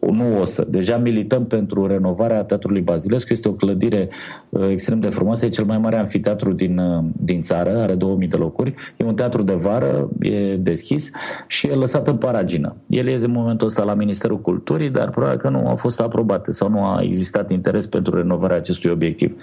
nu 0.00 0.40
o 0.40 0.44
să, 0.44 0.66
deja 0.68 0.96
milităm 0.96 1.46
pentru 1.46 1.86
renovarea 1.86 2.44
Teatrului 2.44 2.80
Bazilescu. 2.80 3.32
Este 3.32 3.48
o 3.48 3.52
clădire 3.52 4.08
uh, 4.48 4.68
extrem 4.68 5.00
de 5.00 5.08
frumoasă, 5.08 5.44
e 5.44 5.48
cel 5.48 5.64
mai 5.64 5.78
mare 5.78 5.96
anfiteatru 5.96 6.52
din, 6.52 6.78
uh, 6.78 7.04
din 7.12 7.40
țară, 7.40 7.78
are 7.78 7.94
2000 7.94 8.28
de 8.28 8.36
locuri. 8.36 8.74
E 8.96 9.04
un 9.04 9.14
teatru 9.14 9.42
de 9.42 9.54
vară, 9.54 10.08
e 10.20 10.56
deschis 10.56 11.10
și 11.46 11.66
e 11.66 11.74
lăsat 11.74 12.08
în 12.08 12.16
paragină. 12.16 12.76
El 12.86 13.06
este 13.06 13.26
în 13.26 13.32
momentul 13.32 13.66
ăsta 13.66 13.84
la 13.84 13.94
Ministerul 13.94 14.40
Culturii, 14.40 14.90
dar 14.90 15.08
probabil 15.08 15.38
că 15.38 15.48
nu 15.48 15.68
a 15.68 15.74
fost 15.74 16.00
aprobat 16.00 16.46
sau 16.46 16.68
nu 16.68 16.84
a 16.84 17.00
existat 17.02 17.50
interes 17.50 17.86
pentru 17.86 18.16
renovarea 18.16 18.56
acestui 18.56 18.90
obiectiv. 18.90 19.36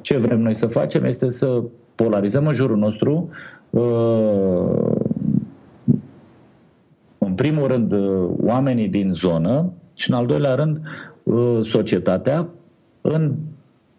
Ce 0.00 0.16
vrem 0.16 0.40
noi 0.40 0.54
să 0.54 0.66
facem 0.66 1.04
este 1.04 1.28
să 1.28 1.62
polarizăm 2.02 2.46
în 2.46 2.52
jurul 2.52 2.76
nostru 2.76 3.28
uh, 3.70 3.80
în 7.18 7.32
primul 7.34 7.66
rând 7.66 7.92
uh, 7.92 8.28
oamenii 8.40 8.88
din 8.88 9.12
zonă 9.14 9.72
și 9.94 10.10
în 10.10 10.16
al 10.16 10.26
doilea 10.26 10.54
rând 10.54 10.80
uh, 11.22 11.58
societatea 11.62 12.48
în 13.00 13.34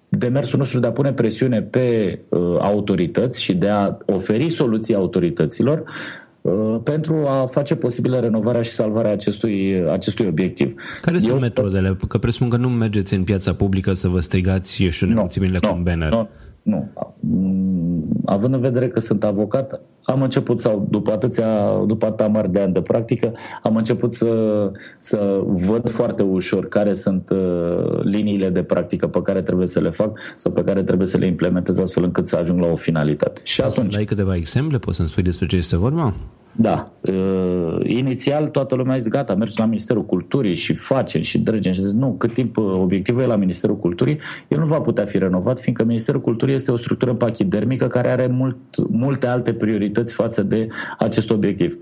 demersul 0.09 0.59
nostru 0.59 0.79
de 0.79 0.87
a 0.87 0.91
pune 0.91 1.13
presiune 1.13 1.61
pe 1.61 2.19
autorități 2.59 3.41
și 3.41 3.53
de 3.53 3.67
a 3.67 3.97
oferi 4.05 4.49
soluții 4.49 4.95
autorităților 4.95 5.83
pentru 6.83 7.25
a 7.27 7.47
face 7.51 7.75
posibilă 7.75 8.19
renovarea 8.19 8.61
și 8.61 8.69
salvarea 8.69 9.11
acestui, 9.11 9.83
acestui 9.89 10.27
obiectiv. 10.27 10.73
Care 11.01 11.17
Eu, 11.21 11.21
sunt 11.21 11.41
metodele? 11.41 11.97
Că 12.07 12.17
presupun 12.17 12.49
că 12.49 12.57
nu 12.57 12.69
mergeți 12.69 13.13
în 13.13 13.23
piața 13.23 13.53
publică 13.53 13.93
să 13.93 14.07
vă 14.07 14.19
strigați, 14.19 14.83
eu 14.83 14.89
știu, 14.89 15.07
nu, 15.07 15.29
cu 15.61 15.73
un 15.73 15.83
banner. 15.83 16.11
Nu, 16.11 16.29
nu. 16.61 16.89
Mm, 17.19 18.03
având 18.25 18.53
în 18.53 18.59
vedere 18.59 18.87
că 18.87 18.99
sunt 18.99 19.23
avocat, 19.23 19.81
am 20.03 20.21
început, 20.21 20.59
sau 20.59 20.87
după 20.89 21.11
atâția, 21.11 21.83
după 21.87 22.05
atâta 22.05 22.27
mari 22.27 22.51
de 22.51 22.59
ani 22.59 22.73
de 22.73 22.81
practică, 22.81 23.31
am 23.63 23.75
început 23.75 24.13
să, 24.13 24.71
să 24.99 25.41
văd 25.45 25.89
foarte 25.89 26.23
ușor 26.23 26.67
care 26.67 26.93
sunt 26.93 27.29
uh, 27.29 27.99
liniile 28.03 28.49
de 28.49 28.63
practică 28.63 29.07
pe 29.07 29.21
care 29.21 29.41
trebuie 29.41 29.67
să 29.67 29.79
le 29.79 29.89
fac 29.89 30.19
sau 30.35 30.51
pe 30.51 30.63
care 30.63 30.83
trebuie 30.83 31.07
să 31.07 31.17
le 31.17 31.25
implementez 31.25 31.79
astfel 31.79 32.03
încât 32.03 32.27
să 32.27 32.35
ajung 32.35 32.59
la 32.59 32.67
o 32.67 32.75
finalitate. 32.75 33.41
Și 33.43 33.61
atunci... 33.61 33.93
Dai 33.93 34.05
câteva 34.05 34.35
exemple? 34.35 34.77
Poți 34.77 34.95
să-mi 34.95 35.09
spui 35.09 35.23
despre 35.23 35.45
ce 35.45 35.55
este 35.55 35.77
vorba? 35.77 36.13
Da. 36.61 36.91
Uh, 37.01 37.79
inițial 37.83 38.47
toată 38.47 38.75
lumea 38.75 38.93
a 38.93 38.97
zis, 38.97 39.07
gata, 39.07 39.35
mergem 39.35 39.55
la 39.57 39.65
Ministerul 39.65 40.05
Culturii 40.05 40.55
și 40.55 40.73
facem 40.73 41.21
și 41.21 41.37
dregem. 41.37 41.71
Și 41.71 41.81
zis, 41.81 41.91
nu, 41.91 42.15
cât 42.17 42.33
timp 42.33 42.57
uh, 42.57 42.63
obiectivul 42.63 43.21
e 43.21 43.25
la 43.25 43.35
Ministerul 43.35 43.77
Culturii, 43.77 44.19
el 44.47 44.59
nu 44.59 44.65
va 44.65 44.81
putea 44.81 45.05
fi 45.05 45.17
renovat, 45.17 45.59
fiindcă 45.59 45.83
Ministerul 45.83 46.21
Culturii 46.21 46.55
este 46.55 46.71
o 46.71 46.77
structură 46.77 47.13
pachidermică 47.13 47.87
care 47.87 48.09
are 48.09 48.27
mult, 48.27 48.57
multe 48.89 49.27
alte 49.27 49.53
priorități 49.53 50.13
față 50.13 50.43
de 50.43 50.67
acest 50.97 51.29
obiectiv. 51.29 51.77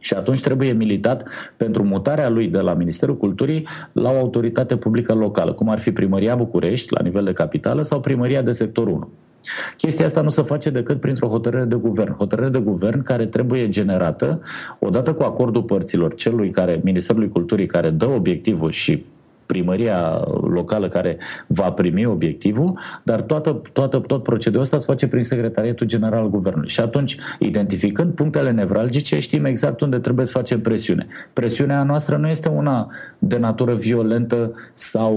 Și 0.00 0.14
atunci 0.14 0.40
trebuie 0.40 0.72
militat 0.72 1.28
pentru 1.56 1.82
mutarea 1.82 2.28
lui 2.28 2.48
de 2.48 2.58
la 2.58 2.74
Ministerul 2.74 3.16
Culturii 3.16 3.66
la 3.92 4.10
o 4.10 4.16
autoritate 4.16 4.76
publică 4.76 5.14
locală, 5.14 5.52
cum 5.52 5.68
ar 5.68 5.78
fi 5.78 5.92
Primăria 5.92 6.34
București, 6.34 6.94
la 6.94 7.02
nivel 7.02 7.24
de 7.24 7.32
capitală, 7.32 7.82
sau 7.82 8.00
Primăria 8.00 8.42
de 8.42 8.52
sector 8.52 8.86
1. 8.86 9.08
Chestia 9.76 10.04
asta 10.04 10.20
nu 10.20 10.30
se 10.30 10.42
face 10.42 10.70
decât 10.70 11.00
printr-o 11.00 11.28
hotărâre 11.28 11.64
de 11.64 11.74
guvern. 11.74 12.12
Hotărâre 12.12 12.48
de 12.48 12.58
guvern 12.58 13.02
care 13.02 13.26
trebuie 13.26 13.68
generată 13.68 14.40
odată 14.78 15.12
cu 15.12 15.22
acordul 15.22 15.62
părților 15.62 16.14
celui 16.14 16.50
care, 16.50 16.80
Ministerului 16.84 17.28
Culturii, 17.28 17.66
care 17.66 17.90
dă 17.90 18.06
obiectivul 18.06 18.70
și 18.70 19.04
primăria 19.46 20.24
locală 20.40 20.88
care 20.88 21.16
va 21.46 21.70
primi 21.72 22.06
obiectivul, 22.06 22.78
dar 23.02 23.20
toată, 23.20 23.62
toată, 23.72 23.98
tot 23.98 24.22
procedura 24.22 24.62
asta 24.62 24.78
se 24.78 24.86
face 24.86 25.08
prin 25.08 25.22
Secretariatul 25.22 25.86
General 25.86 26.22
al 26.22 26.30
Guvernului. 26.30 26.68
Și 26.68 26.80
atunci, 26.80 27.16
identificând 27.38 28.14
punctele 28.14 28.50
nevralgice, 28.50 29.18
știm 29.18 29.44
exact 29.44 29.80
unde 29.80 29.98
trebuie 29.98 30.26
să 30.26 30.32
facem 30.32 30.60
presiune. 30.60 31.06
Presiunea 31.32 31.82
noastră 31.82 32.16
nu 32.16 32.28
este 32.28 32.48
una 32.48 32.90
de 33.18 33.38
natură 33.38 33.74
violentă 33.74 34.54
sau 34.72 35.14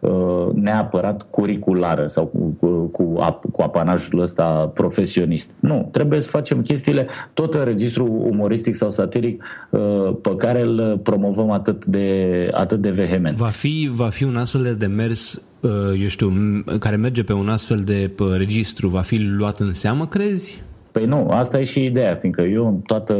uh, 0.00 0.10
uh, 0.10 0.54
neapărat 0.54 1.26
curriculară 1.30 2.06
sau 2.06 2.24
cu, 2.24 2.56
cu, 2.60 2.66
cu, 2.68 3.16
ap, 3.20 3.44
cu 3.52 3.62
apanajul 3.62 4.20
ăsta 4.20 4.70
profesionist. 4.74 5.50
Nu, 5.60 5.88
trebuie 5.92 6.20
să 6.20 6.28
facem 6.28 6.60
chestiile 6.62 7.06
tot 7.32 7.54
în 7.54 7.64
registru 7.64 8.04
umoristic 8.04 8.74
sau 8.74 8.90
satiric 8.90 9.42
uh, 9.70 10.14
pe 10.22 10.36
care 10.36 10.62
îl 10.62 11.00
promovăm 11.02 11.50
atât 11.50 11.84
de, 11.84 12.48
atât 12.52 12.80
de 12.80 12.90
vehement. 13.16 13.36
Va 13.36 13.48
fi, 13.48 13.90
va 13.92 14.08
fi 14.08 14.24
un 14.24 14.36
astfel 14.36 14.62
de 14.62 14.72
demers 14.74 15.40
uh, 15.60 16.00
eu 16.00 16.08
știu, 16.08 16.32
care 16.78 16.96
merge 16.96 17.22
pe 17.22 17.32
un 17.32 17.48
astfel 17.48 17.78
de 17.84 18.10
uh, 18.18 18.36
registru, 18.36 18.88
va 18.88 19.00
fi 19.00 19.16
luat 19.18 19.60
în 19.60 19.72
seamă, 19.72 20.06
crezi? 20.06 20.62
Păi 20.96 21.06
nu, 21.06 21.28
asta 21.30 21.60
e 21.60 21.64
și 21.64 21.84
ideea, 21.84 22.14
fiindcă 22.14 22.42
eu 22.42 22.66
în 22.66 22.80
toată, 22.80 23.14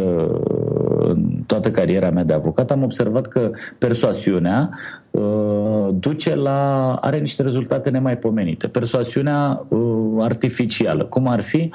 în 0.99 1.43
toată 1.47 1.71
cariera 1.71 2.11
mea 2.11 2.25
de 2.25 2.33
avocat 2.33 2.71
am 2.71 2.83
observat 2.83 3.27
că 3.27 3.51
persoasiunea 3.79 4.71
uh, 5.11 5.89
duce 5.93 6.35
la, 6.35 6.93
are 6.95 7.19
niște 7.19 7.43
rezultate 7.43 7.91
nemaipomenite. 7.91 8.67
Persoasiunea 8.67 9.67
uh, 9.69 9.81
artificială, 10.19 11.05
cum 11.05 11.27
ar 11.27 11.41
fi 11.41 11.71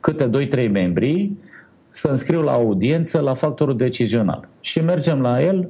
câte 0.00 0.30
2-3 0.66 0.70
membri 0.70 1.32
să 1.88 2.08
înscriu 2.08 2.42
la 2.42 2.52
audiență 2.52 3.20
la 3.20 3.34
factorul 3.34 3.76
decizional 3.76 4.48
și 4.60 4.80
mergem 4.80 5.20
la 5.20 5.42
el 5.42 5.68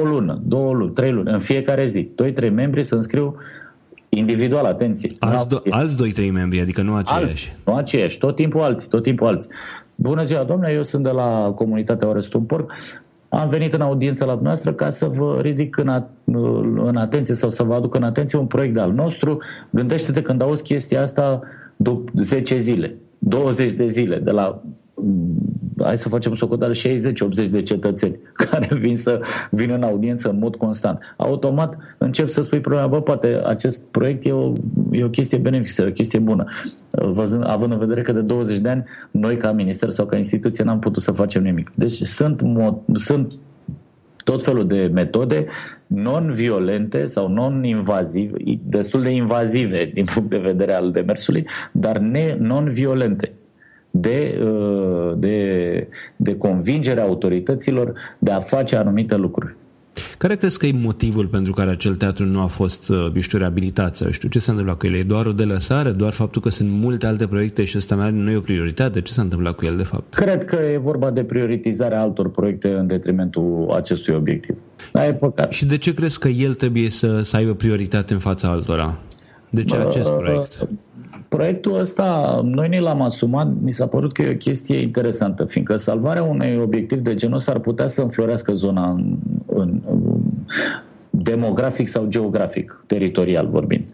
o 0.00 0.04
lună, 0.04 0.40
două 0.44 0.72
luni, 0.72 0.92
trei 0.92 1.12
luni, 1.12 1.30
în 1.30 1.38
fiecare 1.38 1.86
zi. 1.86 2.08
Doi, 2.14 2.32
trei 2.32 2.50
membri 2.50 2.82
să 2.82 2.94
înscriu 2.94 3.36
individual, 4.08 4.64
atenție. 4.64 5.10
Alți, 5.18 5.46
do- 5.46 5.62
alți 5.70 5.96
doi, 5.96 6.12
trei 6.12 6.30
membri, 6.30 6.60
adică 6.60 6.82
nu 6.82 6.94
aceiași. 6.94 7.24
Alți, 7.24 7.56
nu 7.64 7.74
aceiași, 7.74 8.18
tot 8.18 8.36
timpul 8.36 8.60
alții, 8.60 8.88
tot 8.88 9.02
timpul 9.02 9.26
alții. 9.26 9.50
Bună 9.94 10.24
ziua, 10.24 10.42
domnule, 10.42 10.72
eu 10.72 10.82
sunt 10.82 11.02
de 11.02 11.10
la 11.10 11.52
comunitatea 11.54 12.08
Orestul 12.08 12.40
Porc. 12.40 12.72
Am 13.28 13.48
venit 13.48 13.72
în 13.72 13.80
audiență 13.80 14.24
la 14.24 14.32
dumneavoastră 14.32 14.72
ca 14.72 14.90
să 14.90 15.06
vă 15.06 15.38
ridic 15.40 15.76
în, 15.76 15.88
a, 15.88 16.08
în 16.76 16.96
atenție 16.96 17.34
sau 17.34 17.50
să 17.50 17.62
vă 17.62 17.74
aduc 17.74 17.94
în 17.94 18.02
atenție 18.02 18.38
un 18.38 18.46
proiect 18.46 18.78
al 18.78 18.92
nostru. 18.92 19.38
Gândește-te 19.70 20.22
când 20.22 20.42
auzi 20.42 20.62
chestia 20.62 21.02
asta 21.02 21.40
după 21.76 22.10
10 22.14 22.58
zile, 22.58 22.96
20 23.18 23.70
de 23.72 23.86
zile, 23.86 24.16
de 24.16 24.30
la 24.30 24.62
hai 25.78 25.98
să 25.98 26.08
facem 26.08 26.34
socoteală 26.34 26.74
60-80 26.74 27.48
de 27.50 27.62
cetățeni 27.62 28.18
care 28.48 28.74
vin 28.74 28.96
să 28.96 29.20
vină 29.50 29.74
în 29.74 29.82
audiență 29.82 30.28
în 30.28 30.38
mod 30.38 30.56
constant. 30.56 30.98
Automat 31.16 31.76
încep 31.98 32.28
să 32.28 32.42
spui 32.42 32.60
problema, 32.60 32.86
bă, 32.86 33.00
poate 33.00 33.40
acest 33.44 33.82
proiect 33.90 34.26
e 34.26 34.32
o, 34.32 34.52
e 34.90 35.04
o 35.04 35.08
chestie 35.08 35.38
benefică, 35.38 35.86
o 35.88 35.90
chestie 35.90 36.18
bună. 36.18 36.44
Văzând, 36.90 37.44
având 37.46 37.72
în 37.72 37.78
vedere 37.78 38.02
că 38.02 38.12
de 38.12 38.20
20 38.20 38.58
de 38.58 38.68
ani 38.68 38.84
noi 39.10 39.36
ca 39.36 39.52
minister 39.52 39.90
sau 39.90 40.06
ca 40.06 40.16
instituție 40.16 40.64
n-am 40.64 40.78
putut 40.78 41.02
să 41.02 41.12
facem 41.12 41.42
nimic. 41.42 41.72
Deci 41.74 42.02
sunt, 42.02 42.40
mod, 42.42 42.78
sunt 42.92 43.32
tot 44.24 44.42
felul 44.42 44.66
de 44.66 44.90
metode 44.92 45.46
non-violente 45.86 47.06
sau 47.06 47.28
non-invazive, 47.28 48.36
destul 48.62 49.02
de 49.02 49.10
invazive 49.10 49.90
din 49.94 50.04
punct 50.14 50.30
de 50.30 50.38
vedere 50.38 50.72
al 50.72 50.90
demersului, 50.90 51.46
dar 51.72 51.98
ne, 51.98 52.36
non-violente 52.38 53.32
de, 53.94 54.40
uh, 54.42 55.12
de, 55.16 55.88
de 56.16 56.36
convingere 56.36 57.00
a 57.00 57.04
autorităților 57.04 57.92
de 58.18 58.30
a 58.30 58.40
face 58.40 58.76
anumite 58.76 59.16
lucruri. 59.16 59.54
Care 60.18 60.36
crezi 60.36 60.58
că 60.58 60.66
e 60.66 60.72
motivul 60.72 61.26
pentru 61.26 61.52
care 61.52 61.70
acel 61.70 61.94
teatru 61.94 62.24
nu 62.24 62.40
a 62.40 62.46
fost, 62.46 62.88
uh, 62.88 63.10
eu 63.14 63.20
știu, 63.20 63.38
reabilitat 63.38 63.96
sau 63.96 64.10
știu, 64.10 64.28
ce 64.28 64.38
s-a 64.38 64.50
întâmplat 64.50 64.78
cu 64.78 64.86
el? 64.86 64.94
E 64.94 65.02
doar 65.02 65.26
o 65.26 65.32
delăsare, 65.32 65.90
doar 65.90 66.12
faptul 66.12 66.42
că 66.42 66.48
sunt 66.48 66.70
multe 66.70 67.06
alte 67.06 67.26
proiecte 67.26 67.64
și 67.64 67.76
ăsta 67.76 67.94
nu 67.94 68.30
e 68.30 68.36
o 68.36 68.40
prioritate? 68.40 69.00
Ce 69.00 69.12
s-a 69.12 69.22
întâmplat 69.22 69.54
cu 69.54 69.64
el, 69.64 69.76
de 69.76 69.82
fapt? 69.82 70.14
Cred 70.14 70.44
că 70.44 70.56
e 70.56 70.76
vorba 70.76 71.10
de 71.10 71.24
prioritizarea 71.24 72.00
altor 72.00 72.30
proiecte 72.30 72.68
în 72.68 72.86
detrimentul 72.86 73.72
acestui 73.74 74.14
obiectiv. 74.14 74.56
Da, 74.92 75.06
e 75.06 75.12
păcat. 75.12 75.52
Și 75.52 75.66
de 75.66 75.78
ce 75.78 75.94
crezi 75.94 76.18
că 76.18 76.28
el 76.28 76.54
trebuie 76.54 76.90
să, 76.90 77.20
să 77.20 77.36
aibă 77.36 77.54
prioritate 77.54 78.12
în 78.12 78.18
fața 78.18 78.48
altora? 78.48 78.98
De 79.50 79.64
ce 79.64 79.76
acest 79.76 80.10
proiect? 80.10 80.68
Proiectul 81.36 81.80
ăsta, 81.80 82.40
noi 82.44 82.68
ne 82.68 82.80
l-am 82.80 83.02
asumat, 83.02 83.48
mi 83.62 83.70
s-a 83.70 83.86
părut 83.86 84.12
că 84.12 84.22
e 84.22 84.30
o 84.30 84.36
chestie 84.36 84.80
interesantă, 84.80 85.44
fiindcă 85.44 85.76
salvarea 85.76 86.22
unui 86.22 86.56
obiectiv 86.56 86.98
de 86.98 87.14
genul 87.14 87.38
s-ar 87.38 87.58
putea 87.58 87.88
să 87.88 88.02
înflorească 88.02 88.52
zona 88.52 88.90
în, 88.90 89.16
în, 89.46 89.80
în 89.90 90.00
demografic 91.10 91.88
sau 91.88 92.06
geografic, 92.06 92.84
teritorial 92.86 93.48
vorbind. 93.48 93.84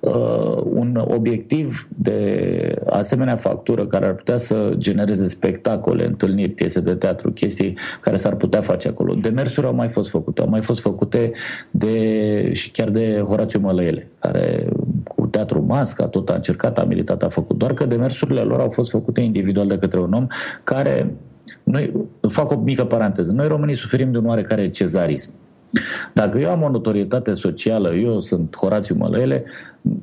Uh, 0.00 0.62
un 0.64 1.04
obiectiv 1.08 1.88
de 1.98 2.82
asemenea 2.90 3.36
factură 3.36 3.86
care 3.86 4.06
ar 4.06 4.14
putea 4.14 4.38
să 4.38 4.72
genereze 4.76 5.26
spectacole, 5.26 6.06
întâlniri, 6.06 6.50
piese 6.50 6.80
de 6.80 6.94
teatru, 6.94 7.30
chestii 7.30 7.76
care 8.00 8.16
s-ar 8.16 8.34
putea 8.34 8.60
face 8.60 8.88
acolo. 8.88 9.14
Demersuri 9.14 9.66
au 9.66 9.74
mai 9.74 9.88
fost 9.88 10.10
făcute, 10.10 10.40
au 10.40 10.48
mai 10.48 10.62
fost 10.62 10.80
făcute 10.80 11.32
de, 11.70 12.50
și 12.52 12.70
chiar 12.70 12.88
de 12.88 13.22
Horațiu 13.24 13.60
Mălăele, 13.60 14.08
care 14.18 14.66
cu 15.26 15.32
teatru 15.32 15.64
Masca 15.66 16.06
tot 16.06 16.28
a 16.28 16.34
încercat, 16.34 16.78
a 16.78 16.84
militat, 16.84 17.22
a 17.22 17.28
făcut, 17.28 17.56
doar 17.56 17.74
că 17.74 17.84
demersurile 17.84 18.40
lor 18.40 18.60
au 18.60 18.70
fost 18.70 18.90
făcute 18.90 19.20
individual 19.20 19.66
de 19.66 19.78
către 19.78 20.00
un 20.00 20.12
om 20.12 20.26
care 20.64 21.14
noi, 21.62 21.92
fac 22.28 22.50
o 22.50 22.56
mică 22.56 22.84
paranteză, 22.84 23.32
noi 23.32 23.48
românii 23.48 23.74
suferim 23.74 24.12
de 24.12 24.18
un 24.18 24.26
oarecare 24.26 24.70
cezarism. 24.70 25.30
Dacă 26.12 26.38
eu 26.38 26.50
am 26.50 26.62
o 26.62 26.68
notorietate 26.68 27.32
socială, 27.32 27.94
eu 27.94 28.20
sunt 28.20 28.56
Horațiu 28.56 28.94
Mălăele, 28.98 29.44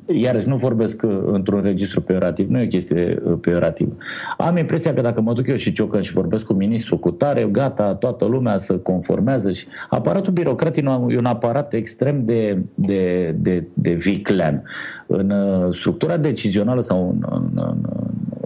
iarăși 0.06 0.48
nu 0.48 0.56
vorbesc 0.56 1.02
uh, 1.02 1.18
într-un 1.26 1.62
registru 1.62 2.00
peorativ, 2.00 2.48
nu 2.48 2.58
e 2.58 2.64
o 2.64 2.66
chestie 2.66 3.22
uh, 3.24 3.32
peorativă. 3.40 3.92
Am 4.36 4.56
impresia 4.56 4.94
că 4.94 5.00
dacă 5.00 5.20
mă 5.20 5.32
duc 5.32 5.46
eu 5.46 5.56
și 5.56 5.72
ciocăn 5.72 6.00
și 6.00 6.12
vorbesc 6.12 6.44
cu 6.44 6.52
ministru 6.52 6.98
cu 6.98 7.10
tare, 7.10 7.48
gata, 7.50 7.94
toată 7.94 8.24
lumea 8.24 8.58
să 8.58 8.76
conformează 8.76 9.52
și 9.52 9.66
aparatul 9.90 10.32
birocratic 10.32 10.84
e 11.08 11.18
un 11.18 11.24
aparat 11.24 11.72
extrem 11.72 12.24
de, 12.24 12.58
de, 12.74 13.34
de, 13.38 13.64
de 13.74 13.92
viclean. 13.92 14.62
În 15.06 15.30
uh, 15.30 15.74
structura 15.74 16.16
decizională 16.16 16.80
sau 16.80 17.08
în, 17.08 17.26
în, 17.30 17.50
în, 17.54 17.78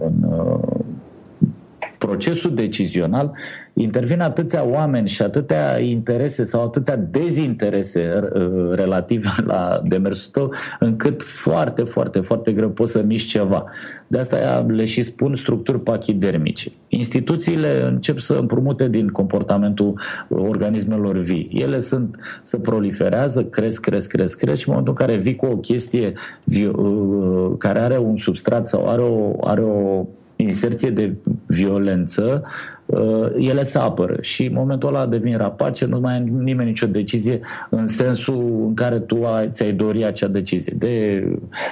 în 0.05 0.29
procesul 2.09 2.53
decizional 2.53 3.31
intervin 3.73 4.21
atâția 4.21 4.65
oameni 4.65 5.09
și 5.09 5.21
atâtea 5.21 5.79
interese 5.79 6.43
sau 6.43 6.63
atâtea 6.63 6.95
dezinterese 6.97 8.29
uh, 8.33 8.71
relative 8.71 9.29
la 9.51 9.81
demersul 9.83 10.31
tău, 10.31 10.53
încât 10.79 11.23
foarte, 11.23 11.83
foarte, 11.83 12.19
foarte 12.19 12.51
greu 12.51 12.69
poți 12.69 12.91
să 12.91 13.01
miști 13.01 13.29
ceva. 13.29 13.65
De 14.07 14.17
asta 14.17 14.65
le 14.67 14.85
și 14.85 15.03
spun 15.03 15.35
structuri 15.35 15.79
pachidermice. 15.79 16.71
Instituțiile 16.87 17.83
încep 17.83 18.19
să 18.19 18.33
împrumute 18.33 18.87
din 18.87 19.07
comportamentul 19.07 19.99
organismelor 20.29 21.17
vii. 21.17 21.49
Ele 21.53 21.79
sunt, 21.79 22.15
să 22.41 22.57
proliferează, 22.57 23.43
cresc, 23.43 23.81
cresc, 23.81 24.09
cresc, 24.09 24.37
cresc 24.37 24.61
și 24.61 24.67
în 24.67 24.73
momentul 24.75 24.95
în 24.99 25.05
care 25.05 25.21
vii 25.21 25.35
cu 25.35 25.45
o 25.45 25.57
chestie 25.57 26.13
uh, 26.45 27.51
care 27.57 27.79
are 27.79 27.97
un 27.97 28.17
substrat 28.17 28.67
sau 28.67 28.89
are 28.89 29.01
o, 29.01 29.33
are 29.41 29.61
o 29.61 30.05
inserție 30.43 30.89
de 30.89 31.13
violență, 31.45 32.43
uh, 32.85 33.27
ele 33.37 33.63
se 33.63 33.77
apără 33.77 34.17
și 34.21 34.45
în 34.45 34.53
momentul 34.53 34.89
ăla 34.89 35.05
devin 35.05 35.37
rapace, 35.37 35.85
nu 35.85 35.99
mai 35.99 36.13
ai 36.13 36.31
nimeni 36.39 36.69
nicio 36.69 36.87
decizie 36.87 37.39
în 37.69 37.87
sensul 37.87 38.63
în 38.67 38.73
care 38.73 38.99
tu 38.99 39.25
ai, 39.25 39.49
ți-ai 39.51 39.71
dori 39.71 40.05
acea 40.05 40.27
decizie 40.27 40.73
de, 40.77 41.23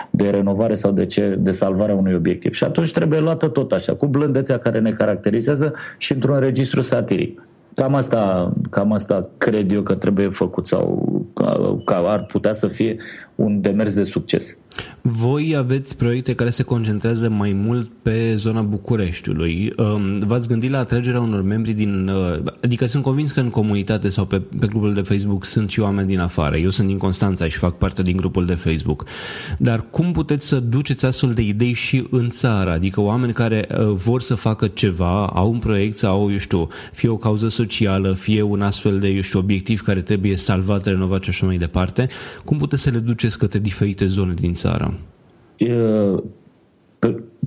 de 0.09 0.29
renovare 0.29 0.73
sau 0.73 0.91
de, 0.91 1.05
ce, 1.05 1.35
de 1.39 1.51
salvare 1.51 1.91
a 1.91 1.95
unui 1.95 2.13
obiectiv. 2.13 2.53
Și 2.53 2.63
atunci 2.63 2.91
trebuie 2.91 3.19
luată 3.19 3.47
tot 3.47 3.71
așa, 3.71 3.93
cu 3.93 4.05
blândețea 4.05 4.57
care 4.57 4.79
ne 4.79 4.91
caracterizează 4.91 5.73
și 5.97 6.13
într-un 6.13 6.39
registru 6.39 6.81
satiric. 6.81 7.41
Cam 7.75 7.95
asta, 7.95 8.53
cam 8.69 8.91
asta 8.91 9.29
cred 9.37 9.71
eu 9.71 9.81
că 9.81 9.95
trebuie 9.95 10.29
făcut 10.29 10.67
sau 10.67 11.05
că 11.85 11.93
ar 11.93 12.25
putea 12.25 12.53
să 12.53 12.67
fie 12.67 12.97
un 13.37 13.61
demers 13.61 13.93
de 13.93 14.03
succes. 14.03 14.57
Voi 15.01 15.55
aveți 15.57 15.97
proiecte 15.97 16.35
care 16.35 16.49
se 16.49 16.63
concentrează 16.63 17.29
mai 17.29 17.53
mult 17.53 17.89
pe 18.01 18.35
zona 18.35 18.61
Bucureștiului. 18.61 19.73
Um, 19.77 20.19
v-ați 20.19 20.47
gândit 20.47 20.69
la 20.69 20.77
atragerea 20.77 21.21
unor 21.21 21.41
membri 21.41 21.73
din... 21.73 22.07
Uh, 22.07 22.51
adică 22.63 22.85
sunt 22.85 23.03
convins 23.03 23.31
că 23.31 23.39
în 23.39 23.49
comunitate 23.49 24.09
sau 24.09 24.25
pe, 24.25 24.41
pe 24.59 24.67
grupul 24.67 24.93
de 24.93 25.01
Facebook 25.01 25.45
sunt 25.45 25.69
și 25.69 25.79
oameni 25.79 26.07
din 26.07 26.19
afară. 26.19 26.57
Eu 26.57 26.69
sunt 26.69 26.87
din 26.87 26.97
Constanța 26.97 27.47
și 27.47 27.57
fac 27.57 27.77
parte 27.77 28.01
din 28.01 28.15
grupul 28.15 28.45
de 28.45 28.53
Facebook. 28.53 29.05
Dar 29.57 29.85
cum 29.89 30.11
puteți 30.11 30.47
să 30.47 30.59
duceți 30.59 31.05
astfel 31.05 31.33
de 31.33 31.41
idei 31.41 31.73
și 31.73 32.07
în 32.09 32.29
țară? 32.29 32.71
Adică 32.71 33.01
oameni 33.01 33.33
care 33.33 33.67
uh, 33.71 33.77
vor 33.93 34.21
să 34.21 34.35
facă 34.35 34.67
ceva, 34.67 35.27
au 35.27 35.51
un 35.51 35.59
proiect 35.59 35.97
sau, 35.97 36.31
eu 36.31 36.37
știu, 36.37 36.67
fie 36.93 37.09
o 37.09 37.17
cauză 37.17 37.47
socială, 37.47 38.13
fie 38.13 38.41
un 38.41 38.61
astfel 38.61 38.99
de, 38.99 39.07
eu 39.07 39.21
știu, 39.21 39.39
obiectiv 39.39 39.81
care 39.81 40.01
trebuie 40.01 40.37
salvat, 40.37 40.85
renovat 40.85 41.23
și 41.23 41.29
așa 41.29 41.45
mai 41.45 41.57
departe. 41.57 42.07
Cum 42.45 42.57
puteți 42.57 42.81
să 42.81 42.89
le 42.89 42.97
duceți 42.97 43.26
către 43.35 43.59
diferite 43.59 44.05
zone 44.05 44.33
din 44.33 44.53
țară? 44.53 44.93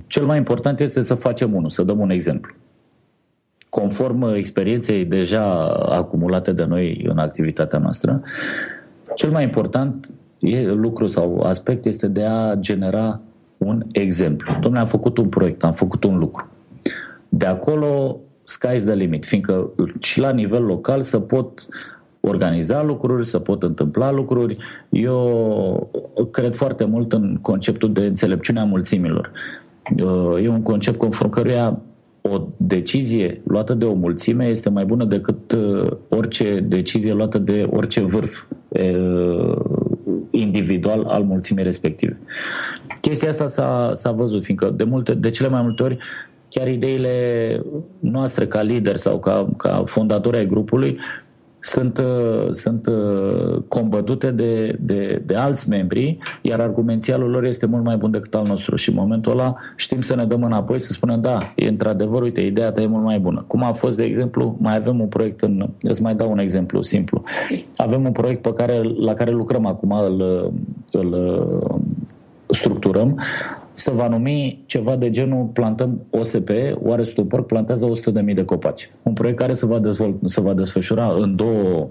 cel 0.07 0.25
mai 0.25 0.37
important 0.37 0.79
este 0.79 1.01
să 1.01 1.13
facem 1.13 1.53
unul, 1.53 1.69
să 1.69 1.83
dăm 1.83 1.99
un 1.99 2.09
exemplu. 2.09 2.53
Conform 3.69 4.33
experienței 4.35 5.05
deja 5.05 5.67
acumulate 5.69 6.51
de 6.51 6.63
noi 6.63 7.05
în 7.07 7.17
activitatea 7.17 7.79
noastră, 7.79 8.21
cel 9.15 9.29
mai 9.29 9.43
important 9.43 10.09
e, 10.39 10.71
lucru 10.71 11.07
sau 11.07 11.41
aspect 11.41 11.85
este 11.85 12.07
de 12.07 12.23
a 12.23 12.55
genera 12.55 13.19
un 13.57 13.83
exemplu. 13.91 14.53
Domnule, 14.53 14.79
am 14.79 14.87
făcut 14.87 15.17
un 15.17 15.29
proiect, 15.29 15.63
am 15.63 15.73
făcut 15.73 16.03
un 16.03 16.17
lucru. 16.17 16.49
De 17.29 17.45
acolo, 17.45 18.19
sky's 18.43 18.83
the 18.83 18.93
limit, 18.93 19.25
fiindcă 19.25 19.69
și 19.99 20.19
la 20.19 20.31
nivel 20.31 20.63
local 20.63 21.01
să 21.01 21.19
pot 21.19 21.67
organiza 22.21 22.83
lucruri, 22.83 23.25
să 23.25 23.39
pot 23.39 23.63
întâmpla 23.63 24.11
lucruri. 24.11 24.57
Eu 24.89 25.89
cred 26.31 26.55
foarte 26.55 26.83
mult 26.83 27.13
în 27.13 27.37
conceptul 27.41 27.93
de 27.93 28.05
înțelepciune 28.05 28.59
a 28.59 28.65
mulțimilor. 28.65 29.31
E 30.41 30.47
un 30.47 30.61
concept 30.61 30.97
conform 30.97 31.29
căruia 31.29 31.81
o 32.21 32.41
decizie 32.57 33.41
luată 33.43 33.73
de 33.73 33.85
o 33.85 33.93
mulțime 33.93 34.45
este 34.45 34.69
mai 34.69 34.85
bună 34.85 35.03
decât 35.03 35.51
uh, 35.51 35.91
orice 36.09 36.59
decizie 36.67 37.13
luată 37.13 37.37
de 37.37 37.67
orice 37.71 38.01
vârf 38.01 38.45
individual 40.29 41.03
al 41.03 41.23
mulțimii 41.23 41.63
respective. 41.63 42.19
Chestia 43.01 43.29
asta 43.29 43.47
s-a, 43.47 43.91
s-a 43.93 44.11
văzut, 44.11 44.43
fiindcă 44.43 44.73
de, 44.75 44.83
multe, 44.83 45.13
de 45.13 45.29
cele 45.29 45.49
mai 45.49 45.61
multe 45.61 45.83
ori 45.83 45.97
chiar 46.49 46.67
ideile 46.67 47.61
noastre 47.99 48.47
ca 48.47 48.61
lider 48.61 48.95
sau 48.95 49.19
ca, 49.19 49.49
ca 49.57 49.83
fondatori 49.85 50.37
ai 50.37 50.45
grupului 50.45 50.97
sunt, 51.61 51.97
uh, 51.97 52.51
sunt 52.51 52.87
uh, 52.87 53.61
combătute 53.67 54.31
de, 54.31 54.77
de, 54.79 55.21
de 55.25 55.35
alți 55.35 55.69
membri, 55.69 56.17
iar 56.41 56.59
argumențialul 56.59 57.29
lor 57.29 57.43
este 57.43 57.65
mult 57.65 57.83
mai 57.83 57.97
bun 57.97 58.11
decât 58.11 58.35
al 58.35 58.45
nostru 58.47 58.75
și 58.75 58.89
în 58.89 58.95
momentul 58.95 59.31
ăla 59.31 59.53
știm 59.75 60.01
să 60.01 60.15
ne 60.15 60.25
dăm 60.25 60.43
înapoi 60.43 60.79
să 60.79 60.91
spunem 60.91 61.21
da, 61.21 61.53
e 61.55 61.67
într-adevăr, 61.67 62.21
uite, 62.21 62.41
ideea 62.41 62.71
ta 62.71 62.81
e 62.81 62.87
mult 62.87 63.03
mai 63.03 63.19
bună. 63.19 63.43
Cum 63.47 63.63
a 63.63 63.71
fost, 63.71 63.97
de 63.97 64.03
exemplu, 64.03 64.55
mai 64.59 64.75
avem 64.75 64.99
un 64.99 65.07
proiect 65.07 65.41
în, 65.41 65.69
îți 65.81 66.01
mai 66.01 66.15
dau 66.15 66.31
un 66.31 66.39
exemplu 66.39 66.81
simplu. 66.81 67.23
Avem 67.75 68.05
un 68.05 68.11
proiect 68.11 68.41
pe 68.41 68.53
care, 68.53 68.81
la 68.99 69.13
care 69.13 69.31
lucrăm 69.31 69.65
acum, 69.65 69.91
îl, 69.91 70.51
îl 70.91 71.15
structurăm, 72.47 73.19
se 73.73 73.91
va 73.91 74.07
numi 74.07 74.63
ceva 74.65 74.95
de 74.95 75.09
genul 75.09 75.45
plantăm 75.45 76.01
OSP, 76.09 76.49
Oare 76.81 77.03
Stupor 77.03 77.45
plantează 77.45 77.91
100.000 78.27 78.33
de 78.33 78.45
copaci. 78.45 78.91
Un 79.03 79.13
proiect 79.13 79.37
care 79.37 79.53
se 79.53 79.65
va, 79.65 79.79
dezvolt, 79.79 80.15
se 80.25 80.41
va 80.41 80.53
desfășura 80.53 81.15
în 81.19 81.35
două, 81.35 81.87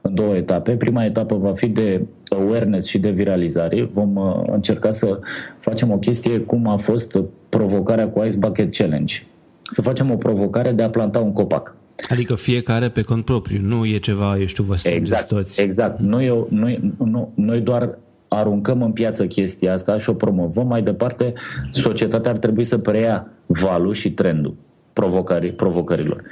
în 0.00 0.14
două 0.14 0.36
etape. 0.36 0.72
Prima 0.72 1.04
etapă 1.04 1.36
va 1.36 1.52
fi 1.52 1.66
de 1.66 2.06
awareness 2.28 2.86
și 2.86 2.98
de 2.98 3.10
viralizare. 3.10 3.88
Vom 3.92 4.16
uh, 4.16 4.42
încerca 4.46 4.90
să 4.90 5.18
facem 5.58 5.90
o 5.90 5.98
chestie 5.98 6.38
cum 6.38 6.68
a 6.68 6.76
fost 6.76 7.18
provocarea 7.48 8.08
cu 8.08 8.24
Ice 8.24 8.38
Bucket 8.38 8.76
Challenge. 8.76 9.26
Să 9.70 9.82
facem 9.82 10.10
o 10.10 10.16
provocare 10.16 10.72
de 10.72 10.82
a 10.82 10.90
planta 10.90 11.18
un 11.18 11.32
copac. 11.32 11.76
Adică 12.08 12.34
fiecare 12.34 12.88
pe 12.88 13.02
cont 13.02 13.24
propriu, 13.24 13.60
nu 13.62 13.84
e 13.84 13.98
ceva, 13.98 14.38
eu 14.38 14.46
știu, 14.46 14.64
vă 14.64 14.76
Exact, 14.82 15.32
exact. 15.56 16.00
Noi, 16.00 16.46
noi, 16.48 16.94
nu, 16.98 17.32
noi 17.34 17.60
doar 17.60 17.98
aruncăm 18.34 18.82
în 18.82 18.92
piață 18.92 19.26
chestia 19.26 19.72
asta 19.72 19.98
și 19.98 20.10
o 20.10 20.12
promovăm 20.12 20.66
mai 20.66 20.82
departe, 20.82 21.32
societatea 21.70 22.30
ar 22.30 22.38
trebui 22.38 22.64
să 22.64 22.78
preia 22.78 23.26
valul 23.46 23.92
și 23.92 24.12
trendul 24.12 24.54
provocării, 24.92 25.50
provocărilor. 25.50 26.22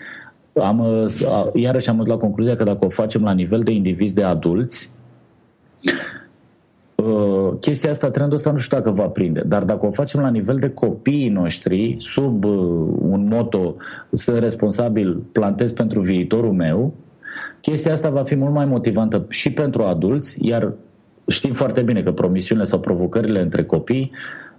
Am, 0.52 1.08
iarăși 1.54 1.88
am 1.88 2.04
la 2.06 2.16
concluzia 2.16 2.56
că 2.56 2.64
dacă 2.64 2.84
o 2.84 2.88
facem 2.88 3.22
la 3.22 3.32
nivel 3.32 3.60
de 3.60 3.70
indivizi 3.72 4.14
de 4.14 4.22
adulți, 4.22 4.90
ă, 6.98 7.56
chestia 7.60 7.90
asta, 7.90 8.10
trendul 8.10 8.36
ăsta 8.36 8.52
nu 8.52 8.58
știu 8.58 8.76
dacă 8.76 8.90
va 8.90 9.06
prinde, 9.06 9.42
dar 9.46 9.62
dacă 9.62 9.86
o 9.86 9.90
facem 9.90 10.20
la 10.20 10.30
nivel 10.30 10.56
de 10.56 10.70
copiii 10.70 11.28
noștri, 11.28 11.96
sub 11.98 12.44
ă, 12.44 12.48
un 13.08 13.28
moto, 13.30 13.74
sunt 14.12 14.38
responsabil, 14.38 15.22
plantez 15.32 15.72
pentru 15.72 16.00
viitorul 16.00 16.52
meu, 16.52 16.94
Chestia 17.60 17.92
asta 17.92 18.10
va 18.10 18.22
fi 18.22 18.34
mult 18.34 18.52
mai 18.52 18.64
motivantă 18.64 19.26
și 19.28 19.52
pentru 19.52 19.82
adulți, 19.82 20.46
iar 20.46 20.72
știm 21.26 21.52
foarte 21.52 21.80
bine 21.80 22.02
că 22.02 22.12
promisiunile 22.12 22.66
sau 22.66 22.80
provocările 22.80 23.40
între 23.40 23.64
copii 23.64 24.10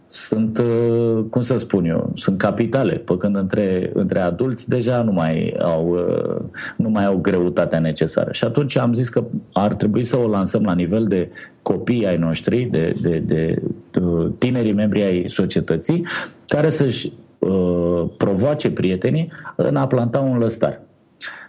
sunt, 0.07 0.57
uh, 0.57 1.23
cum 1.29 1.41
să 1.41 1.57
spun 1.57 1.85
eu, 1.85 2.11
sunt 2.15 2.37
capitale, 2.37 2.93
pe 2.93 3.17
când 3.17 3.35
între, 3.35 3.91
între 3.93 4.19
adulți 4.19 4.69
deja 4.69 5.01
nu 5.01 5.11
mai, 5.11 5.55
au, 5.61 5.89
uh, 5.89 6.41
nu 6.75 6.89
mai 6.89 7.05
au 7.05 7.17
greutatea 7.17 7.79
necesară. 7.79 8.31
Și 8.31 8.43
atunci 8.43 8.77
am 8.77 8.93
zis 8.93 9.09
că 9.09 9.23
ar 9.53 9.73
trebui 9.73 10.03
să 10.03 10.17
o 10.17 10.27
lansăm 10.27 10.63
la 10.63 10.73
nivel 10.73 11.05
de 11.05 11.29
copii 11.61 12.07
ai 12.07 12.17
noștri, 12.17 12.67
de, 12.71 12.95
de, 13.01 13.21
de, 13.25 13.61
de 13.91 14.01
tinerii 14.37 14.73
membri 14.73 15.03
ai 15.03 15.25
societății, 15.27 16.05
care 16.47 16.69
să-și 16.69 17.13
uh, 17.39 18.03
provoace 18.17 18.71
prietenii 18.71 19.31
în 19.55 19.75
a 19.75 19.87
planta 19.87 20.19
un 20.19 20.37
lăstar. 20.37 20.81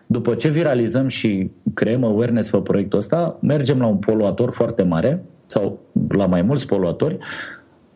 După 0.06 0.34
ce 0.34 0.48
viralizăm 0.48 1.08
și 1.08 1.50
creăm 1.74 2.04
awareness 2.04 2.50
pe 2.50 2.58
proiectul 2.58 2.98
ăsta, 2.98 3.38
mergem 3.40 3.78
la 3.78 3.86
un 3.86 3.96
poluator 3.96 4.50
foarte 4.50 4.82
mare 4.82 5.22
sau 5.46 5.78
la 6.08 6.26
mai 6.26 6.42
mulți 6.42 6.66
poluatori 6.66 7.18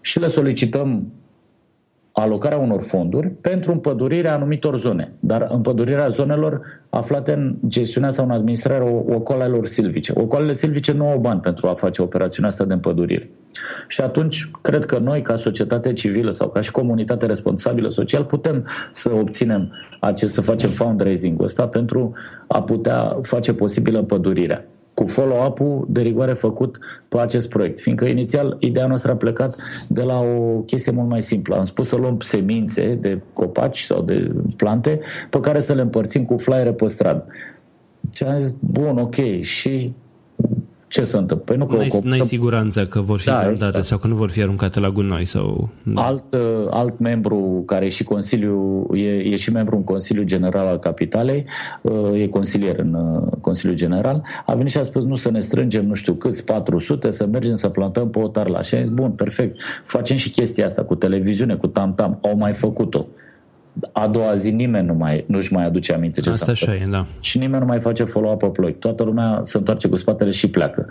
și 0.01 0.19
le 0.19 0.29
solicităm 0.29 1.13
alocarea 2.19 2.59
unor 2.59 2.83
fonduri 2.83 3.29
pentru 3.29 3.73
împădurirea 3.73 4.35
anumitor 4.35 4.79
zone, 4.79 5.13
dar 5.21 5.49
împădurirea 5.51 6.09
zonelor 6.09 6.61
aflate 6.91 7.33
în 7.33 7.57
gestiunea 7.67 8.11
sau 8.11 8.25
în 8.25 8.31
administrarea 8.31 8.87
ocolelor 8.91 9.67
silvice. 9.67 10.13
Ocolele 10.17 10.55
silvice 10.55 10.93
nu 10.93 11.09
au 11.09 11.19
bani 11.19 11.41
pentru 11.41 11.67
a 11.67 11.75
face 11.75 12.03
operațiunea 12.03 12.51
asta 12.51 12.65
de 12.65 12.73
împădurire. 12.73 13.31
Și 13.89 14.01
atunci, 14.01 14.51
cred 14.61 14.85
că 14.85 14.99
noi, 14.99 15.23
ca 15.23 15.37
societate 15.37 15.93
civilă 15.93 16.31
sau 16.31 16.49
ca 16.49 16.61
și 16.61 16.71
comunitate 16.71 17.27
responsabilă 17.27 17.89
social, 17.89 18.25
putem 18.25 18.67
să 18.91 19.11
obținem 19.15 19.73
acest, 20.01 20.35
să 20.35 20.41
facem 20.41 20.71
fundraising-ul 20.71 21.45
ăsta 21.45 21.67
pentru 21.67 22.13
a 22.47 22.63
putea 22.63 23.19
face 23.23 23.53
posibilă 23.55 23.99
împădurirea 23.99 24.65
cu 24.97 25.07
follow-up-ul 25.07 25.87
de 25.89 26.01
rigoare 26.01 26.33
făcut 26.33 26.79
pe 27.09 27.19
acest 27.19 27.49
proiect. 27.49 27.81
Fiindcă 27.81 28.05
inițial 28.05 28.57
ideea 28.61 28.87
noastră 28.87 29.13
a 29.13 29.17
plecat 29.17 29.57
de 29.89 30.03
la 30.03 30.21
o 30.21 30.59
chestie 30.59 30.93
mult 30.93 31.09
mai 31.09 31.23
simplă. 31.23 31.57
Am 31.57 31.65
spus 31.65 31.89
să 31.89 31.97
luăm 31.97 32.21
semințe 32.21 32.95
de 33.01 33.21
copaci 33.33 33.81
sau 33.81 34.03
de 34.03 34.31
plante 34.57 35.01
pe 35.31 35.41
care 35.41 35.61
să 35.61 35.73
le 35.73 35.81
împărțim 35.81 36.25
cu 36.25 36.37
flyere 36.37 36.73
pe 36.73 36.87
stradă. 36.87 37.27
Și 38.13 38.23
am 38.23 38.39
zis, 38.39 38.55
bun, 38.61 38.99
ok, 38.99 39.41
și 39.41 39.93
ce 40.89 41.05
se 41.05 41.17
întâmplă? 41.17 41.45
Păi 41.45 41.57
nu 41.57 41.67
că 41.67 41.77
n-ai, 41.77 42.01
n-ai 42.03 42.21
siguranță 42.21 42.87
că 42.87 43.01
vor 43.01 43.19
fi 43.19 43.27
da, 43.27 43.51
exact. 43.51 43.85
sau 43.85 43.99
că 43.99 44.07
nu 44.07 44.15
vor 44.15 44.31
fi 44.31 44.43
aruncate 44.43 44.81
la 44.81 44.91
gunoi 44.91 45.25
sau... 45.25 45.69
Da. 45.83 46.03
Alt, 46.03 46.25
uh, 46.33 46.67
alt 46.71 46.99
membru 46.99 47.63
care 47.67 47.85
e 47.85 47.89
și 47.89 48.05
Consiliu, 48.05 48.87
e, 48.95 49.09
e 49.09 49.37
și 49.37 49.53
membru 49.53 49.77
în 49.77 49.85
Consiliul 49.85 50.25
General 50.25 50.67
al 50.67 50.79
Capitalei, 50.79 51.45
uh, 51.83 52.21
e 52.21 52.29
consilier 52.29 52.79
în 52.79 52.95
uh, 52.95 53.33
Consiliul 53.41 53.79
General, 53.79 54.23
a 54.47 54.55
venit 54.55 54.71
și 54.71 54.79
a 54.79 54.83
spus 54.83 55.05
nu 55.05 55.15
să 55.15 55.31
ne 55.31 55.41
strângem 55.41 55.87
nu 55.87 55.95
știu 55.95 56.13
câți, 56.13 56.45
400, 56.45 57.11
să 57.11 57.27
mergem 57.27 57.55
să 57.55 57.69
plantăm 57.69 58.11
pe 58.11 58.19
o 58.19 58.29
tarla. 58.29 58.63
Și 58.63 58.75
a 58.75 58.81
zis, 58.81 58.89
bun, 58.89 59.11
perfect, 59.11 59.61
facem 59.85 60.17
și 60.17 60.31
chestia 60.31 60.65
asta 60.65 60.83
cu 60.85 60.95
televiziune, 60.95 61.55
cu 61.55 61.67
tam-tam, 61.67 62.19
au 62.23 62.37
mai 62.37 62.53
făcut-o 62.53 63.07
a 63.93 64.07
doua 64.07 64.35
zi 64.35 64.51
nimeni 64.51 64.87
nu 64.87 64.95
mai, 64.95 65.25
nu-și 65.29 65.53
mai 65.53 65.65
aduce 65.65 65.93
aminte 65.93 66.21
ce 66.21 66.31
Asta 66.31 66.45
s-a 66.45 66.53
așa 66.53 66.75
e, 66.75 66.87
da. 66.91 67.07
Și 67.21 67.39
nimeni 67.39 67.61
nu 67.61 67.67
mai 67.67 67.81
face 67.81 68.05
follow-up 68.05 68.39
pe 68.39 68.47
ploi. 68.47 68.75
Toată 68.75 69.03
lumea 69.03 69.41
se 69.45 69.59
întoarce 69.59 69.89
cu 69.89 69.97
spatele 69.97 70.31
și 70.31 70.51
pleacă. 70.51 70.87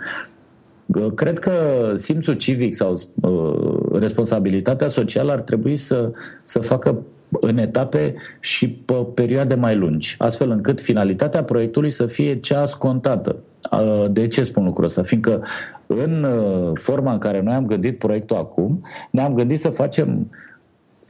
Cred 1.14 1.38
că 1.38 1.52
simțul 1.94 2.34
civic 2.34 2.74
sau 2.74 2.94
uh, 3.20 3.98
responsabilitatea 4.00 4.88
socială 4.88 5.32
ar 5.32 5.40
trebui 5.40 5.76
să, 5.76 6.10
să 6.42 6.58
facă 6.58 7.02
în 7.40 7.58
etape 7.58 8.14
și 8.40 8.68
pe 8.68 8.94
perioade 9.14 9.54
mai 9.54 9.76
lungi, 9.76 10.14
astfel 10.18 10.50
încât 10.50 10.80
finalitatea 10.80 11.44
proiectului 11.44 11.90
să 11.90 12.06
fie 12.06 12.40
cea 12.40 12.66
scontată. 12.66 13.36
Uh, 13.70 14.04
de 14.10 14.26
ce 14.26 14.42
spun 14.42 14.64
lucrul 14.64 14.84
ăsta? 14.84 15.02
Fiindcă 15.02 15.42
în 15.86 16.24
uh, 16.24 16.70
forma 16.74 17.12
în 17.12 17.18
care 17.18 17.42
noi 17.42 17.54
am 17.54 17.66
gândit 17.66 17.98
proiectul 17.98 18.36
acum, 18.36 18.82
ne-am 19.10 19.34
gândit 19.34 19.58
să 19.58 19.68
facem 19.68 20.30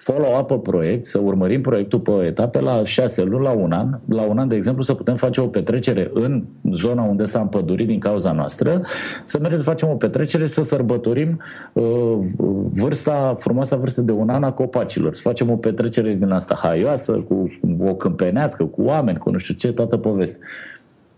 follow-up 0.07 0.47
pe 0.47 0.55
proiect, 0.71 1.07
să 1.07 1.19
urmărim 1.19 1.61
proiectul 1.61 1.99
pe 1.99 2.11
etape 2.27 2.61
la 2.61 2.85
șase 2.85 3.23
luni, 3.23 3.45
la 3.45 3.51
un 3.51 3.73
an. 3.73 3.99
La 4.09 4.23
un 4.23 4.39
an, 4.39 4.49
de 4.49 4.55
exemplu, 4.55 4.83
să 4.83 4.95
putem 4.95 5.17
face 5.17 5.41
o 5.41 5.47
petrecere 5.47 6.11
în 6.15 6.45
zona 6.73 7.03
unde 7.03 7.25
s-a 7.25 7.41
împădurit 7.41 7.87
din 7.87 7.99
cauza 7.99 8.33
noastră, 8.33 8.81
să 9.25 9.39
mergem 9.41 9.59
să 9.59 9.65
facem 9.65 9.89
o 9.89 9.95
petrecere, 9.95 10.47
să 10.47 10.63
sărbătorim 10.63 11.41
uh, 11.73 12.19
vârsta, 12.73 13.35
frumoasa 13.39 13.77
vârstă 13.77 14.01
de 14.01 14.13
un 14.13 14.29
an 14.29 14.43
a 14.43 14.53
copacilor, 14.53 15.15
să 15.15 15.21
facem 15.23 15.51
o 15.51 15.57
petrecere 15.57 16.15
din 16.15 16.31
asta 16.31 16.55
haioasă, 16.63 17.13
cu 17.13 17.51
o 17.81 17.95
câmpenească, 17.95 18.65
cu 18.65 18.83
oameni, 18.83 19.19
cu 19.19 19.31
nu 19.31 19.39
știu 19.39 19.55
ce, 19.55 19.73
toată 19.73 19.97
povestea. 19.97 20.39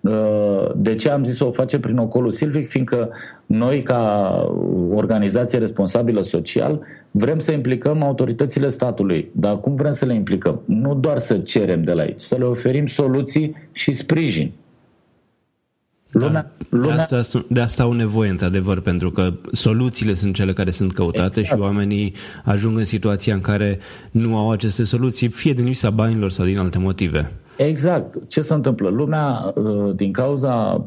Uh, 0.00 0.70
de 0.76 0.94
ce 0.94 1.10
am 1.10 1.24
zis 1.24 1.36
să 1.36 1.44
o 1.44 1.50
facem 1.50 1.80
prin 1.80 1.98
ocolul 1.98 2.30
silvic? 2.30 2.68
Fiindcă 2.68 3.10
noi, 3.46 3.82
ca 3.82 4.30
organizație 4.94 5.58
responsabilă 5.58 6.22
social, 6.22 6.80
vrem 7.10 7.38
să 7.38 7.52
implicăm 7.52 8.02
autoritățile 8.02 8.68
statului. 8.68 9.30
Dar 9.32 9.60
cum 9.60 9.74
vrem 9.74 9.92
să 9.92 10.04
le 10.04 10.14
implicăm? 10.14 10.60
Nu 10.64 10.94
doar 10.94 11.18
să 11.18 11.38
cerem 11.38 11.82
de 11.82 11.92
la 11.92 12.02
aici, 12.02 12.20
să 12.20 12.36
le 12.36 12.44
oferim 12.44 12.86
soluții 12.86 13.54
și 13.72 13.92
sprijin. 13.92 14.52
Lumea, 16.10 16.52
da. 16.58 16.76
lumea... 16.76 17.06
De, 17.08 17.16
asta, 17.16 17.44
de 17.48 17.60
asta 17.60 17.82
au 17.82 17.92
nevoie, 17.92 18.30
într-adevăr, 18.30 18.80
pentru 18.80 19.10
că 19.10 19.32
soluțiile 19.52 20.14
sunt 20.14 20.34
cele 20.34 20.52
care 20.52 20.70
sunt 20.70 20.92
căutate 20.92 21.40
exact. 21.40 21.60
și 21.60 21.66
oamenii 21.66 22.14
ajung 22.44 22.78
în 22.78 22.84
situația 22.84 23.34
în 23.34 23.40
care 23.40 23.78
nu 24.10 24.36
au 24.36 24.50
aceste 24.50 24.84
soluții, 24.84 25.28
fie 25.28 25.52
din 25.52 25.64
lipsa 25.64 25.90
banilor 25.90 26.30
sau 26.30 26.44
din 26.44 26.58
alte 26.58 26.78
motive. 26.78 27.32
Exact. 27.58 28.28
Ce 28.28 28.40
se 28.40 28.54
întâmplă? 28.54 28.88
Lumea, 28.88 29.52
uh, 29.54 29.94
din 29.94 30.12
cauza 30.12 30.86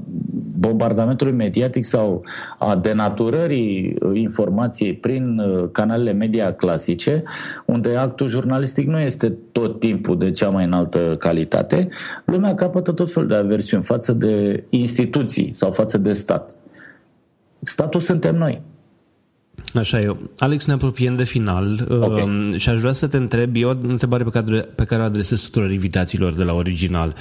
bombardamentului 0.60 1.34
mediatic 1.34 1.86
sau 1.86 2.24
a 2.58 2.76
denaturării 2.76 3.96
uh, 4.00 4.20
informației 4.20 4.94
prin 4.94 5.40
uh, 5.40 5.70
canalele 5.72 6.12
media 6.12 6.54
clasice, 6.54 7.24
unde 7.66 7.96
actul 7.96 8.28
jurnalistic 8.28 8.88
nu 8.88 9.00
este 9.00 9.38
tot 9.52 9.80
timpul 9.80 10.18
de 10.18 10.32
cea 10.32 10.50
mai 10.50 10.66
înaltă 10.66 11.16
calitate, 11.20 11.90
lumea 12.26 12.56
capătă 12.56 12.92
tot 12.92 13.14
felul 13.14 13.30
de 13.30 13.36
aversiuni 13.36 13.84
față 13.84 14.14
de 14.14 14.64
instituții 14.70 15.54
sau 15.54 15.72
față 15.72 15.98
de 15.98 16.14
stat. 16.14 16.56
Statul 17.64 18.00
suntem 18.00 18.36
noi. 18.36 18.62
Așa 19.74 20.00
e. 20.00 20.16
Alex, 20.38 20.66
ne 20.66 20.74
apropiem 20.74 21.16
de 21.16 21.24
final 21.24 21.88
okay. 21.90 22.22
Um, 22.22 22.58
și 22.58 22.70
aș 22.70 22.80
vrea 22.80 22.92
să 22.92 23.08
te 23.08 23.18
întreb, 23.18 23.56
eu 23.56 23.70
o 23.70 23.76
întrebare 23.88 24.24
pe 24.24 24.30
care, 24.30 24.60
pe 24.76 24.84
care 24.84 25.02
o 25.02 25.06
adresez 25.06 25.42
tuturor 25.42 25.72
invitațiilor 25.72 26.34
de 26.34 26.44
la 26.44 26.54
original. 26.54 27.16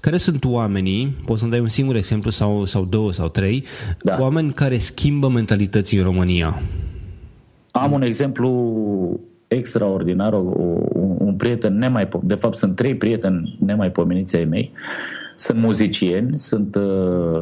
Care 0.00 0.16
sunt 0.16 0.44
oamenii, 0.44 1.16
poți 1.24 1.38
să-mi 1.40 1.50
dai 1.50 1.60
un 1.60 1.68
singur 1.68 1.96
exemplu 1.96 2.30
sau, 2.30 2.64
sau 2.64 2.84
două 2.84 3.12
sau 3.12 3.28
trei, 3.28 3.64
da. 4.02 4.16
oameni 4.20 4.52
care 4.52 4.78
schimbă 4.78 5.28
mentalității 5.28 5.98
în 5.98 6.04
România? 6.04 6.60
Am 7.70 7.92
un 7.92 8.02
exemplu 8.02 9.20
extraordinar, 9.48 10.32
o, 10.32 10.38
un, 10.38 11.16
un 11.18 11.34
prieten 11.34 11.78
nemaipomenit, 11.78 12.34
de 12.34 12.40
fapt 12.40 12.56
sunt 12.56 12.76
trei 12.76 12.94
prieteni 12.94 13.56
nemaipomeniți 13.64 14.36
ai 14.36 14.44
mei, 14.44 14.72
sunt 15.36 15.58
muzicieni, 15.58 16.38
sunt 16.38 16.74
uh, 16.74 17.40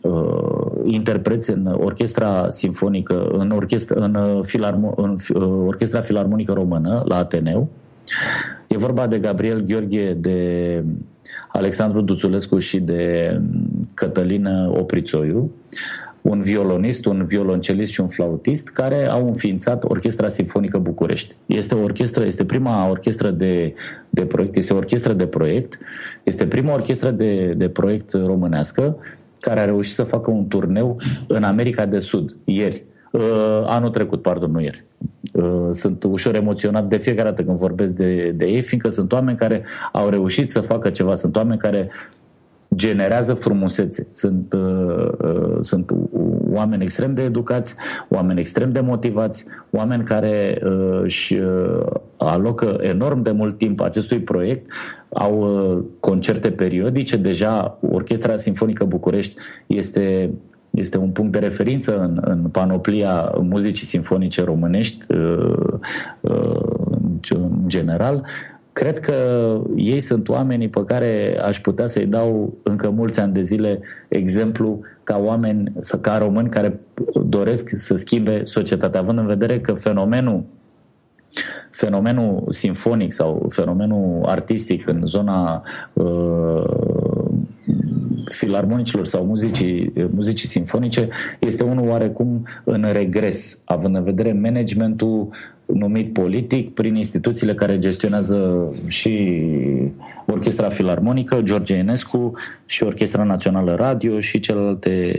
uh, 0.00 0.59
interpreți 0.84 1.50
în 1.50 1.66
orchestra 1.66 2.50
simfonică, 2.50 3.28
în, 3.32 3.50
orchestra, 3.50 4.04
în, 4.04 4.14
uh, 4.14 4.44
filarmo, 4.44 4.94
în 4.96 5.16
uh, 5.34 5.42
orchestra 5.66 6.00
filarmonică 6.00 6.52
română 6.52 7.02
la 7.06 7.16
Ateneu. 7.16 7.68
E 8.66 8.76
vorba 8.76 9.06
de 9.06 9.18
Gabriel 9.18 9.60
Gheorghe, 9.60 10.12
de 10.12 10.84
Alexandru 11.48 12.00
Duțulescu 12.00 12.58
și 12.58 12.80
de 12.80 13.40
Cătălină 13.94 14.72
Oprițoiu 14.78 15.50
un 16.22 16.40
violonist, 16.40 17.04
un 17.04 17.24
violoncelist 17.24 17.92
și 17.92 18.00
un 18.00 18.08
flautist 18.08 18.68
care 18.68 19.06
au 19.06 19.26
înființat 19.26 19.84
Orchestra 19.84 20.28
Sinfonică 20.28 20.78
București. 20.78 21.36
Este 21.46 21.74
o 21.74 21.82
orchestră, 21.82 22.24
este 22.24 22.44
prima 22.44 22.88
orchestră 22.88 23.30
de, 23.30 23.74
de 24.10 24.22
proiect, 24.22 24.56
este 24.56 24.72
o 24.72 24.76
orchestră 24.76 25.12
de 25.12 25.26
proiect, 25.26 25.78
este 26.22 26.46
prima 26.46 26.72
orchestră 26.72 27.10
de, 27.10 27.54
de 27.56 27.68
proiect 27.68 28.12
românească 28.12 28.96
care 29.40 29.60
a 29.60 29.64
reușit 29.64 29.92
să 29.92 30.02
facă 30.02 30.30
un 30.30 30.48
turneu 30.48 31.00
în 31.26 31.42
America 31.42 31.86
de 31.86 31.98
Sud, 31.98 32.36
ieri. 32.44 32.84
Uh, 33.10 33.62
anul 33.66 33.90
trecut, 33.90 34.22
pardon, 34.22 34.50
nu 34.50 34.60
ieri. 34.60 34.84
Uh, 35.32 35.68
sunt 35.70 36.04
ușor 36.04 36.34
emoționat 36.34 36.88
de 36.88 36.96
fiecare 36.96 37.28
dată 37.28 37.42
când 37.42 37.58
vorbesc 37.58 37.92
de, 37.92 38.30
de 38.36 38.44
ei, 38.44 38.62
fiindcă 38.62 38.88
sunt 38.88 39.12
oameni 39.12 39.36
care 39.36 39.64
au 39.92 40.08
reușit 40.08 40.50
să 40.50 40.60
facă 40.60 40.90
ceva, 40.90 41.14
sunt 41.14 41.36
oameni 41.36 41.58
care 41.58 41.90
generează 42.74 43.34
frumusețe. 43.34 44.06
Sunt, 44.10 44.52
uh, 44.52 45.08
uh, 45.18 45.56
sunt 45.60 45.94
oameni 46.52 46.82
extrem 46.82 47.14
de 47.14 47.22
educați, 47.22 47.76
oameni 48.08 48.40
extrem 48.40 48.72
de 48.72 48.80
motivați, 48.80 49.44
oameni 49.70 50.04
care 50.04 50.60
uh, 50.64 51.00
își 51.02 51.34
uh, 51.34 51.86
alocă 52.16 52.78
enorm 52.80 53.22
de 53.22 53.30
mult 53.30 53.58
timp 53.58 53.80
acestui 53.80 54.20
proiect, 54.20 54.66
au 55.12 55.40
uh, 55.40 55.84
concerte 56.00 56.50
periodice. 56.50 57.16
Deja 57.16 57.78
Orchestra 57.90 58.36
Sinfonică 58.36 58.84
București 58.84 59.34
este 59.66 60.30
este 60.70 60.98
un 60.98 61.10
punct 61.10 61.32
de 61.32 61.38
referință 61.38 61.98
în, 62.00 62.20
în 62.24 62.48
panoplia 62.48 63.34
muzicii 63.40 63.86
sinfonice 63.86 64.44
românești 64.44 65.14
uh, 65.14 65.72
uh, 66.20 66.90
în 67.30 67.62
general 67.66 68.24
cred 68.72 68.98
că 68.98 69.14
ei 69.76 70.00
sunt 70.00 70.28
oamenii 70.28 70.68
pe 70.68 70.84
care 70.84 71.40
aș 71.42 71.60
putea 71.60 71.86
să-i 71.86 72.06
dau 72.06 72.54
încă 72.62 72.90
mulți 72.90 73.20
ani 73.20 73.32
de 73.32 73.42
zile 73.42 73.80
exemplu 74.08 74.80
ca 75.04 75.18
oameni, 75.18 75.72
ca 76.00 76.18
români 76.18 76.48
care 76.48 76.80
doresc 77.24 77.70
să 77.74 77.94
schimbe 77.96 78.44
societatea, 78.44 79.00
având 79.00 79.18
în 79.18 79.26
vedere 79.26 79.60
că 79.60 79.72
fenomenul 79.72 80.44
fenomenul 81.70 82.44
sinfonic 82.48 83.12
sau 83.12 83.46
fenomenul 83.48 84.24
artistic 84.24 84.86
în 84.86 85.00
zona 85.04 85.62
uh, 85.92 86.62
filarmonicilor 88.24 89.06
sau 89.06 89.24
muzicii, 89.24 89.92
muzicii 90.14 90.48
sinfonice 90.48 91.08
este 91.38 91.62
unul 91.62 91.88
oarecum 91.88 92.46
în 92.64 92.86
regres, 92.92 93.58
având 93.64 93.94
în 93.94 94.02
vedere 94.02 94.32
managementul 94.32 95.28
numit 95.66 96.12
politic 96.12 96.74
prin 96.74 96.94
instituțiile 96.94 97.54
care 97.54 97.78
gestionează 97.78 98.70
și 98.86 99.42
Orchestra 100.26 100.68
Filarmonică, 100.68 101.40
George 101.42 101.74
Enescu 101.74 102.32
și 102.66 102.82
Orchestra 102.82 103.22
Națională 103.22 103.74
Radio 103.74 104.20
și 104.20 104.40
celelalte 104.40 105.14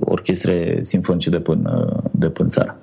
orchestre 0.00 0.78
sinfonice 0.80 1.30
de 1.30 1.40
până, 1.40 2.02
de 2.10 2.28
până 2.28 2.48
țară. 2.48 2.78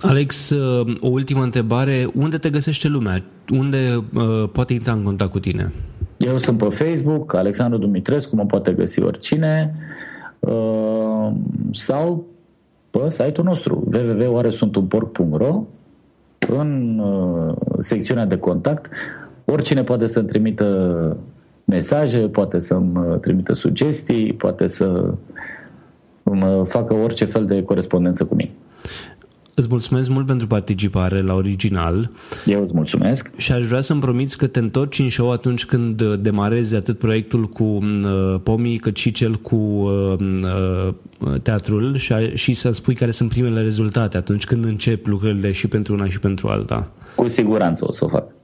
Alex, 0.00 0.50
uh, 0.50 0.96
o 1.00 1.08
ultimă 1.08 1.42
întrebare. 1.42 2.10
Unde 2.14 2.38
te 2.38 2.50
găsește 2.50 2.88
lumea? 2.88 3.22
Unde 3.52 4.04
uh, 4.14 4.48
poate 4.52 4.72
intra 4.72 4.92
în 4.92 5.02
contact 5.02 5.30
cu 5.30 5.38
tine? 5.38 5.72
Eu 6.18 6.38
sunt 6.38 6.58
pe 6.58 6.64
Facebook, 6.64 7.34
Alexandru 7.34 7.78
Dumitrescu, 7.78 8.36
mă 8.36 8.44
poate 8.46 8.72
găsi 8.72 9.02
oricine, 9.02 9.74
uh, 10.38 11.30
sau 11.70 12.26
pe 12.90 13.08
site-ul 13.08 13.46
nostru 13.46 13.88
www.oaresuntunporc.ro 13.92 15.62
în 16.48 16.98
uh, 16.98 17.54
secțiunea 17.78 18.26
de 18.26 18.38
contact 18.38 18.90
oricine 19.44 19.84
poate 19.84 20.06
să-mi 20.06 20.26
trimită 20.26 21.16
mesaje, 21.64 22.18
poate 22.18 22.58
să-mi 22.58 23.20
trimită 23.20 23.52
sugestii, 23.52 24.32
poate 24.32 24.66
să 24.66 25.14
mă 26.22 26.64
facă 26.68 26.94
orice 26.94 27.24
fel 27.24 27.46
de 27.46 27.62
corespondență 27.62 28.24
cu 28.24 28.34
mine. 28.34 28.50
Îți 29.58 29.68
mulțumesc 29.70 30.08
mult 30.08 30.26
pentru 30.26 30.46
participare 30.46 31.20
la 31.20 31.34
original. 31.34 32.10
Eu 32.46 32.62
îți 32.62 32.74
mulțumesc. 32.74 33.30
Și 33.36 33.52
aș 33.52 33.66
vrea 33.66 33.80
să-mi 33.80 34.00
promiți 34.00 34.38
că 34.38 34.46
te 34.46 34.58
întorci 34.58 34.98
în 34.98 35.10
show 35.10 35.30
atunci 35.30 35.64
când 35.64 36.00
uh, 36.00 36.18
demarezi 36.20 36.74
atât 36.74 36.98
proiectul 36.98 37.48
cu 37.48 37.64
uh, 37.64 38.40
Pomii, 38.42 38.78
cât 38.78 38.96
și 38.96 39.12
cel 39.12 39.34
cu 39.34 39.56
uh, 39.56 40.18
uh, 40.18 41.40
teatrul 41.42 41.96
și, 41.96 42.12
a, 42.12 42.34
și 42.34 42.54
să 42.54 42.70
spui 42.70 42.94
care 42.94 43.10
sunt 43.10 43.28
primele 43.28 43.62
rezultate 43.62 44.16
atunci 44.16 44.44
când 44.44 44.64
încep 44.64 45.06
lucrările 45.06 45.52
și 45.52 45.66
pentru 45.66 45.94
una 45.94 46.08
și 46.08 46.18
pentru 46.18 46.48
alta. 46.48 46.88
Cu 47.14 47.28
siguranță 47.28 47.84
o 47.88 47.92
să 47.92 48.04
o 48.04 48.08
fac. 48.08 48.35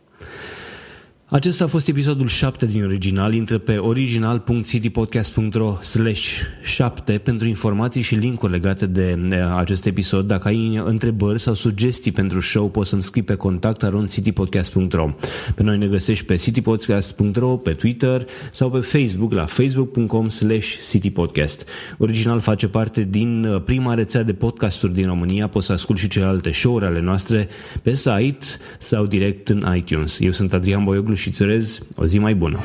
Acesta 1.33 1.65
a 1.65 1.67
fost 1.67 1.89
episodul 1.89 2.29
7 2.29 2.67
din 2.67 2.85
original. 2.85 3.35
Intră 3.35 3.59
pe 3.59 3.77
original.citypodcast.ro 3.77 5.77
slash 5.81 6.41
7 6.63 7.19
pentru 7.19 7.49
informații 7.49 8.03
și 8.03 8.15
linkuri 8.15 8.53
legate 8.53 8.87
de 8.87 9.19
acest 9.57 9.87
episod. 9.87 10.27
Dacă 10.27 10.49
ai 10.49 10.81
întrebări 10.85 11.41
sau 11.41 11.55
sugestii 11.55 12.13
pentru 12.13 12.41
show, 12.41 12.69
poți 12.69 12.89
să-mi 12.89 13.03
scrii 13.03 13.23
pe 13.23 13.35
contact 13.35 13.85
citypodcast.ro 14.09 15.11
Pe 15.55 15.63
noi 15.63 15.79
ne 15.79 15.87
găsești 15.87 16.25
pe 16.25 16.35
citypodcast.ro, 16.35 17.57
pe 17.57 17.73
Twitter 17.73 18.25
sau 18.53 18.71
pe 18.71 18.79
Facebook 18.79 19.33
la 19.33 19.45
facebook.com 19.45 20.29
slash 20.29 20.79
citypodcast. 20.91 21.69
Original 21.99 22.41
face 22.41 22.69
parte 22.69 23.07
din 23.11 23.45
uh, 23.45 23.63
prima 23.65 23.95
rețea 23.95 24.23
de 24.23 24.33
podcasturi 24.33 24.95
din 24.95 25.07
România. 25.07 25.49
Poți 25.49 25.67
să 25.67 25.73
asculti 25.73 26.01
și 26.01 26.09
celelalte 26.09 26.53
show-uri 26.53 26.85
ale 26.85 27.01
noastre 27.01 27.49
pe 27.83 27.95
site 27.95 28.47
sau 28.79 29.07
direct 29.07 29.49
în 29.49 29.75
iTunes. 29.77 30.21
Eu 30.21 30.31
sunt 30.31 30.53
Adrian 30.53 30.85
Boioglu 30.85 31.21
și 31.23 31.29
îți 31.29 31.43
urez 31.43 31.79
o 31.97 32.07
zi 32.07 32.19
mai 32.19 32.35
bună. 32.35 32.61